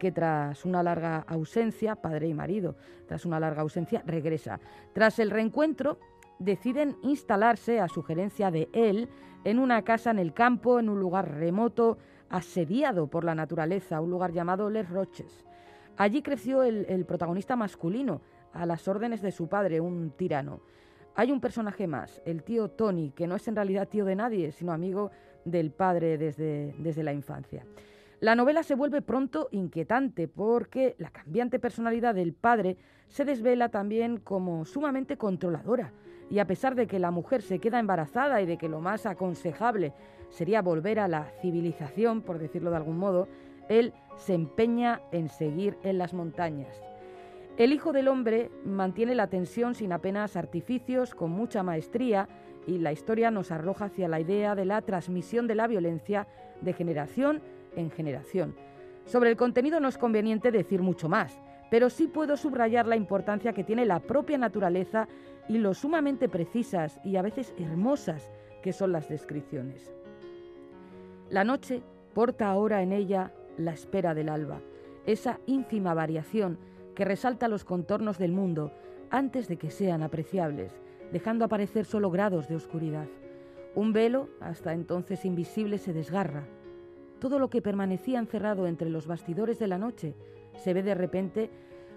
que 0.00 0.10
tras 0.10 0.64
una 0.64 0.82
larga 0.82 1.18
ausencia, 1.28 1.94
padre 1.94 2.26
y 2.26 2.34
marido, 2.34 2.74
tras 3.06 3.24
una 3.24 3.38
larga 3.38 3.62
ausencia, 3.62 4.02
regresa. 4.04 4.58
Tras 4.92 5.20
el 5.20 5.30
reencuentro, 5.30 6.00
deciden 6.40 6.96
instalarse, 7.02 7.78
a 7.78 7.86
sugerencia 7.86 8.50
de 8.50 8.68
él, 8.72 9.08
en 9.44 9.60
una 9.60 9.82
casa 9.82 10.10
en 10.10 10.18
el 10.18 10.34
campo, 10.34 10.80
en 10.80 10.88
un 10.88 10.98
lugar 10.98 11.30
remoto, 11.30 11.98
asediado 12.28 13.06
por 13.06 13.22
la 13.22 13.36
naturaleza, 13.36 14.00
un 14.00 14.10
lugar 14.10 14.32
llamado 14.32 14.68
Les 14.68 14.90
Roches. 14.90 15.46
Allí 15.96 16.22
creció 16.22 16.64
el, 16.64 16.86
el 16.88 17.04
protagonista 17.04 17.54
masculino, 17.54 18.20
a 18.52 18.66
las 18.66 18.88
órdenes 18.88 19.22
de 19.22 19.30
su 19.30 19.46
padre, 19.46 19.80
un 19.80 20.10
tirano. 20.10 20.60
Hay 21.14 21.30
un 21.30 21.40
personaje 21.40 21.86
más, 21.86 22.20
el 22.24 22.42
tío 22.42 22.68
Tony, 22.68 23.12
que 23.12 23.28
no 23.28 23.36
es 23.36 23.46
en 23.46 23.54
realidad 23.54 23.88
tío 23.88 24.04
de 24.04 24.16
nadie, 24.16 24.50
sino 24.50 24.72
amigo 24.72 25.12
del 25.44 25.70
padre 25.70 26.18
desde, 26.18 26.74
desde 26.78 27.02
la 27.02 27.12
infancia. 27.12 27.64
La 28.20 28.36
novela 28.36 28.62
se 28.62 28.76
vuelve 28.76 29.02
pronto 29.02 29.48
inquietante 29.50 30.28
porque 30.28 30.94
la 30.98 31.10
cambiante 31.10 31.58
personalidad 31.58 32.14
del 32.14 32.34
padre 32.34 32.76
se 33.08 33.24
desvela 33.24 33.68
también 33.68 34.18
como 34.18 34.64
sumamente 34.64 35.16
controladora. 35.16 35.92
Y 36.30 36.38
a 36.38 36.46
pesar 36.46 36.74
de 36.76 36.86
que 36.86 37.00
la 37.00 37.10
mujer 37.10 37.42
se 37.42 37.58
queda 37.58 37.80
embarazada 37.80 38.40
y 38.40 38.46
de 38.46 38.56
que 38.58 38.68
lo 38.68 38.80
más 38.80 39.06
aconsejable 39.06 39.92
sería 40.30 40.62
volver 40.62 41.00
a 41.00 41.08
la 41.08 41.24
civilización, 41.40 42.22
por 42.22 42.38
decirlo 42.38 42.70
de 42.70 42.76
algún 42.76 42.96
modo, 42.96 43.28
él 43.68 43.92
se 44.16 44.34
empeña 44.34 45.02
en 45.10 45.28
seguir 45.28 45.76
en 45.82 45.98
las 45.98 46.14
montañas. 46.14 46.80
El 47.58 47.72
Hijo 47.72 47.92
del 47.92 48.08
Hombre 48.08 48.50
mantiene 48.64 49.14
la 49.14 49.26
tensión 49.26 49.74
sin 49.74 49.92
apenas 49.92 50.36
artificios, 50.36 51.14
con 51.14 51.30
mucha 51.32 51.62
maestría, 51.62 52.28
y 52.66 52.78
la 52.78 52.92
historia 52.92 53.30
nos 53.30 53.50
arroja 53.50 53.86
hacia 53.86 54.08
la 54.08 54.20
idea 54.20 54.54
de 54.54 54.64
la 54.64 54.82
transmisión 54.82 55.46
de 55.46 55.54
la 55.54 55.66
violencia 55.66 56.26
de 56.60 56.72
generación 56.72 57.40
en 57.76 57.90
generación. 57.90 58.54
Sobre 59.04 59.30
el 59.30 59.36
contenido 59.36 59.80
no 59.80 59.88
es 59.88 59.98
conveniente 59.98 60.50
decir 60.50 60.82
mucho 60.82 61.08
más, 61.08 61.40
pero 61.70 61.90
sí 61.90 62.06
puedo 62.06 62.36
subrayar 62.36 62.86
la 62.86 62.96
importancia 62.96 63.52
que 63.52 63.64
tiene 63.64 63.86
la 63.86 64.00
propia 64.00 64.38
naturaleza 64.38 65.08
y 65.48 65.58
lo 65.58 65.74
sumamente 65.74 66.28
precisas 66.28 67.00
y 67.04 67.16
a 67.16 67.22
veces 67.22 67.54
hermosas 67.58 68.30
que 68.62 68.72
son 68.72 68.92
las 68.92 69.08
descripciones. 69.08 69.92
La 71.30 71.44
noche 71.44 71.82
porta 72.14 72.50
ahora 72.50 72.82
en 72.82 72.92
ella 72.92 73.32
la 73.56 73.72
espera 73.72 74.14
del 74.14 74.28
alba, 74.28 74.60
esa 75.06 75.40
ínfima 75.46 75.94
variación 75.94 76.58
que 76.94 77.04
resalta 77.04 77.48
los 77.48 77.64
contornos 77.64 78.18
del 78.18 78.32
mundo 78.32 78.72
antes 79.10 79.48
de 79.48 79.56
que 79.56 79.70
sean 79.70 80.02
apreciables 80.02 80.80
dejando 81.12 81.44
aparecer 81.44 81.84
solo 81.84 82.10
grados 82.10 82.48
de 82.48 82.56
oscuridad. 82.56 83.06
Un 83.74 83.92
velo, 83.92 84.28
hasta 84.40 84.72
entonces 84.72 85.24
invisible, 85.24 85.78
se 85.78 85.92
desgarra. 85.92 86.46
Todo 87.20 87.38
lo 87.38 87.50
que 87.50 87.62
permanecía 87.62 88.18
encerrado 88.18 88.66
entre 88.66 88.90
los 88.90 89.06
bastidores 89.06 89.58
de 89.58 89.68
la 89.68 89.78
noche 89.78 90.14
se 90.56 90.74
ve 90.74 90.82
de 90.82 90.94
repente 90.94 91.50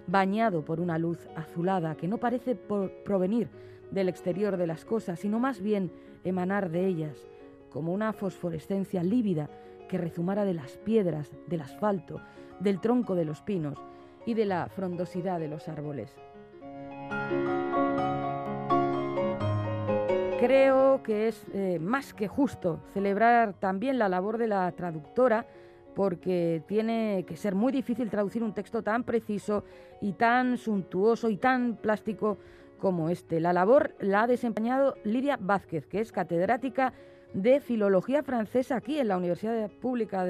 bañado 0.07 0.63
por 0.63 0.80
una 0.80 0.99
luz 0.99 1.28
azulada 1.36 1.95
que 1.95 2.07
no 2.07 2.18
parece 2.18 2.55
provenir 2.55 3.49
del 3.89 4.09
exterior 4.09 4.57
de 4.57 4.68
las 4.68 4.86
cosas, 4.86 5.20
sino 5.20 5.39
más 5.39 5.61
bien 5.61 5.91
emanar 6.24 6.70
de 6.70 6.86
ellas, 6.86 7.28
como 7.70 7.93
una 7.93 8.13
fosforescencia 8.13 9.03
lívida 9.03 9.49
que 9.89 9.97
rezumara 9.97 10.45
de 10.45 10.53
las 10.53 10.78
piedras, 10.78 11.32
del 11.47 11.61
asfalto, 11.61 12.22
del 12.59 12.80
tronco 12.80 13.16
de 13.16 13.26
los 13.26 13.41
pinos 13.41 13.78
y 14.26 14.34
de 14.34 14.45
la 14.45 14.68
frondosidad 14.68 15.39
de 15.39 15.47
los 15.47 15.68
árboles. 15.68 16.16
Creo 20.40 21.02
que 21.02 21.30
es 21.30 21.46
eh, 21.54 21.80
más 21.80 22.14
que 22.14 22.28
justo 22.28 22.82
celebrar 22.94 23.54
también 23.54 23.98
la 23.98 24.10
labor 24.10 24.38
de 24.38 24.48
la 24.48 24.70
traductora, 24.74 25.46
porque 25.96 26.62
tiene 26.68 27.24
que 27.26 27.38
ser 27.38 27.56
muy 27.56 27.72
difícil 27.72 28.10
traducir 28.10 28.44
un 28.44 28.54
texto 28.54 28.84
tan 28.84 29.06
preciso 29.06 29.64
y 30.02 30.12
tan 30.12 30.58
suntuoso 30.58 31.30
y 31.30 31.38
tan 31.38 31.78
plástico 31.78 32.38
como 32.80 33.10
este. 33.10 33.40
La 33.40 33.54
labor 33.54 33.96
la 34.00 34.24
ha 34.24 34.28
desempeñado 34.28 34.96
Lidia 35.06 35.38
Vázquez, 35.40 35.88
que 35.88 36.02
es 36.02 36.12
catedrática 36.12 36.92
de 37.34 37.62
Filología 37.62 38.22
Francesa 38.22 38.76
aquí 38.76 39.00
en 39.00 39.08
la 39.08 39.18
Universidad 39.18 39.72
Pública 39.72 40.26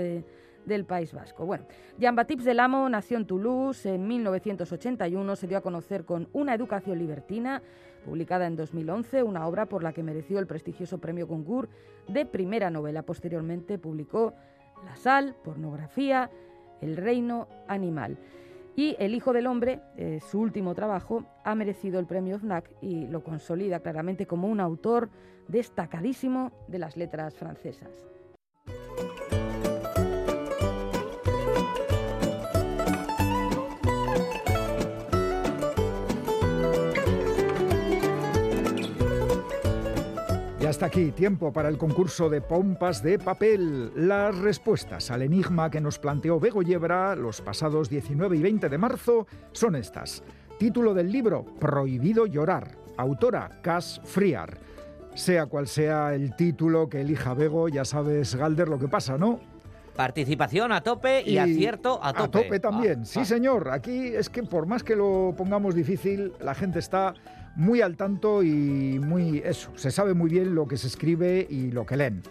del 0.66 0.86
País 0.86 1.14
Vasco. 1.14 1.46
Bueno, 1.46 1.66
Jean-Baptiste 1.98 2.44
Delamo 2.44 2.88
nació 2.90 3.18
en 3.18 3.26
Toulouse 3.26 3.94
en 3.94 4.08
1981, 4.08 5.36
se 5.36 5.48
dio 5.48 5.58
a 5.58 5.62
conocer 5.62 6.06
con 6.06 6.28
Una 6.34 6.54
educación 6.54 7.00
libertina, 7.00 7.62
publicada 8.06 8.48
en 8.48 8.56
2011, 8.56 9.24
una 9.24 9.48
obra 9.48 9.66
por 9.66 9.84
la 9.84 9.94
que 9.94 10.04
mereció 10.04 10.40
el 10.40 10.48
prestigioso 10.48 11.00
premio 11.00 11.28
Goncourt 11.28 11.70
de 12.08 12.26
primera 12.26 12.70
novela. 12.70 13.04
Posteriormente 13.04 13.78
publicó 13.78 14.34
La 14.86 14.96
sal, 14.96 15.36
pornografía, 15.44 16.30
El 16.82 16.98
reino 16.98 17.48
animal. 17.68 18.18
Y 18.76 18.96
El 19.00 19.16
Hijo 19.16 19.32
del 19.32 19.48
Hombre, 19.48 19.80
eh, 19.96 20.20
su 20.20 20.40
último 20.40 20.76
trabajo, 20.76 21.24
ha 21.46 21.56
merecido 21.56 21.98
el 22.00 22.06
premio 22.06 22.38
FNAC 22.38 22.70
y 22.82 23.08
lo 23.08 23.24
consolida 23.24 23.80
claramente 23.80 24.28
como 24.28 24.50
un 24.50 24.60
autor 24.60 25.10
destacadísimo 25.48 26.52
de 26.68 26.80
las 26.80 26.98
letras 26.98 27.36
francesas. 27.36 28.06
Hasta 40.76 40.88
aquí, 40.88 41.14
tiempo 41.14 41.54
para 41.54 41.70
el 41.70 41.78
concurso 41.78 42.30
de 42.30 42.42
pompas 42.42 43.02
de 43.02 43.18
papel. 43.18 43.94
Las 43.96 44.38
respuestas 44.38 45.10
al 45.10 45.22
enigma 45.22 45.72
que 45.72 45.80
nos 45.80 46.00
planteó 46.00 46.38
Bego 46.38 46.64
Yebra 46.64 47.16
los 47.16 47.40
pasados 47.40 47.90
19 47.90 48.36
y 48.36 48.42
20 48.42 48.68
de 48.68 48.78
marzo 48.78 49.26
son 49.54 49.78
estas. 49.78 50.22
Título 50.60 50.94
del 50.94 51.14
libro, 51.14 51.46
Prohibido 51.62 52.26
llorar. 52.26 52.76
Autora, 52.98 53.62
Cas 53.62 54.02
Friar. 54.04 54.58
Sea 55.14 55.46
cual 55.46 55.68
sea 55.68 56.14
el 56.14 56.36
título 56.36 56.90
que 56.90 57.00
elija 57.00 57.34
Bego, 57.34 57.70
ya 57.70 57.86
sabes, 57.86 58.36
Galder, 58.36 58.68
lo 58.68 58.78
que 58.78 58.90
pasa, 58.90 59.18
¿no? 59.18 59.55
Participación 59.96 60.72
a 60.72 60.82
tope 60.82 61.24
y, 61.26 61.38
acierto 61.38 62.00
a 62.04 62.14
tope. 62.14 62.40
A 62.40 62.44
tope 62.44 62.60
también, 62.60 63.00
ah, 63.02 63.06
sí 63.06 63.20
ah. 63.22 63.26
señor. 63.26 63.70
Aquí 63.70 64.08
es 64.08 64.30
que 64.30 64.44
por 64.44 64.66
más 64.66 64.84
que 64.84 64.96
lo 64.96 65.34
pongamos 65.38 65.74
difícil, 65.74 66.34
la 66.42 66.54
gente 66.54 66.80
está 66.80 67.14
muy 67.56 67.82
al 67.82 67.96
tanto 67.96 68.44
y 68.44 69.00
muy 69.00 69.40
eso, 69.40 69.72
se 69.76 69.92
sabe 69.92 70.14
muy 70.14 70.30
bien 70.30 70.54
lo 70.56 70.68
que 70.68 70.78
se 70.78 70.88
escribe 70.88 71.48
y 71.50 71.72
lo 71.72 71.86
que 71.86 71.98
leen. 71.98 72.24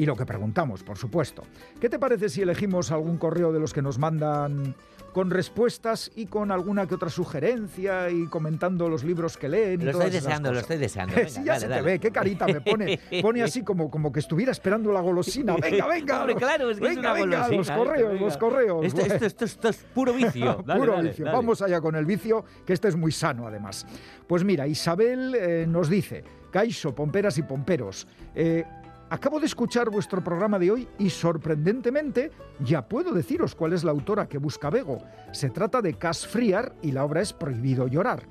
Y 0.00 0.06
lo 0.06 0.16
que 0.16 0.24
preguntamos, 0.24 0.82
por 0.82 0.96
supuesto. 0.96 1.42
¿Qué 1.78 1.90
te 1.90 1.98
parece 1.98 2.30
si 2.30 2.40
elegimos 2.40 2.90
algún 2.90 3.18
correo 3.18 3.52
de 3.52 3.60
los 3.60 3.74
que 3.74 3.82
nos 3.82 3.98
mandan 3.98 4.74
con 5.12 5.28
respuestas 5.28 6.10
y 6.14 6.24
con 6.24 6.50
alguna 6.50 6.86
que 6.86 6.94
otra 6.94 7.10
sugerencia 7.10 8.08
y 8.08 8.26
comentando 8.28 8.88
los 8.88 9.04
libros 9.04 9.36
que 9.36 9.50
leen. 9.50 9.84
lo 9.84 9.90
estoy 9.90 10.08
deseando, 10.08 10.52
lo 10.52 10.60
estoy 10.60 10.78
deseando. 10.78 11.16
sí, 11.28 11.42
ya 11.44 11.60
se 11.60 11.68
te 11.68 11.82
ve, 11.82 11.98
qué 11.98 12.10
carita 12.10 12.46
me 12.46 12.62
pone. 12.62 12.98
Pone 13.20 13.42
así 13.42 13.62
como, 13.62 13.90
como 13.90 14.10
que 14.10 14.20
estuviera 14.20 14.52
esperando 14.52 14.90
la 14.90 15.00
golosina. 15.00 15.54
Venga, 15.60 15.86
venga. 15.86 16.26
claro, 16.34 16.70
es 16.70 16.78
que 16.78 16.88
venga, 16.88 17.18
es 17.18 17.24
una 17.24 17.42
venga, 17.42 17.48
los 17.48 17.70
correos, 17.70 18.20
los 18.20 18.36
correos. 18.38 18.86
Esto, 18.86 19.44
esto, 19.44 19.68
es 19.68 19.76
puro 19.94 20.14
vicio. 20.14 20.64
puro 20.76 21.02
vicio. 21.02 21.26
Vamos 21.26 21.60
allá 21.60 21.80
con 21.82 21.94
el 21.94 22.06
vicio, 22.06 22.44
que 22.64 22.72
este 22.72 22.88
es 22.88 22.96
muy 22.96 23.12
sano 23.12 23.46
además. 23.46 23.86
Pues 24.26 24.44
mira, 24.44 24.66
Isabel 24.66 25.34
eh, 25.34 25.66
nos 25.68 25.90
dice, 25.90 26.24
Caixo, 26.50 26.94
pomperas 26.94 27.38
y 27.38 27.42
pomperos, 27.42 28.06
eh, 28.34 28.64
Acabo 29.10 29.40
de 29.40 29.46
escuchar 29.46 29.90
vuestro 29.90 30.22
programa 30.22 30.56
de 30.56 30.70
hoy 30.70 30.88
y 30.96 31.10
sorprendentemente 31.10 32.30
ya 32.60 32.86
puedo 32.86 33.12
deciros 33.12 33.56
cuál 33.56 33.72
es 33.72 33.82
la 33.82 33.90
autora 33.90 34.28
que 34.28 34.38
busca 34.38 34.70
Bego. 34.70 34.98
Se 35.32 35.50
trata 35.50 35.82
de 35.82 35.94
Cas 35.94 36.24
Friar 36.24 36.76
y 36.80 36.92
la 36.92 37.04
obra 37.04 37.20
es 37.20 37.32
Prohibido 37.32 37.88
llorar. 37.88 38.22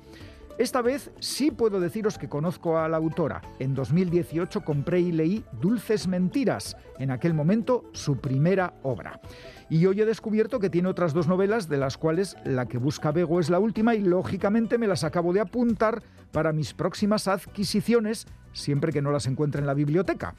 Esta 0.56 0.80
vez 0.80 1.10
sí 1.20 1.50
puedo 1.50 1.80
deciros 1.80 2.16
que 2.16 2.30
conozco 2.30 2.78
a 2.78 2.88
la 2.88 2.96
autora. 2.96 3.42
En 3.58 3.74
2018 3.74 4.62
compré 4.62 5.00
y 5.00 5.12
leí 5.12 5.44
Dulces 5.60 6.08
Mentiras, 6.08 6.78
en 6.98 7.10
aquel 7.10 7.34
momento 7.34 7.84
su 7.92 8.16
primera 8.16 8.72
obra. 8.82 9.20
Y 9.68 9.84
hoy 9.84 10.00
he 10.00 10.06
descubierto 10.06 10.60
que 10.60 10.70
tiene 10.70 10.88
otras 10.88 11.12
dos 11.12 11.28
novelas, 11.28 11.68
de 11.68 11.76
las 11.76 11.98
cuales 11.98 12.36
la 12.44 12.66
que 12.66 12.78
busca 12.78 13.12
Bego 13.12 13.38
es 13.38 13.50
la 13.50 13.58
última 13.58 13.94
y 13.94 14.00
lógicamente 14.00 14.78
me 14.78 14.86
las 14.86 15.04
acabo 15.04 15.32
de 15.34 15.40
apuntar 15.40 16.02
para 16.32 16.52
mis 16.52 16.74
próximas 16.74 17.28
adquisiciones, 17.28 18.26
siempre 18.52 18.92
que 18.92 19.02
no 19.02 19.10
las 19.10 19.26
encuentre 19.26 19.60
en 19.60 19.66
la 19.66 19.74
biblioteca. 19.74 20.34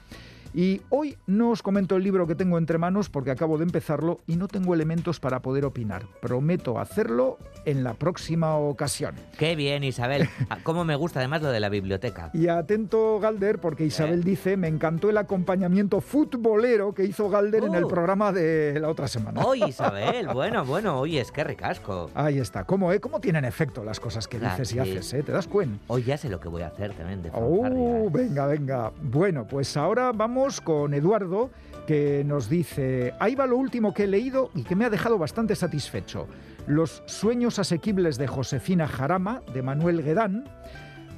Y 0.54 0.82
hoy 0.90 1.18
no 1.28 1.52
os 1.52 1.64
comento 1.64 1.96
el 1.96 2.04
libro 2.04 2.28
que 2.28 2.36
tengo 2.36 2.58
entre 2.58 2.78
manos 2.78 3.10
porque 3.10 3.32
acabo 3.32 3.58
de 3.58 3.64
empezarlo 3.64 4.20
y 4.28 4.36
no 4.36 4.50
tengo 4.50 4.74
elementos 4.74 5.20
para 5.20 5.42
poder 5.42 5.64
opinar. 5.64 6.04
Prometo 6.22 6.78
hacerlo 6.78 7.38
en 7.66 7.84
la 7.84 7.94
próxima 7.94 8.56
ocasión. 8.58 9.16
Qué 9.38 9.56
bien, 9.56 9.84
Isabel. 9.84 10.30
Ah, 10.50 10.58
cómo 10.64 10.84
me 10.84 10.96
gusta 10.96 11.20
además 11.20 11.42
lo 11.42 11.52
de 11.52 11.62
la 11.62 11.70
biblioteca. 11.70 12.32
Y 12.34 12.48
atento, 12.48 13.20
Galder, 13.20 13.60
porque 13.60 13.86
Isabel 13.86 14.20
eh. 14.20 14.24
dice, 14.26 14.58
me 14.58 14.68
encantó 14.68 15.10
el 15.10 15.18
acompañamiento 15.18 16.02
futbolero 16.02 16.94
que 16.94 17.06
hizo 17.06 17.30
Galder 17.30 17.64
en 17.64 17.76
el 17.76 17.86
oh. 17.86 17.88
programa 17.88 18.34
de 18.34 18.78
la 18.80 18.90
otra 18.90 19.08
semana. 19.08 19.46
Hoy, 19.46 19.64
Isabel, 19.68 20.28
bueno, 20.34 20.66
bueno, 20.66 21.00
oye, 21.00 21.22
es 21.22 21.32
que 21.32 21.44
recasco. 21.44 22.10
Ahí 22.14 22.40
está. 22.40 22.66
¿Cómo, 22.66 22.92
eh? 22.92 23.00
¿Cómo 23.00 23.22
tienen 23.22 23.46
efecto 23.46 23.86
las 23.86 24.00
cosas 24.00 24.28
que 24.28 24.40
dices 24.40 24.74
y 24.74 24.80
haces? 24.80 25.14
Eh? 25.14 25.24
¿Te 25.24 25.32
das 25.32 25.48
cuenta? 25.48 25.78
Hoy 25.88 26.04
ya 26.04 26.18
sé 26.18 26.28
lo 26.28 26.40
que 26.42 26.50
voy 26.50 26.64
a 26.64 26.68
hacer 26.68 26.94
también 26.94 27.22
de 27.22 27.32
Oh, 27.34 28.10
venga, 28.12 28.48
venga. 28.48 28.92
Bueno, 29.02 29.48
pues 29.48 29.78
ahora 29.78 30.12
vamos 30.12 30.41
con 30.64 30.94
Eduardo, 30.94 31.52
que 31.86 32.24
nos 32.26 32.50
dice, 32.50 33.14
ahí 33.20 33.36
va 33.36 33.46
lo 33.46 33.58
último 33.58 33.94
que 33.94 34.06
he 34.06 34.08
leído 34.08 34.50
y 34.56 34.64
que 34.64 34.76
me 34.76 34.86
ha 34.86 34.90
dejado 34.90 35.18
bastante 35.18 35.56
satisfecho. 35.56 36.28
Los 36.66 37.04
sueños 37.06 37.60
asequibles 37.60 38.18
de 38.18 38.28
Josefina 38.28 38.88
Jarama, 38.88 39.44
de 39.54 39.62
Manuel 39.62 40.04
Guedán, 40.04 40.46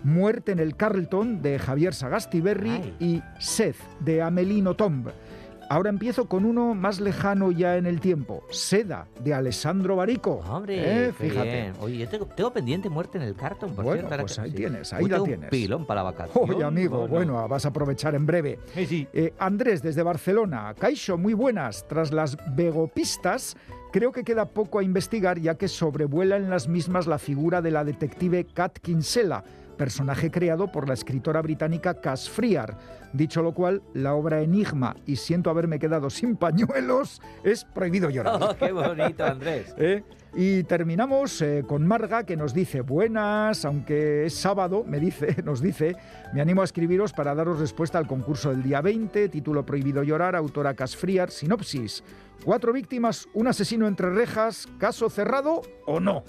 Muerte 0.04 0.52
en 0.52 0.60
el 0.60 0.76
Carlton, 0.76 1.42
de 1.42 1.58
Javier 1.58 1.94
Sagastiberri, 1.94 2.94
y 3.00 3.22
Seth, 3.40 3.78
de 4.02 4.22
Amelino 4.22 4.76
Tomb. 4.76 5.08
Ahora 5.74 5.90
empiezo 5.90 6.28
con 6.28 6.46
uno 6.46 6.76
más 6.76 7.00
lejano 7.00 7.52
ya 7.52 7.78
en 7.78 7.88
el 7.88 8.00
tiempo, 8.00 8.44
Seda, 8.52 9.08
de 9.24 9.34
Alessandro 9.34 9.96
Barico. 9.96 10.34
Hombre, 10.48 11.08
¿Eh? 11.08 11.12
fíjate. 11.14 11.74
Oye, 11.80 11.98
yo 11.98 12.08
tengo, 12.08 12.54
pendiente 12.54 12.90
muerte 12.90 13.18
en 13.18 13.24
el 13.24 13.34
cartón, 13.34 13.74
por 13.74 13.84
bueno, 13.84 14.08
pues 14.08 14.38
ahí 14.38 14.52
tienes, 14.52 14.94
ahí 14.94 15.06
la 15.08 15.24
tienes. 15.24 15.46
Un 15.46 15.50
pilón 15.50 15.88
para 15.88 16.04
la 16.04 16.12
vacación. 16.12 16.48
Oye, 16.48 16.64
amigo, 16.64 17.08
bueno, 17.08 17.48
vas 17.48 17.66
a 17.66 17.70
aprovechar 17.70 18.14
en 18.14 18.28
breve. 18.28 18.60
Sí, 18.76 19.08
eh, 19.14 19.34
Andrés, 19.40 19.82
desde 19.82 20.04
Barcelona. 20.04 20.76
Caixo, 20.78 21.18
muy 21.18 21.34
buenas. 21.34 21.88
Tras 21.88 22.12
las 22.12 22.38
vegopistas, 22.56 23.58
Creo 23.94 24.12
que 24.12 24.24
queda 24.24 24.50
poco 24.50 24.80
a 24.80 24.84
investigar 24.84 25.40
ya 25.40 25.54
que 25.54 25.68
sobrevuela 25.68 26.36
en 26.38 26.50
las 26.50 26.68
mismas 26.68 27.06
la 27.06 27.20
figura 27.20 27.62
de 27.62 27.70
la 27.70 27.84
detective 27.84 28.44
Kat 28.52 28.80
Kinsella, 28.80 29.44
personaje 29.84 30.32
creado 30.32 30.72
por 30.72 30.88
la 30.88 30.94
escritora 30.94 31.42
británica 31.42 32.00
Cass 32.00 32.30
Friar. 32.30 32.78
Dicho 33.12 33.42
lo 33.42 33.54
cual, 33.54 33.82
la 33.94 34.14
obra 34.14 34.40
Enigma 34.40 34.96
y 35.06 35.18
siento 35.18 35.50
haberme 35.50 35.78
quedado 35.78 36.10
sin 36.10 36.38
pañuelos 36.38 37.22
es 37.44 37.66
prohibido 37.66 38.10
llorar. 38.10 38.40
Oh, 38.42 38.56
¡Qué 38.56 38.72
bonito, 38.72 39.26
Andrés! 39.26 39.76
¿Eh? 39.78 40.02
Y 40.36 40.64
terminamos 40.64 41.40
eh, 41.44 41.64
con 41.68 41.86
Marga 41.86 42.24
que 42.24 42.36
nos 42.36 42.56
dice, 42.56 42.82
buenas, 42.82 43.66
aunque 43.66 44.26
es 44.26 44.34
sábado, 44.34 44.84
me 44.84 45.00
dice, 45.00 45.36
nos 45.46 45.62
dice, 45.62 45.96
me 46.34 46.42
animo 46.42 46.62
a 46.62 46.66
escribiros 46.66 47.14
para 47.14 47.36
daros 47.36 47.60
respuesta 47.60 48.00
al 48.00 48.08
concurso 48.08 48.50
del 48.50 48.64
día 48.64 48.82
20, 48.82 49.30
título 49.30 49.64
Prohibido 49.64 50.02
llorar, 50.02 50.36
autora 50.36 50.74
Friar, 50.74 51.30
sinopsis. 51.30 52.04
Cuatro 52.44 52.74
víctimas, 52.74 53.30
un 53.34 53.48
asesino 53.48 53.88
entre 53.88 54.10
rejas, 54.10 54.68
caso 54.78 55.10
cerrado 55.10 55.62
o 55.86 56.02
no. 56.02 56.26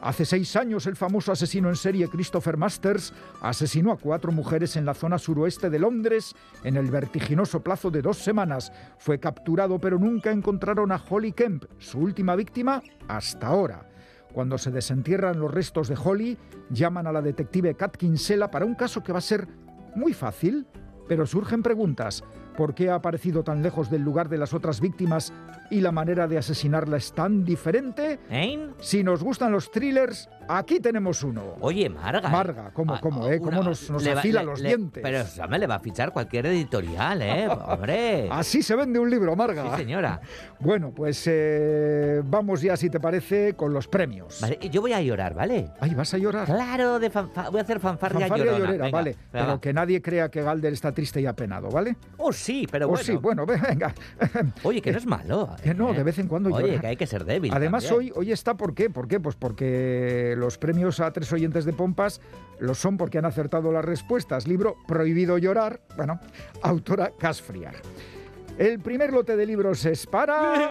Hace 0.00 0.24
seis 0.24 0.56
años 0.56 0.86
el 0.86 0.96
famoso 0.96 1.30
asesino 1.30 1.68
en 1.68 1.76
serie 1.76 2.08
Christopher 2.08 2.56
Masters 2.56 3.12
asesinó 3.40 3.92
a 3.92 3.96
cuatro 3.96 4.32
mujeres 4.32 4.74
en 4.74 4.84
la 4.84 4.94
zona 4.94 5.18
suroeste 5.18 5.70
de 5.70 5.78
Londres 5.78 6.34
en 6.64 6.76
el 6.76 6.90
vertiginoso 6.90 7.60
plazo 7.60 7.92
de 7.92 8.02
dos 8.02 8.18
semanas. 8.18 8.72
Fue 8.98 9.20
capturado 9.20 9.78
pero 9.78 10.00
nunca 10.00 10.32
encontraron 10.32 10.90
a 10.90 11.00
Holly 11.08 11.32
Kemp, 11.32 11.64
su 11.78 12.00
última 12.00 12.34
víctima 12.34 12.82
hasta 13.16 13.48
ahora. 13.48 13.86
Cuando 14.32 14.58
se 14.58 14.70
desentierran 14.70 15.40
los 15.40 15.52
restos 15.52 15.88
de 15.88 15.98
Holly, 16.02 16.38
llaman 16.70 17.06
a 17.06 17.12
la 17.12 17.22
detective 17.22 17.74
Kat 17.74 17.96
Kinsella 17.96 18.50
para 18.50 18.64
un 18.64 18.74
caso 18.74 19.02
que 19.02 19.12
va 19.12 19.18
a 19.18 19.22
ser 19.22 19.48
muy 19.94 20.12
fácil, 20.12 20.66
Pero 21.08 21.26
surgen 21.26 21.60
preguntas. 21.60 22.22
¿Por 22.56 22.74
qué 22.74 22.90
ha 22.90 22.96
aparecido 22.96 23.42
tan 23.42 23.62
lejos 23.62 23.90
del 23.90 24.02
lugar 24.02 24.28
de 24.28 24.36
las 24.38 24.52
otras 24.52 24.80
víctimas 24.80 25.32
y 25.70 25.80
la 25.80 25.92
manera 25.92 26.26
de 26.28 26.36
asesinarla 26.38 26.96
es 26.98 27.12
tan 27.12 27.44
diferente? 27.44 28.18
¿Eh? 28.30 28.68
Si 28.80 29.02
nos 29.02 29.22
gustan 29.22 29.52
los 29.52 29.70
thrillers, 29.70 30.28
aquí 30.48 30.80
tenemos 30.80 31.22
uno. 31.22 31.54
Oye, 31.60 31.88
Marga. 31.88 32.28
Marga, 32.28 32.70
¿cómo, 32.74 32.94
Ah, 32.94 33.00
cómo, 33.00 33.26
eh? 33.28 33.38
una- 33.40 33.50
¿Cómo 33.50 33.62
nos, 33.70 33.90
nos 33.90 34.02
le 34.02 34.12
va- 34.14 34.20
afila 34.20 34.40
le- 34.40 34.46
los 34.46 34.60
le- 34.60 34.68
dientes? 34.68 35.02
Pero 35.02 35.18
eso 35.20 35.48
me 35.48 35.58
le 35.58 35.66
va 35.66 35.76
a 35.76 35.80
fichar 35.80 36.12
cualquier 36.12 36.46
editorial, 36.46 37.22
¿eh? 37.22 37.48
Hombre. 37.66 38.28
Así 38.30 38.62
se 38.62 38.74
vende 38.76 38.98
un 38.98 39.08
libro, 39.10 39.34
Marga. 39.36 39.62
Sí, 39.76 39.82
señora. 39.82 40.20
Bueno, 40.62 40.92
pues 40.94 41.24
eh, 41.26 42.20
vamos 42.22 42.60
ya, 42.60 42.76
si 42.76 42.90
te 42.90 43.00
parece, 43.00 43.54
con 43.54 43.72
los 43.72 43.88
premios. 43.88 44.40
Vale, 44.42 44.58
yo 44.70 44.82
voy 44.82 44.92
a 44.92 45.00
llorar, 45.00 45.32
¿vale? 45.32 45.70
Ay, 45.80 45.94
¿vas 45.94 46.12
a 46.12 46.18
llorar? 46.18 46.44
Claro, 46.44 46.98
de 46.98 47.08
voy 47.08 47.58
a 47.58 47.62
hacer 47.62 47.80
fanfarria, 47.80 48.20
Fanfarria 48.20 48.44
llorona. 48.44 48.58
llorera, 48.66 48.84
Venga, 48.84 48.98
vale. 48.98 49.16
Pero 49.32 49.46
va. 49.46 49.60
que 49.60 49.72
nadie 49.72 50.02
crea 50.02 50.28
que 50.30 50.42
Galder 50.42 50.74
está 50.74 50.92
triste 50.92 51.18
y 51.22 51.24
apenado, 51.24 51.70
¿vale? 51.70 51.96
Oh, 52.18 52.30
sí, 52.40 52.66
pero 52.70 52.86
O 52.86 52.90
bueno. 52.90 53.04
sí, 53.04 53.16
bueno, 53.16 53.46
venga. 53.68 53.94
Oye, 54.62 54.80
que 54.82 54.92
no 54.92 54.98
es 54.98 55.06
malo. 55.06 55.54
Que 55.62 55.74
no, 55.74 55.92
¿eh? 55.92 55.96
de 55.96 56.02
vez 56.02 56.18
en 56.18 56.26
cuando 56.28 56.52
Oye, 56.52 56.68
llora. 56.68 56.80
que 56.80 56.86
hay 56.88 56.96
que 56.96 57.06
ser 57.06 57.24
débil. 57.24 57.52
Además, 57.54 57.84
también. 57.86 58.12
hoy, 58.16 58.24
hoy 58.26 58.32
está, 58.32 58.54
¿por 58.56 58.74
qué? 58.74 58.90
¿Por 58.90 59.06
qué? 59.08 59.20
Pues 59.20 59.36
porque 59.36 60.34
los 60.36 60.58
premios 60.58 61.00
a 61.00 61.12
tres 61.12 61.32
oyentes 61.32 61.64
de 61.64 61.72
Pompas 61.72 62.20
lo 62.58 62.74
son 62.74 62.96
porque 62.96 63.18
han 63.18 63.24
acertado 63.24 63.70
las 63.72 63.84
respuestas. 63.84 64.46
Libro 64.48 64.76
Prohibido 64.86 65.38
llorar, 65.38 65.80
bueno, 65.96 66.20
autora 66.62 67.12
Casfriar. 67.18 67.74
El 68.60 68.78
primer 68.78 69.10
lote 69.10 69.36
de 69.38 69.46
libros 69.46 69.86
es 69.86 70.06
para 70.06 70.70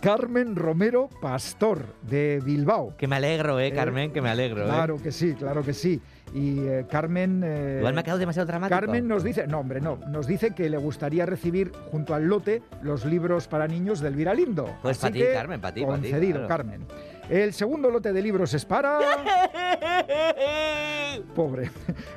Carmen 0.00 0.54
Romero 0.54 1.08
Pastor, 1.20 1.84
de 2.02 2.40
Bilbao. 2.44 2.96
Que 2.96 3.08
me 3.08 3.16
alegro, 3.16 3.58
¿eh, 3.58 3.72
Carmen? 3.72 4.12
Que 4.12 4.22
me 4.22 4.28
alegro. 4.28 4.62
¿eh? 4.62 4.66
Claro 4.66 5.02
que 5.02 5.10
sí, 5.10 5.34
claro 5.34 5.64
que 5.64 5.74
sí. 5.74 6.00
Y 6.32 6.60
eh, 6.60 6.86
Carmen... 6.88 7.42
eh, 7.44 7.78
Igual 7.78 7.94
me 7.94 8.00
ha 8.00 8.04
quedado 8.04 8.20
demasiado 8.20 8.46
dramático. 8.46 8.78
Carmen 8.78 9.08
nos 9.08 9.24
dice, 9.24 9.48
no 9.48 9.58
hombre, 9.58 9.80
no, 9.80 9.98
nos 10.10 10.28
dice 10.28 10.52
que 10.54 10.70
le 10.70 10.76
gustaría 10.76 11.26
recibir 11.26 11.72
junto 11.90 12.14
al 12.14 12.26
lote 12.26 12.62
los 12.80 13.04
libros 13.04 13.48
para 13.48 13.66
niños 13.66 13.98
del 13.98 14.14
Viralindo. 14.14 14.76
Pues 14.80 15.02
Así 15.02 15.06
pa' 15.08 15.26
ti, 15.26 15.32
Carmen, 15.32 15.60
pa' 15.60 15.74
ti, 15.74 15.80
pa' 15.80 15.96
ti, 15.96 16.02
Concedido, 16.02 16.34
claro. 16.34 16.48
Carmen. 16.48 16.86
El 17.28 17.52
segundo 17.52 17.90
lote 17.90 18.12
de 18.12 18.22
libros 18.22 18.54
es 18.54 18.64
para... 18.64 19.00
Pobre. 21.34 21.70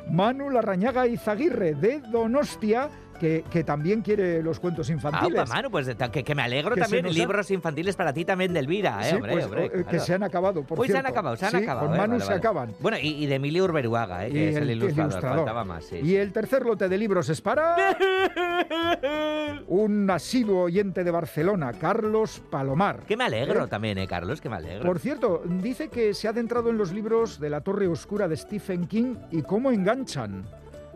Manu 0.10 0.50
Larrañaga 0.50 1.06
Izaguirre 1.06 1.74
de 1.74 2.00
Donostia, 2.00 2.90
que, 3.22 3.44
que 3.52 3.64
también 3.64 4.02
quiere 4.02 4.42
los 4.42 4.60
cuentos 4.60 4.90
Ah, 4.90 4.94
infantiles. 4.94 5.44
pa' 5.44 5.46
mano, 5.56 5.70
pues 5.70 5.88
que, 6.12 6.24
que 6.24 6.34
me 6.34 6.42
alegro 6.42 6.74
Que 6.74 6.82
también. 6.82 7.06
Libros 7.14 7.52
infantiles 7.52 7.96
para 7.96 8.12
ti 8.14 8.26
también 8.26 8.52
de 8.52 8.60
Elvira, 8.62 9.00
¿eh? 9.06 9.10
Sí, 9.12 9.16
hombre, 9.18 9.32
pues, 9.34 9.46
hombre, 9.46 9.66
eh, 9.66 9.70
que 9.72 9.84
claro. 9.84 10.04
se 10.06 10.14
han 10.16 10.24
acabado, 10.24 10.64
por 10.64 10.76
Pues 10.76 10.90
se 10.92 10.98
han 10.98 11.04
cierto. 11.04 11.20
acabado, 11.20 11.36
se 11.38 11.46
han 11.46 11.52
Sí, 11.52 11.58
acabado. 11.58 11.86
Con 11.86 11.96
¿eh? 11.96 12.00
Manu 12.00 12.14
Vale, 12.14 12.26
se 12.26 12.34
acaban. 12.34 12.74
Bueno, 12.80 12.98
y, 13.00 13.10
y 13.24 13.28
de 13.28 13.36
Emilio 13.36 13.64
Urberuaga, 13.66 14.26
¿eh? 14.26 14.32
que 14.32 14.50
es 14.50 14.56
el, 14.56 14.72
ilustrador. 14.72 15.22
Faltaba 15.22 15.64
más, 15.64 15.86
sí. 15.86 15.98
Y 16.04 16.16
el 16.16 16.34
tercer 16.34 16.66
lote 16.66 16.90
de 16.90 16.98
libros 16.98 17.30
es 17.30 17.42
para 17.42 17.76
un 19.68 20.10
asiduo 20.10 20.64
oyente 20.64 21.04
de 21.04 21.12
Barcelona, 21.12 21.74
Carlos 21.74 22.42
Palomar. 22.50 23.02
Que 23.06 23.16
me 23.18 23.26
alegro 23.26 23.66
¿Eh? 23.66 23.68
también, 23.68 24.00
¿eh, 24.00 24.08
Carlos? 24.08 24.42
Que 24.42 24.50
me 24.50 24.56
alegro. 24.56 24.84
Por 24.84 24.98
cierto, 25.00 25.44
dice 25.46 25.90
que 25.90 26.16
se 26.16 26.28
ha 26.28 26.32
adentrado 26.32 26.72
en 26.72 26.78
los 26.80 26.92
libros 26.92 27.40
de 27.40 27.52
La 27.52 27.62
Torre 27.62 27.88
Oscura 27.88 28.28
de 28.28 28.36
Stephen 28.36 28.88
King 28.88 29.16
y 29.30 29.44
cómo 29.44 29.72
enganchan. 29.72 30.44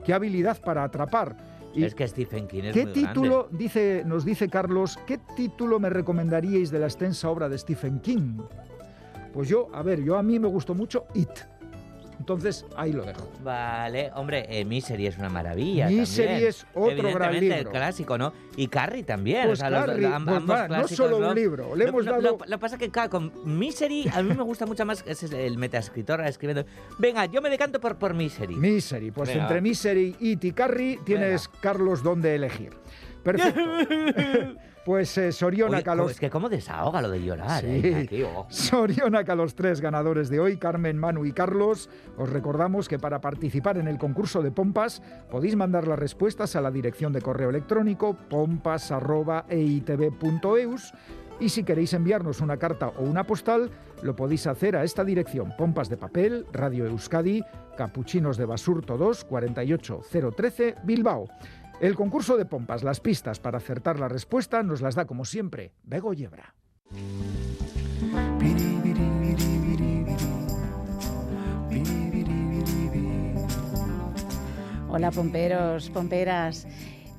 Qué 0.03 0.13
habilidad 0.13 0.57
para 0.61 0.84
atrapar. 0.84 1.36
Y 1.76 1.84
Es 1.84 1.93
que 1.93 2.07
Stephen 2.07 2.47
King 2.47 2.63
es 2.65 2.73
¿Qué 2.73 2.86
muy 2.86 2.93
título, 2.93 3.49
dice, 3.51 4.03
nos 4.05 4.23
dice 4.23 4.47
Carlos, 4.47 4.97
qué 5.05 5.19
título 5.36 5.80
me 5.80 5.89
recomendaríais 5.89 6.71
de 6.71 6.80
la 6.80 6.86
extensa 6.86 7.30
obra 7.30 7.49
de 7.49 7.57
Stephen 7.57 7.99
King? 7.99 8.38
Pues 9.34 9.49
yo, 9.49 9.67
a 9.73 9.84
ver, 9.84 10.01
yo 10.01 10.15
a 10.17 10.23
mí 10.23 10.39
me 10.39 10.47
gustó 10.47 10.73
mucho 10.73 11.05
It. 11.13 11.30
Entonces, 12.20 12.66
ahí 12.76 12.91
lo 12.93 13.03
dejo. 13.03 13.30
Vale, 13.43 14.11
hombre, 14.16 14.45
eh, 14.49 14.66
Misery 14.66 15.07
es 15.07 15.18
una 15.18 15.30
maravilla. 15.30 15.88
Misery 15.88 16.28
también. 16.30 16.49
es 16.49 16.66
otro 16.74 17.13
gran 17.13 17.39
libro. 17.39 17.57
el 17.57 17.68
clásico, 17.70 18.18
¿no? 18.18 18.34
Y 18.55 18.68
Carrie 18.68 19.03
también. 19.03 19.45
Pues 19.47 19.59
o 19.59 19.61
sea, 19.61 19.70
los- 19.70 19.82
amb- 19.97 20.26
pues 20.26 20.38
ambos 20.59 20.70
no 20.70 20.88
solo 20.88 21.18
un 21.30 21.36
libro, 21.36 21.76
le 21.76 21.84
Lo- 21.86 21.89
hemos 21.89 22.05
dado- 22.05 22.22
Lo, 22.22 22.38
lo 22.45 22.59
pasa 22.59 22.78
que, 22.78 22.89
claro, 22.89 23.09
con 23.09 23.32
Misery 23.45 24.09
a 24.13 24.24
mí 24.24 24.34
me 24.34 24.43
gusta 24.43 24.66
mucho 24.66 24.86
más 24.86 25.03
ese, 25.07 25.45
el 25.45 25.57
metaescritor 25.57 26.22
escribiendo. 26.26 26.66
Venga, 26.97 27.26
yo 27.26 27.41
me 27.41 27.49
decanto 27.49 27.80
por, 27.80 27.97
por 27.97 28.13
Misery. 28.13 28.55
Misery, 28.55 29.11
pues 29.11 29.30
Venga. 29.30 29.43
entre 29.43 29.61
Misery, 29.61 30.16
y 30.20 30.36
Carrie 30.51 30.99
tienes, 31.05 31.47
Carlos, 31.61 32.01
dónde 32.01 32.36
elegir. 32.36 32.72
Perfecto. 33.24 33.59
pues 34.86 35.18
eh, 35.18 35.32
Oye, 35.44 35.66
los... 35.96 36.12
Es 36.12 36.20
que 36.20 36.30
cómo 36.30 36.48
desahoga 36.48 37.02
lo 37.02 37.10
de 37.10 37.24
llorar, 37.24 37.62
Sí. 37.62 37.82
¿eh? 37.84 38.04
Aquí, 38.06 38.22
oh. 38.24 38.46
Sorionaca 38.50 39.34
los 39.36 39.56
tres 39.56 39.82
ganadores 39.82 40.30
de 40.30 40.40
hoy, 40.40 40.58
Carmen, 40.58 40.98
Manu 40.98 41.26
y 41.26 41.34
Carlos. 41.34 41.90
Os 42.18 42.30
recordamos 42.30 42.88
que 42.88 43.00
para 43.00 43.20
participar 43.20 43.78
en 43.78 43.88
el 43.88 43.98
concurso 43.98 44.44
de 44.44 44.52
pompas 44.52 45.02
podéis 45.32 45.56
mandar 45.56 45.88
las 45.88 45.98
respuestas 45.98 46.56
a 46.56 46.62
la 46.62 46.70
dirección 46.70 47.12
de 47.12 47.22
correo 47.22 47.50
electrónico 47.50 48.16
pompas.eitv.eus 48.30 50.94
y 51.40 51.50
si 51.50 51.64
queréis 51.64 51.94
enviarnos 51.94 52.40
una 52.40 52.58
carta 52.58 52.90
o 52.90 53.02
una 53.04 53.26
postal, 53.26 53.72
lo 54.04 54.16
podéis 54.16 54.46
hacer 54.48 54.78
a 54.78 54.84
esta 54.84 55.04
dirección: 55.04 55.54
Pompas 55.58 55.90
de 55.90 55.98
Papel, 55.98 56.46
Radio 56.54 56.86
Euskadi, 56.86 57.44
Capuchinos 57.76 58.38
de 58.38 58.46
Basurto 58.46 58.98
2, 58.98 59.26
48013, 59.26 60.76
Bilbao. 60.84 61.28
El 61.82 61.95
concurso 61.95 62.38
de 62.38 62.45
pompas, 62.45 62.84
las 62.84 63.01
pistas 63.01 63.39
para 63.39 63.57
acertar 63.57 63.99
la 63.99 64.07
respuesta, 64.07 64.63
nos 64.63 64.82
las 64.82 64.95
da 64.95 65.05
como 65.05 65.26
siempre 65.26 65.73
Bego 65.84 66.13
Yebra. 66.13 66.55
Hola 74.89 75.11
pomperos, 75.11 75.89
pomperas. 75.89 76.65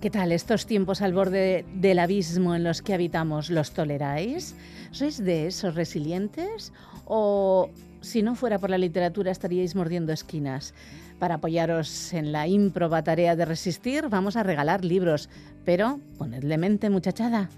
¿Qué 0.00 0.10
tal 0.10 0.32
estos 0.32 0.64
tiempos 0.64 1.02
al 1.02 1.12
borde 1.12 1.66
del 1.74 1.98
abismo 1.98 2.54
en 2.54 2.64
los 2.64 2.80
que 2.80 2.94
habitamos? 2.94 3.50
¿Los 3.50 3.72
toleráis? 3.72 4.54
¿Sois 4.90 5.22
de 5.22 5.48
esos 5.48 5.74
resilientes? 5.74 6.72
¿O 7.04 7.68
si 8.00 8.22
no 8.22 8.34
fuera 8.34 8.58
por 8.58 8.70
la 8.70 8.78
literatura 8.78 9.30
estaríais 9.30 9.74
mordiendo 9.74 10.14
esquinas? 10.14 10.72
Para 11.18 11.36
apoyaros 11.36 12.12
en 12.12 12.32
la 12.32 12.46
ímproba 12.46 13.02
tarea 13.02 13.36
de 13.36 13.44
resistir, 13.44 14.08
vamos 14.08 14.36
a 14.36 14.42
regalar 14.42 14.84
libros. 14.84 15.28
Pero 15.64 16.00
ponedle 16.18 16.58
mente, 16.58 16.90
muchachada. 16.90 17.48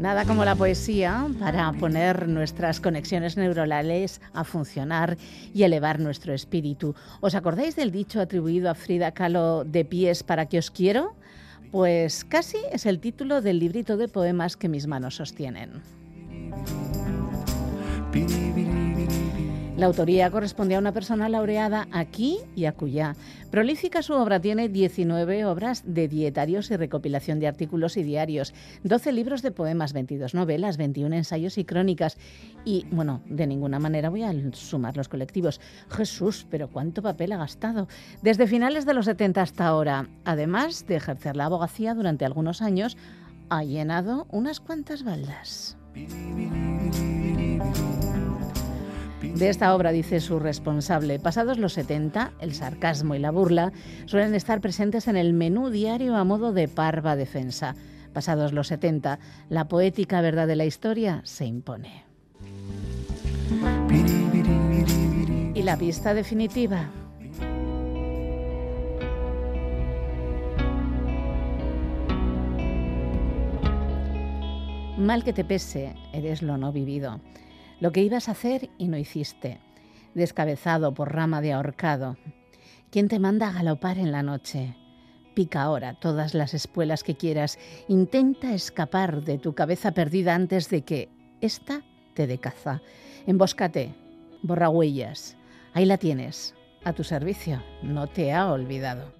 Nada 0.00 0.24
como 0.24 0.46
la 0.46 0.54
poesía 0.54 1.26
para 1.38 1.70
poner 1.72 2.26
nuestras 2.26 2.80
conexiones 2.80 3.36
neuronales 3.36 4.22
a 4.32 4.44
funcionar 4.44 5.18
y 5.52 5.64
elevar 5.64 6.00
nuestro 6.00 6.32
espíritu. 6.32 6.94
¿Os 7.20 7.34
acordáis 7.34 7.76
del 7.76 7.90
dicho 7.90 8.18
atribuido 8.18 8.70
a 8.70 8.74
Frida 8.74 9.12
Kahlo 9.12 9.64
de 9.64 9.84
pies 9.84 10.22
para 10.22 10.46
que 10.46 10.58
os 10.58 10.70
quiero? 10.70 11.14
Pues 11.70 12.24
casi 12.24 12.56
es 12.72 12.86
el 12.86 12.98
título 12.98 13.42
del 13.42 13.58
librito 13.58 13.98
de 13.98 14.08
poemas 14.08 14.56
que 14.56 14.70
mis 14.70 14.86
manos 14.86 15.16
sostienen. 15.16 15.82
La 19.80 19.86
autoría 19.86 20.30
corresponde 20.30 20.74
a 20.74 20.78
una 20.78 20.92
persona 20.92 21.30
laureada 21.30 21.88
aquí 21.90 22.36
y 22.54 22.66
acullá. 22.66 23.16
Prolífica 23.50 24.02
su 24.02 24.12
obra 24.12 24.38
tiene 24.38 24.68
19 24.68 25.46
obras 25.46 25.84
de 25.86 26.06
dietarios 26.06 26.70
y 26.70 26.76
recopilación 26.76 27.40
de 27.40 27.48
artículos 27.48 27.96
y 27.96 28.02
diarios, 28.02 28.52
12 28.84 29.12
libros 29.12 29.40
de 29.40 29.52
poemas, 29.52 29.94
22 29.94 30.34
novelas, 30.34 30.76
21 30.76 31.16
ensayos 31.16 31.56
y 31.56 31.64
crónicas. 31.64 32.18
Y, 32.62 32.84
bueno, 32.90 33.22
de 33.24 33.46
ninguna 33.46 33.78
manera 33.78 34.10
voy 34.10 34.22
a 34.22 34.34
sumar 34.52 34.98
los 34.98 35.08
colectivos. 35.08 35.62
Jesús, 35.88 36.46
pero 36.50 36.68
cuánto 36.68 37.00
papel 37.00 37.32
ha 37.32 37.38
gastado. 37.38 37.88
Desde 38.20 38.46
finales 38.46 38.84
de 38.84 38.92
los 38.92 39.06
70 39.06 39.40
hasta 39.40 39.66
ahora, 39.66 40.10
además 40.26 40.86
de 40.86 40.96
ejercer 40.96 41.36
la 41.36 41.46
abogacía 41.46 41.94
durante 41.94 42.26
algunos 42.26 42.60
años, 42.60 42.98
ha 43.48 43.64
llenado 43.64 44.26
unas 44.30 44.60
cuantas 44.60 45.04
baldas. 45.04 45.78
De 49.34 49.48
esta 49.48 49.74
obra 49.74 49.90
dice 49.90 50.20
su 50.20 50.38
responsable, 50.38 51.18
pasados 51.18 51.56
los 51.56 51.72
70, 51.72 52.32
el 52.40 52.52
sarcasmo 52.52 53.14
y 53.14 53.18
la 53.18 53.30
burla 53.30 53.72
suelen 54.04 54.34
estar 54.34 54.60
presentes 54.60 55.08
en 55.08 55.16
el 55.16 55.32
menú 55.32 55.70
diario 55.70 56.16
a 56.16 56.24
modo 56.24 56.52
de 56.52 56.68
parva 56.68 57.16
defensa. 57.16 57.74
Pasados 58.12 58.52
los 58.52 58.66
70, 58.66 59.18
la 59.48 59.68
poética 59.68 60.20
verdad 60.20 60.46
de 60.46 60.56
la 60.56 60.66
historia 60.66 61.22
se 61.24 61.46
impone. 61.46 62.04
Y 65.54 65.62
la 65.62 65.76
pista 65.78 66.12
definitiva. 66.12 66.90
Mal 74.98 75.24
que 75.24 75.32
te 75.32 75.44
pese, 75.44 75.94
eres 76.12 76.42
lo 76.42 76.58
no 76.58 76.72
vivido. 76.72 77.20
Lo 77.80 77.92
que 77.92 78.02
ibas 78.02 78.28
a 78.28 78.32
hacer 78.32 78.70
y 78.78 78.88
no 78.88 78.98
hiciste. 78.98 79.58
Descabezado 80.14 80.92
por 80.92 81.14
rama 81.14 81.40
de 81.40 81.52
ahorcado. 81.52 82.16
¿Quién 82.90 83.08
te 83.08 83.18
manda 83.18 83.48
a 83.48 83.52
galopar 83.52 83.98
en 83.98 84.12
la 84.12 84.22
noche? 84.22 84.76
Pica 85.34 85.62
ahora 85.62 85.94
todas 85.94 86.34
las 86.34 86.54
espuelas 86.54 87.02
que 87.02 87.16
quieras. 87.16 87.58
Intenta 87.88 88.52
escapar 88.52 89.22
de 89.22 89.38
tu 89.38 89.54
cabeza 89.54 89.92
perdida 89.92 90.34
antes 90.34 90.68
de 90.68 90.82
que 90.82 91.08
ésta 91.40 91.82
te 92.14 92.26
dé 92.26 92.38
caza. 92.38 92.82
Embóscate, 93.26 93.94
borra 94.42 94.68
huellas. 94.68 95.36
Ahí 95.72 95.84
la 95.84 95.98
tienes, 95.98 96.54
a 96.84 96.92
tu 96.92 97.04
servicio. 97.04 97.62
No 97.82 98.08
te 98.08 98.32
ha 98.32 98.50
olvidado. 98.52 99.12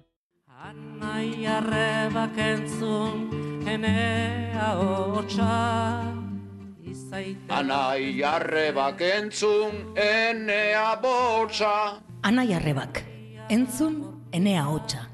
Izaite 6.91 7.51
Anai 7.53 8.21
arrebak 8.23 9.01
entzun 9.01 9.95
enea 9.95 10.95
botxa 11.01 12.01
Anai 12.23 12.51
arrebak, 12.53 13.01
entzun 13.49 13.95
enea 14.31 14.67
hotxa. 14.69 15.07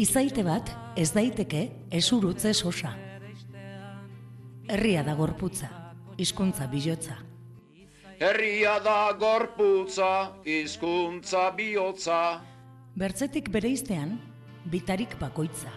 Izaite 0.00 0.42
bat 0.46 0.70
ez 0.96 1.10
daiteke 1.12 1.66
esurutze 1.92 2.54
sosa. 2.54 2.94
Herria 4.70 5.02
da 5.04 5.14
gorputza, 5.18 5.68
hizkuntza 6.16 6.66
bilotza. 6.72 7.18
Herria 8.20 8.78
da 8.84 9.12
gorputza, 9.20 10.10
hizkuntza 10.44 11.50
bihotza 11.56 12.20
Bertzetik 13.00 13.50
bereiztean, 13.52 14.16
bitarik 14.72 15.18
bakoitza. 15.20 15.72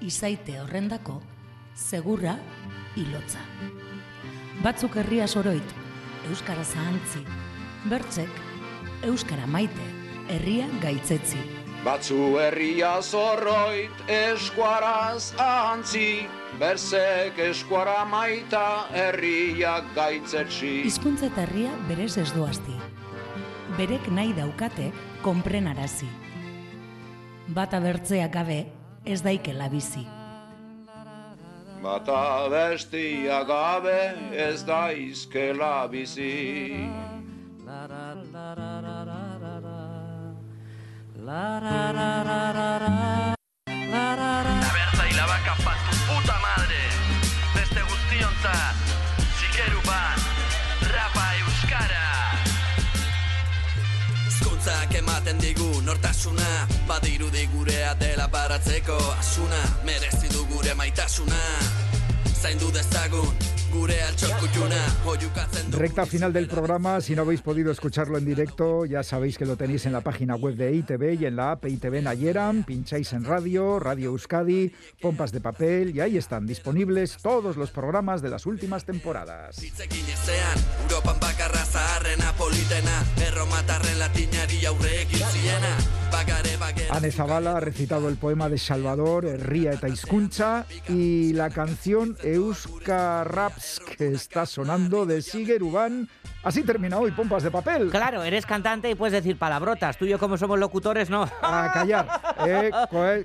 Izaite 0.00 0.60
horrendako, 0.60 1.20
segurra, 1.74 2.36
ilotza. 2.96 3.40
Batzuk 4.62 4.94
herria 5.00 5.26
soroit, 5.26 5.74
euskara 6.30 6.62
zahantzi. 6.62 7.24
Bertzek, 7.90 8.30
euskara 9.08 9.46
maite, 9.50 9.88
herria 10.30 10.68
gaitzetzi. 10.84 11.40
Batzu 11.82 12.36
herria 12.38 12.92
zorroit 13.02 14.02
eskuaraz 14.06 15.32
ahantzi 15.34 16.28
Berzek 16.60 17.40
eskuara 17.42 18.04
maita 18.06 18.86
herriak 18.94 19.88
gaitzetsi 19.96 20.70
Hizkuntza 20.86 21.26
eta 21.32 21.42
herria 21.42 21.72
berez 21.88 22.12
ez 22.22 22.28
doazti. 22.36 22.76
Berek 23.74 24.06
nahi 24.14 24.30
daukate 24.38 24.92
konprenarazi. 25.26 26.06
Bata 27.50 27.82
bertzea 27.82 28.30
gabe 28.30 28.66
ez 29.02 29.18
daikela 29.26 29.66
bizi. 29.72 30.06
Bata 31.82 32.48
bestia 32.48 33.42
gabe 33.42 34.14
ez 34.30 34.62
da 34.64 34.92
izkela 34.92 35.88
bizi. 35.90 36.86
La 37.66 37.86
la 37.90 38.14
la 38.32 38.54
la 38.54 38.80
la 38.86 39.02
la 39.02 39.22
la 39.34 39.42
la 39.42 39.50
la 39.50 39.50
la 39.50 39.50
la 39.50 39.58
la 39.58 39.80
La 41.26 41.58
la 41.58 41.90
la 41.90 42.22
la 42.22 42.52
la 42.52 42.52
la 42.52 42.78
la 42.78 42.94
la 43.72 44.14
la 44.14 44.14
la 44.14 44.42
la 44.42 44.42
la 44.42 44.42
la 44.42 44.62
la 48.44 48.71
digu 55.42 55.82
nortasuna 55.82 56.46
Badirudi 56.86 57.48
gurea 57.54 57.94
dela 57.98 58.28
baratzeko 58.28 58.96
asuna 59.18 59.60
Merezi 59.84 60.28
du 60.30 60.46
gure 60.46 60.74
maitasuna 60.74 61.40
Recta 65.70 66.06
final 66.06 66.32
del 66.32 66.48
programa, 66.48 67.00
si 67.00 67.14
no 67.14 67.22
habéis 67.22 67.40
podido 67.40 67.70
escucharlo 67.70 68.18
en 68.18 68.24
directo, 68.24 68.84
ya 68.84 69.02
sabéis 69.02 69.38
que 69.38 69.46
lo 69.46 69.56
tenéis 69.56 69.86
en 69.86 69.92
la 69.92 70.00
página 70.00 70.34
web 70.34 70.56
de 70.56 70.74
ITV 70.74 71.20
y 71.20 71.26
en 71.26 71.36
la 71.36 71.52
app 71.52 71.66
ITV 71.66 72.02
Nayeran, 72.02 72.64
pincháis 72.64 73.12
en 73.12 73.24
radio, 73.24 73.78
Radio 73.78 74.10
Euskadi, 74.10 74.72
pompas 75.00 75.32
de 75.32 75.40
papel 75.40 75.96
y 75.96 76.00
ahí 76.00 76.16
están 76.18 76.46
disponibles 76.46 77.16
todos 77.22 77.56
los 77.56 77.70
programas 77.70 78.22
de 78.22 78.30
las 78.30 78.44
últimas 78.44 78.84
temporadas. 78.84 79.56
Anne 86.90 87.10
Zavala 87.10 87.56
ha 87.56 87.60
recitado 87.60 88.08
el 88.08 88.16
poema 88.16 88.48
de 88.48 88.58
Salvador, 88.58 89.24
Ría 89.24 89.72
eta 89.72 89.88
Izkuncha, 89.88 90.66
y 90.88 91.32
la 91.32 91.48
canción 91.50 92.16
Euska 92.34 93.24
Raps 93.24 93.80
que 93.96 94.08
está 94.08 94.46
sonando 94.46 95.04
de 95.06 95.20
Siger 95.22 95.62
Uban. 95.62 96.08
Así 96.42 96.62
termina 96.64 96.98
hoy 96.98 97.12
Pompas 97.12 97.42
de 97.44 97.50
Papel. 97.50 97.88
Claro, 97.90 98.22
eres 98.24 98.46
cantante 98.46 98.90
y 98.90 98.94
puedes 98.96 99.12
decir 99.12 99.36
palabrotas. 99.38 99.96
Tú 99.96 100.06
y 100.06 100.08
yo, 100.08 100.18
como 100.18 100.36
somos 100.36 100.58
locutores, 100.58 101.08
no. 101.08 101.22
A 101.40 101.70
callar, 101.72 102.08
eh, 102.46 102.70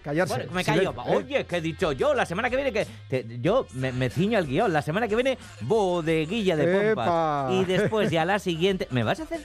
callarse. 0.04 0.36
Bueno, 0.36 0.52
me 0.52 0.64
callo. 0.64 0.92
Eh. 0.92 1.16
Oye, 1.16 1.46
¿qué 1.46 1.58
he 1.58 1.62
dicho 1.62 1.92
yo? 1.94 2.14
La 2.14 2.26
semana 2.28 2.50
que 2.50 2.56
viene, 2.58 2.72
que 2.72 2.86
te- 3.10 3.40
yo 3.42 3.66
me, 3.74 3.92
me 3.92 4.10
ciño 4.10 4.38
al 4.38 4.46
guion. 4.46 4.72
La 4.72 4.82
semana 4.84 5.08
que 5.08 5.16
viene, 5.16 5.38
bodeguilla 5.62 6.56
de 6.56 6.68
pompas. 6.68 7.08
Epa. 7.08 7.48
Y 7.54 7.66
después, 7.66 8.12
ya 8.12 8.24
la 8.26 8.38
siguiente. 8.40 8.88
¿Me 8.92 9.04
vas 9.04 9.20
a 9.20 9.24
hacer 9.24 9.40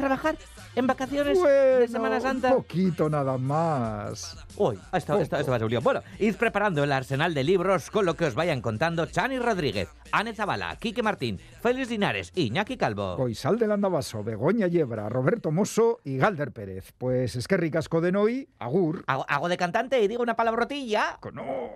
trabajar 0.00 0.36
en 0.74 0.86
vacaciones 0.86 1.42
de 1.42 1.88
Semana 1.88 2.20
Santa? 2.20 2.48
Un 2.48 2.62
poquito 2.62 3.08
nada 3.08 3.38
más. 3.38 4.36
Uy, 4.56 4.78
esto, 4.92 5.18
esto, 5.18 5.36
esto 5.36 5.50
va 5.50 5.56
a 5.56 5.58
ser 5.58 5.64
un 5.64 5.70
lío. 5.70 5.80
Bueno, 5.80 6.02
id 6.18 6.34
preparando 6.36 6.82
el 6.82 6.92
arsenal 6.92 7.34
de 7.34 7.44
libros 7.44 7.90
con 7.90 8.04
lo 8.06 8.14
que 8.14 8.24
os 8.24 8.34
vayan 8.34 8.60
contando 8.60 9.06
Chani 9.06 9.38
Rodríguez, 9.38 9.88
Ane 10.12 10.34
Zabala, 10.34 10.76
Quique 10.76 11.02
Martín, 11.02 11.38
Félix 11.60 11.90
Linares 11.90 12.32
y 12.34 12.46
Iñaki 12.46 12.76
Calvo. 12.76 13.16
Coisal 13.16 13.58
del 13.58 13.72
Andabaso, 13.72 14.24
Begoña 14.24 14.66
Yebra, 14.66 15.08
Roberto 15.08 15.50
Mosso 15.50 16.00
y 16.04 16.16
Galder 16.16 16.52
Pérez. 16.52 16.92
Pues 16.98 17.36
es 17.36 17.46
que 17.46 17.56
ricasco 17.56 18.00
de 18.00 18.12
Noi, 18.12 18.48
Agur. 18.58 19.04
Hago, 19.06 19.24
hago 19.28 19.48
de 19.48 19.56
cantante 19.56 20.00
y 20.02 20.08
digo 20.08 20.22
una 20.22 20.36
palabrotilla. 20.36 21.18
No. 21.32 21.74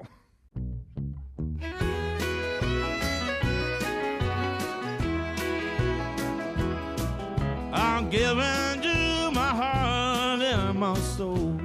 I'm 7.77 8.09
giving 8.09 8.85
you 8.85 9.33
my 9.33 9.49
heart 9.49 10.41
and 10.41 10.79
my 10.79 10.97
soul. 10.97 11.59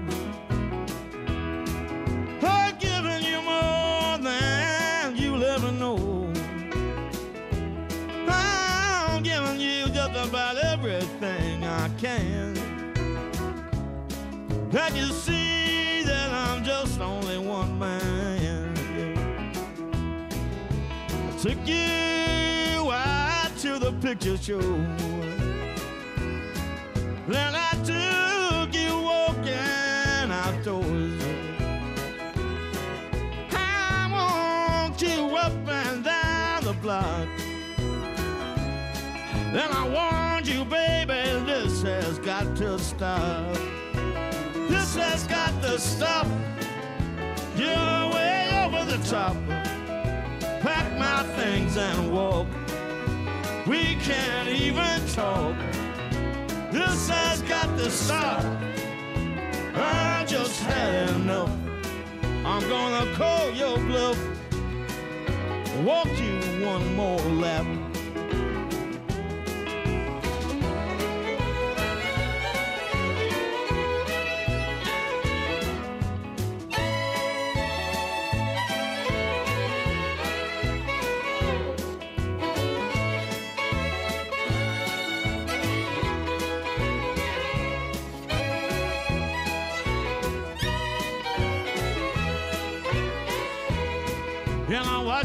I'm 2.42 2.76
giving 2.80 3.22
you 3.22 3.40
more 3.44 4.18
than 4.18 5.16
you'll 5.16 5.44
ever 5.44 5.72
know. 5.72 6.34
I'm 8.28 9.22
giving 9.22 9.60
you 9.60 9.86
just 9.90 10.28
about 10.28 10.58
everything 10.58 11.64
I 11.64 11.90
can. 12.00 12.56
Can't 14.72 14.96
you 14.96 15.12
see 15.12 16.02
that 16.06 16.32
I'm 16.32 16.64
just 16.64 17.00
only 17.00 17.38
one 17.38 17.78
man? 17.78 18.74
I 21.28 21.38
took 21.38 21.68
you 21.68 22.92
out 22.92 23.56
to 23.60 23.78
the 23.78 23.94
picture 24.02 24.38
show. 24.38 25.09
Then 27.30 27.54
I 27.54 27.74
took 27.84 28.74
you 28.74 29.02
walking 29.04 30.32
outdoors. 30.32 31.24
I 33.52 34.10
want 34.12 35.00
you 35.00 35.36
up 35.38 35.54
and 35.68 36.04
down 36.04 36.64
the 36.64 36.74
block. 36.74 37.28
Then 39.54 39.70
I 39.72 39.88
warned 39.88 40.48
you, 40.48 40.66
baby, 40.66 41.46
this 41.46 41.84
has 41.84 42.18
got 42.18 42.56
to 42.56 42.80
stop. 42.80 43.54
This 44.68 44.96
has 44.96 45.28
got 45.28 45.54
to 45.62 45.78
stop. 45.78 46.26
You're 47.56 48.12
way 48.12 48.50
over 48.66 48.86
the 48.86 48.98
top. 49.08 49.38
Pack 50.62 50.98
my 50.98 51.22
things 51.36 51.78
and 51.78 52.12
walk. 52.12 52.48
We 53.68 53.98
can't 53.98 54.50
even 54.50 55.06
talk. 55.10 55.56
This 56.72 57.10
has 57.10 57.42
got 57.44 57.66
to 57.80 57.90
stop. 57.90 58.44
I 59.74 60.24
just 60.28 60.62
had 60.62 61.10
enough. 61.16 61.50
I'm 62.46 62.62
gonna 62.70 63.12
call 63.16 63.50
your 63.52 63.78
bluff. 63.80 64.18
Walk 65.84 66.08
you 66.20 66.66
one 66.66 66.96
more 66.96 67.20
lap. 67.22 67.66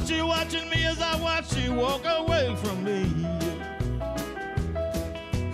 Watch 0.05 0.13
you 0.13 0.27
watching 0.27 0.69
me 0.69 0.85
as 0.85 1.01
I 1.01 1.17
watch 1.19 1.57
you 1.57 1.73
walk 1.73 2.05
away 2.05 2.55
from 2.57 2.85
me. 2.85 3.05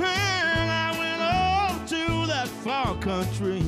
And 0.01 0.71
I 0.73 0.93
went 0.99 1.23
off 1.23 1.89
to 1.91 2.27
that 2.27 2.49
far 2.49 2.97
country. 2.97 3.63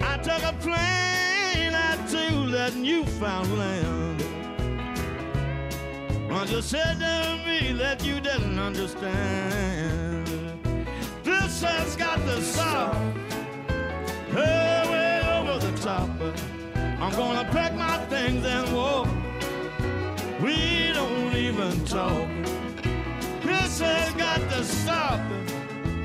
I 0.00 0.16
took 0.18 0.44
a 0.44 0.52
plane 0.60 1.74
out 1.74 2.08
to 2.10 2.50
that 2.52 2.76
Newfoundland. 2.76 4.22
Well, 6.30 6.46
you 6.46 6.62
said 6.62 7.00
to 7.00 7.42
me 7.44 7.72
that 7.72 8.04
you 8.04 8.20
didn't 8.20 8.60
understand. 8.60 10.28
This 11.24 11.62
has 11.62 11.96
got 11.96 12.20
stop. 12.40 12.94
Hey, 14.30 14.86
way 14.88 15.50
over 15.50 15.58
the 15.58 15.76
top. 15.78 16.51
I'm 17.02 17.10
gonna 17.16 17.44
pack 17.50 17.74
my 17.74 17.98
things 18.06 18.46
and 18.46 18.76
walk. 18.76 19.08
We 20.40 20.92
don't 20.94 21.34
even 21.34 21.84
talk. 21.84 22.28
This 23.42 23.80
has 23.80 24.12
got 24.12 24.38
to 24.38 24.62
stop. 24.62 25.18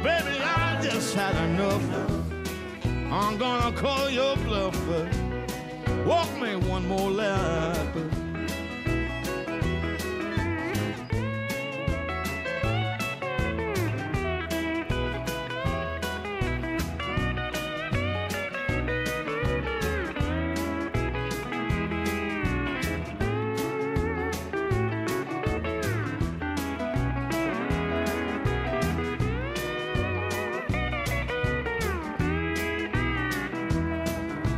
Baby, 0.01 0.39
I 0.41 0.79
just 0.81 1.13
had 1.13 1.35
enough. 1.51 1.83
I'm 3.11 3.37
gonna 3.37 3.77
call 3.77 4.09
your 4.09 4.37
bluff. 4.37 4.75
Walk 6.03 6.31
me 6.41 6.55
one 6.55 6.87
more 6.87 7.11
lap. 7.11 7.95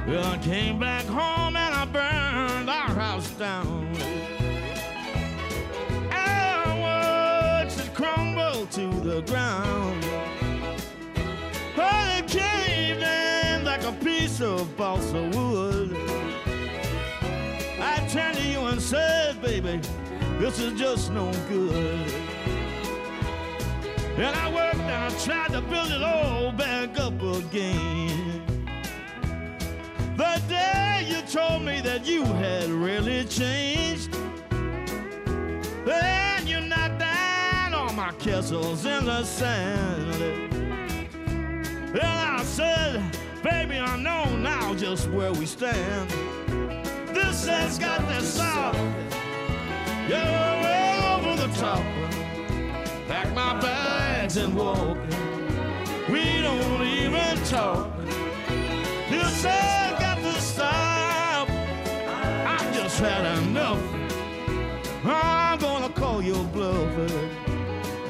Well, 0.10 0.26
I 0.26 0.39
came 0.39 0.80
back 0.80 1.05
home 1.05 1.55
and 1.55 1.76
I 1.76 1.86
burned 1.86 2.68
our 2.68 2.89
house 2.95 3.30
down. 3.34 3.95
And 6.10 6.82
watched 6.82 7.80
it 7.80 7.93
crumble 7.93 8.66
to 8.66 8.88
the 9.01 9.22
ground. 9.22 10.03
Oh, 11.78 12.18
it 12.18 12.28
caved 12.28 13.03
in 13.03 13.64
like 13.64 13.84
a 13.84 13.91
piece 14.03 14.41
of 14.41 14.76
balsa 14.76 15.30
wood. 15.36 15.95
I 17.80 18.03
turned 18.10 18.38
to 18.38 18.43
you 18.47 18.62
and 18.62 18.82
said, 18.82 19.39
baby, 19.43 19.80
this 20.39 20.57
is 20.57 20.74
just 20.74 21.12
no 21.12 21.32
good. 21.47 22.12
And 24.18 24.36
I 24.36 24.51
worked 24.51 24.80
and 24.80 24.89
I 24.91 25.10
tried 25.20 25.51
to 25.51 25.62
build 25.62 25.91
it 25.91 26.01
all 26.01 26.51
back 26.51 26.99
up 26.99 27.22
again. 27.22 28.49
The 30.30 30.41
day 30.47 31.07
you 31.09 31.21
told 31.23 31.63
me 31.63 31.82
that 31.82 32.05
you 32.05 32.23
had 32.23 32.69
really 32.69 33.23
changed, 33.25 34.11
then 35.86 36.45
you 36.45 36.61
knocked 36.61 36.99
down 36.99 37.73
all 37.73 37.91
my 37.93 38.11
castles 38.19 38.86
in 38.86 39.05
the 39.05 39.23
sand. 39.23 40.21
And 41.95 42.03
I 42.03 42.43
said, 42.43 43.01
baby, 43.41 43.80
I 43.80 43.97
know 43.97 44.38
now 44.38 44.75
just 44.75 45.09
where 45.09 45.34
we 45.34 45.47
stand. 45.47 46.11
This 47.11 47.47
has 47.47 47.80
got 47.80 48.07
to 48.07 48.21
stop. 48.21 48.75
You're 50.07 50.19
way 50.63 50.99
over 51.11 51.41
the 51.41 51.51
top. 51.55 51.84
Pack 53.07 53.34
my 53.34 53.59
bags 53.59 54.38
and 54.38 54.55
walk. 54.55 54.97
We 56.07 56.41
don't 56.41 56.84
even 56.84 57.43
talk. 57.45 57.89
This 59.09 59.43
has 59.43 59.99
just 63.00 63.12
had 63.12 63.43
enough. 63.43 63.82
I'm 65.06 65.60
gonna 65.60 65.89
call 65.89 66.22
your 66.22 66.43
bluff. 66.45 66.95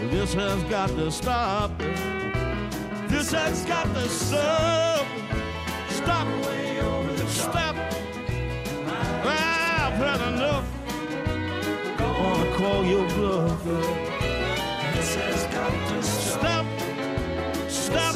This 0.09 0.33
has 0.33 0.63
got 0.63 0.89
to 0.89 1.11
stop. 1.11 1.77
This 3.07 3.31
has 3.31 3.65
got 3.65 3.85
to 3.93 4.09
stop. 4.09 5.05
Stop. 5.89 6.27
Stop. 7.27 7.75
I've 9.25 9.97
had 10.03 10.21
enough. 10.33 10.65
I 11.87 11.97
Gonna 11.97 12.55
call 12.57 12.83
your 12.85 13.07
bluff. 13.09 13.63
This 14.95 15.15
has 15.15 15.43
got 15.53 15.71
to 15.89 16.03
stop. 16.03 16.65
Stop. 17.69 18.15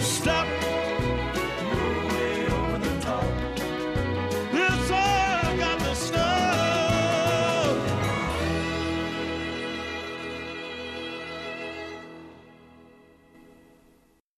Stop. 0.00 0.63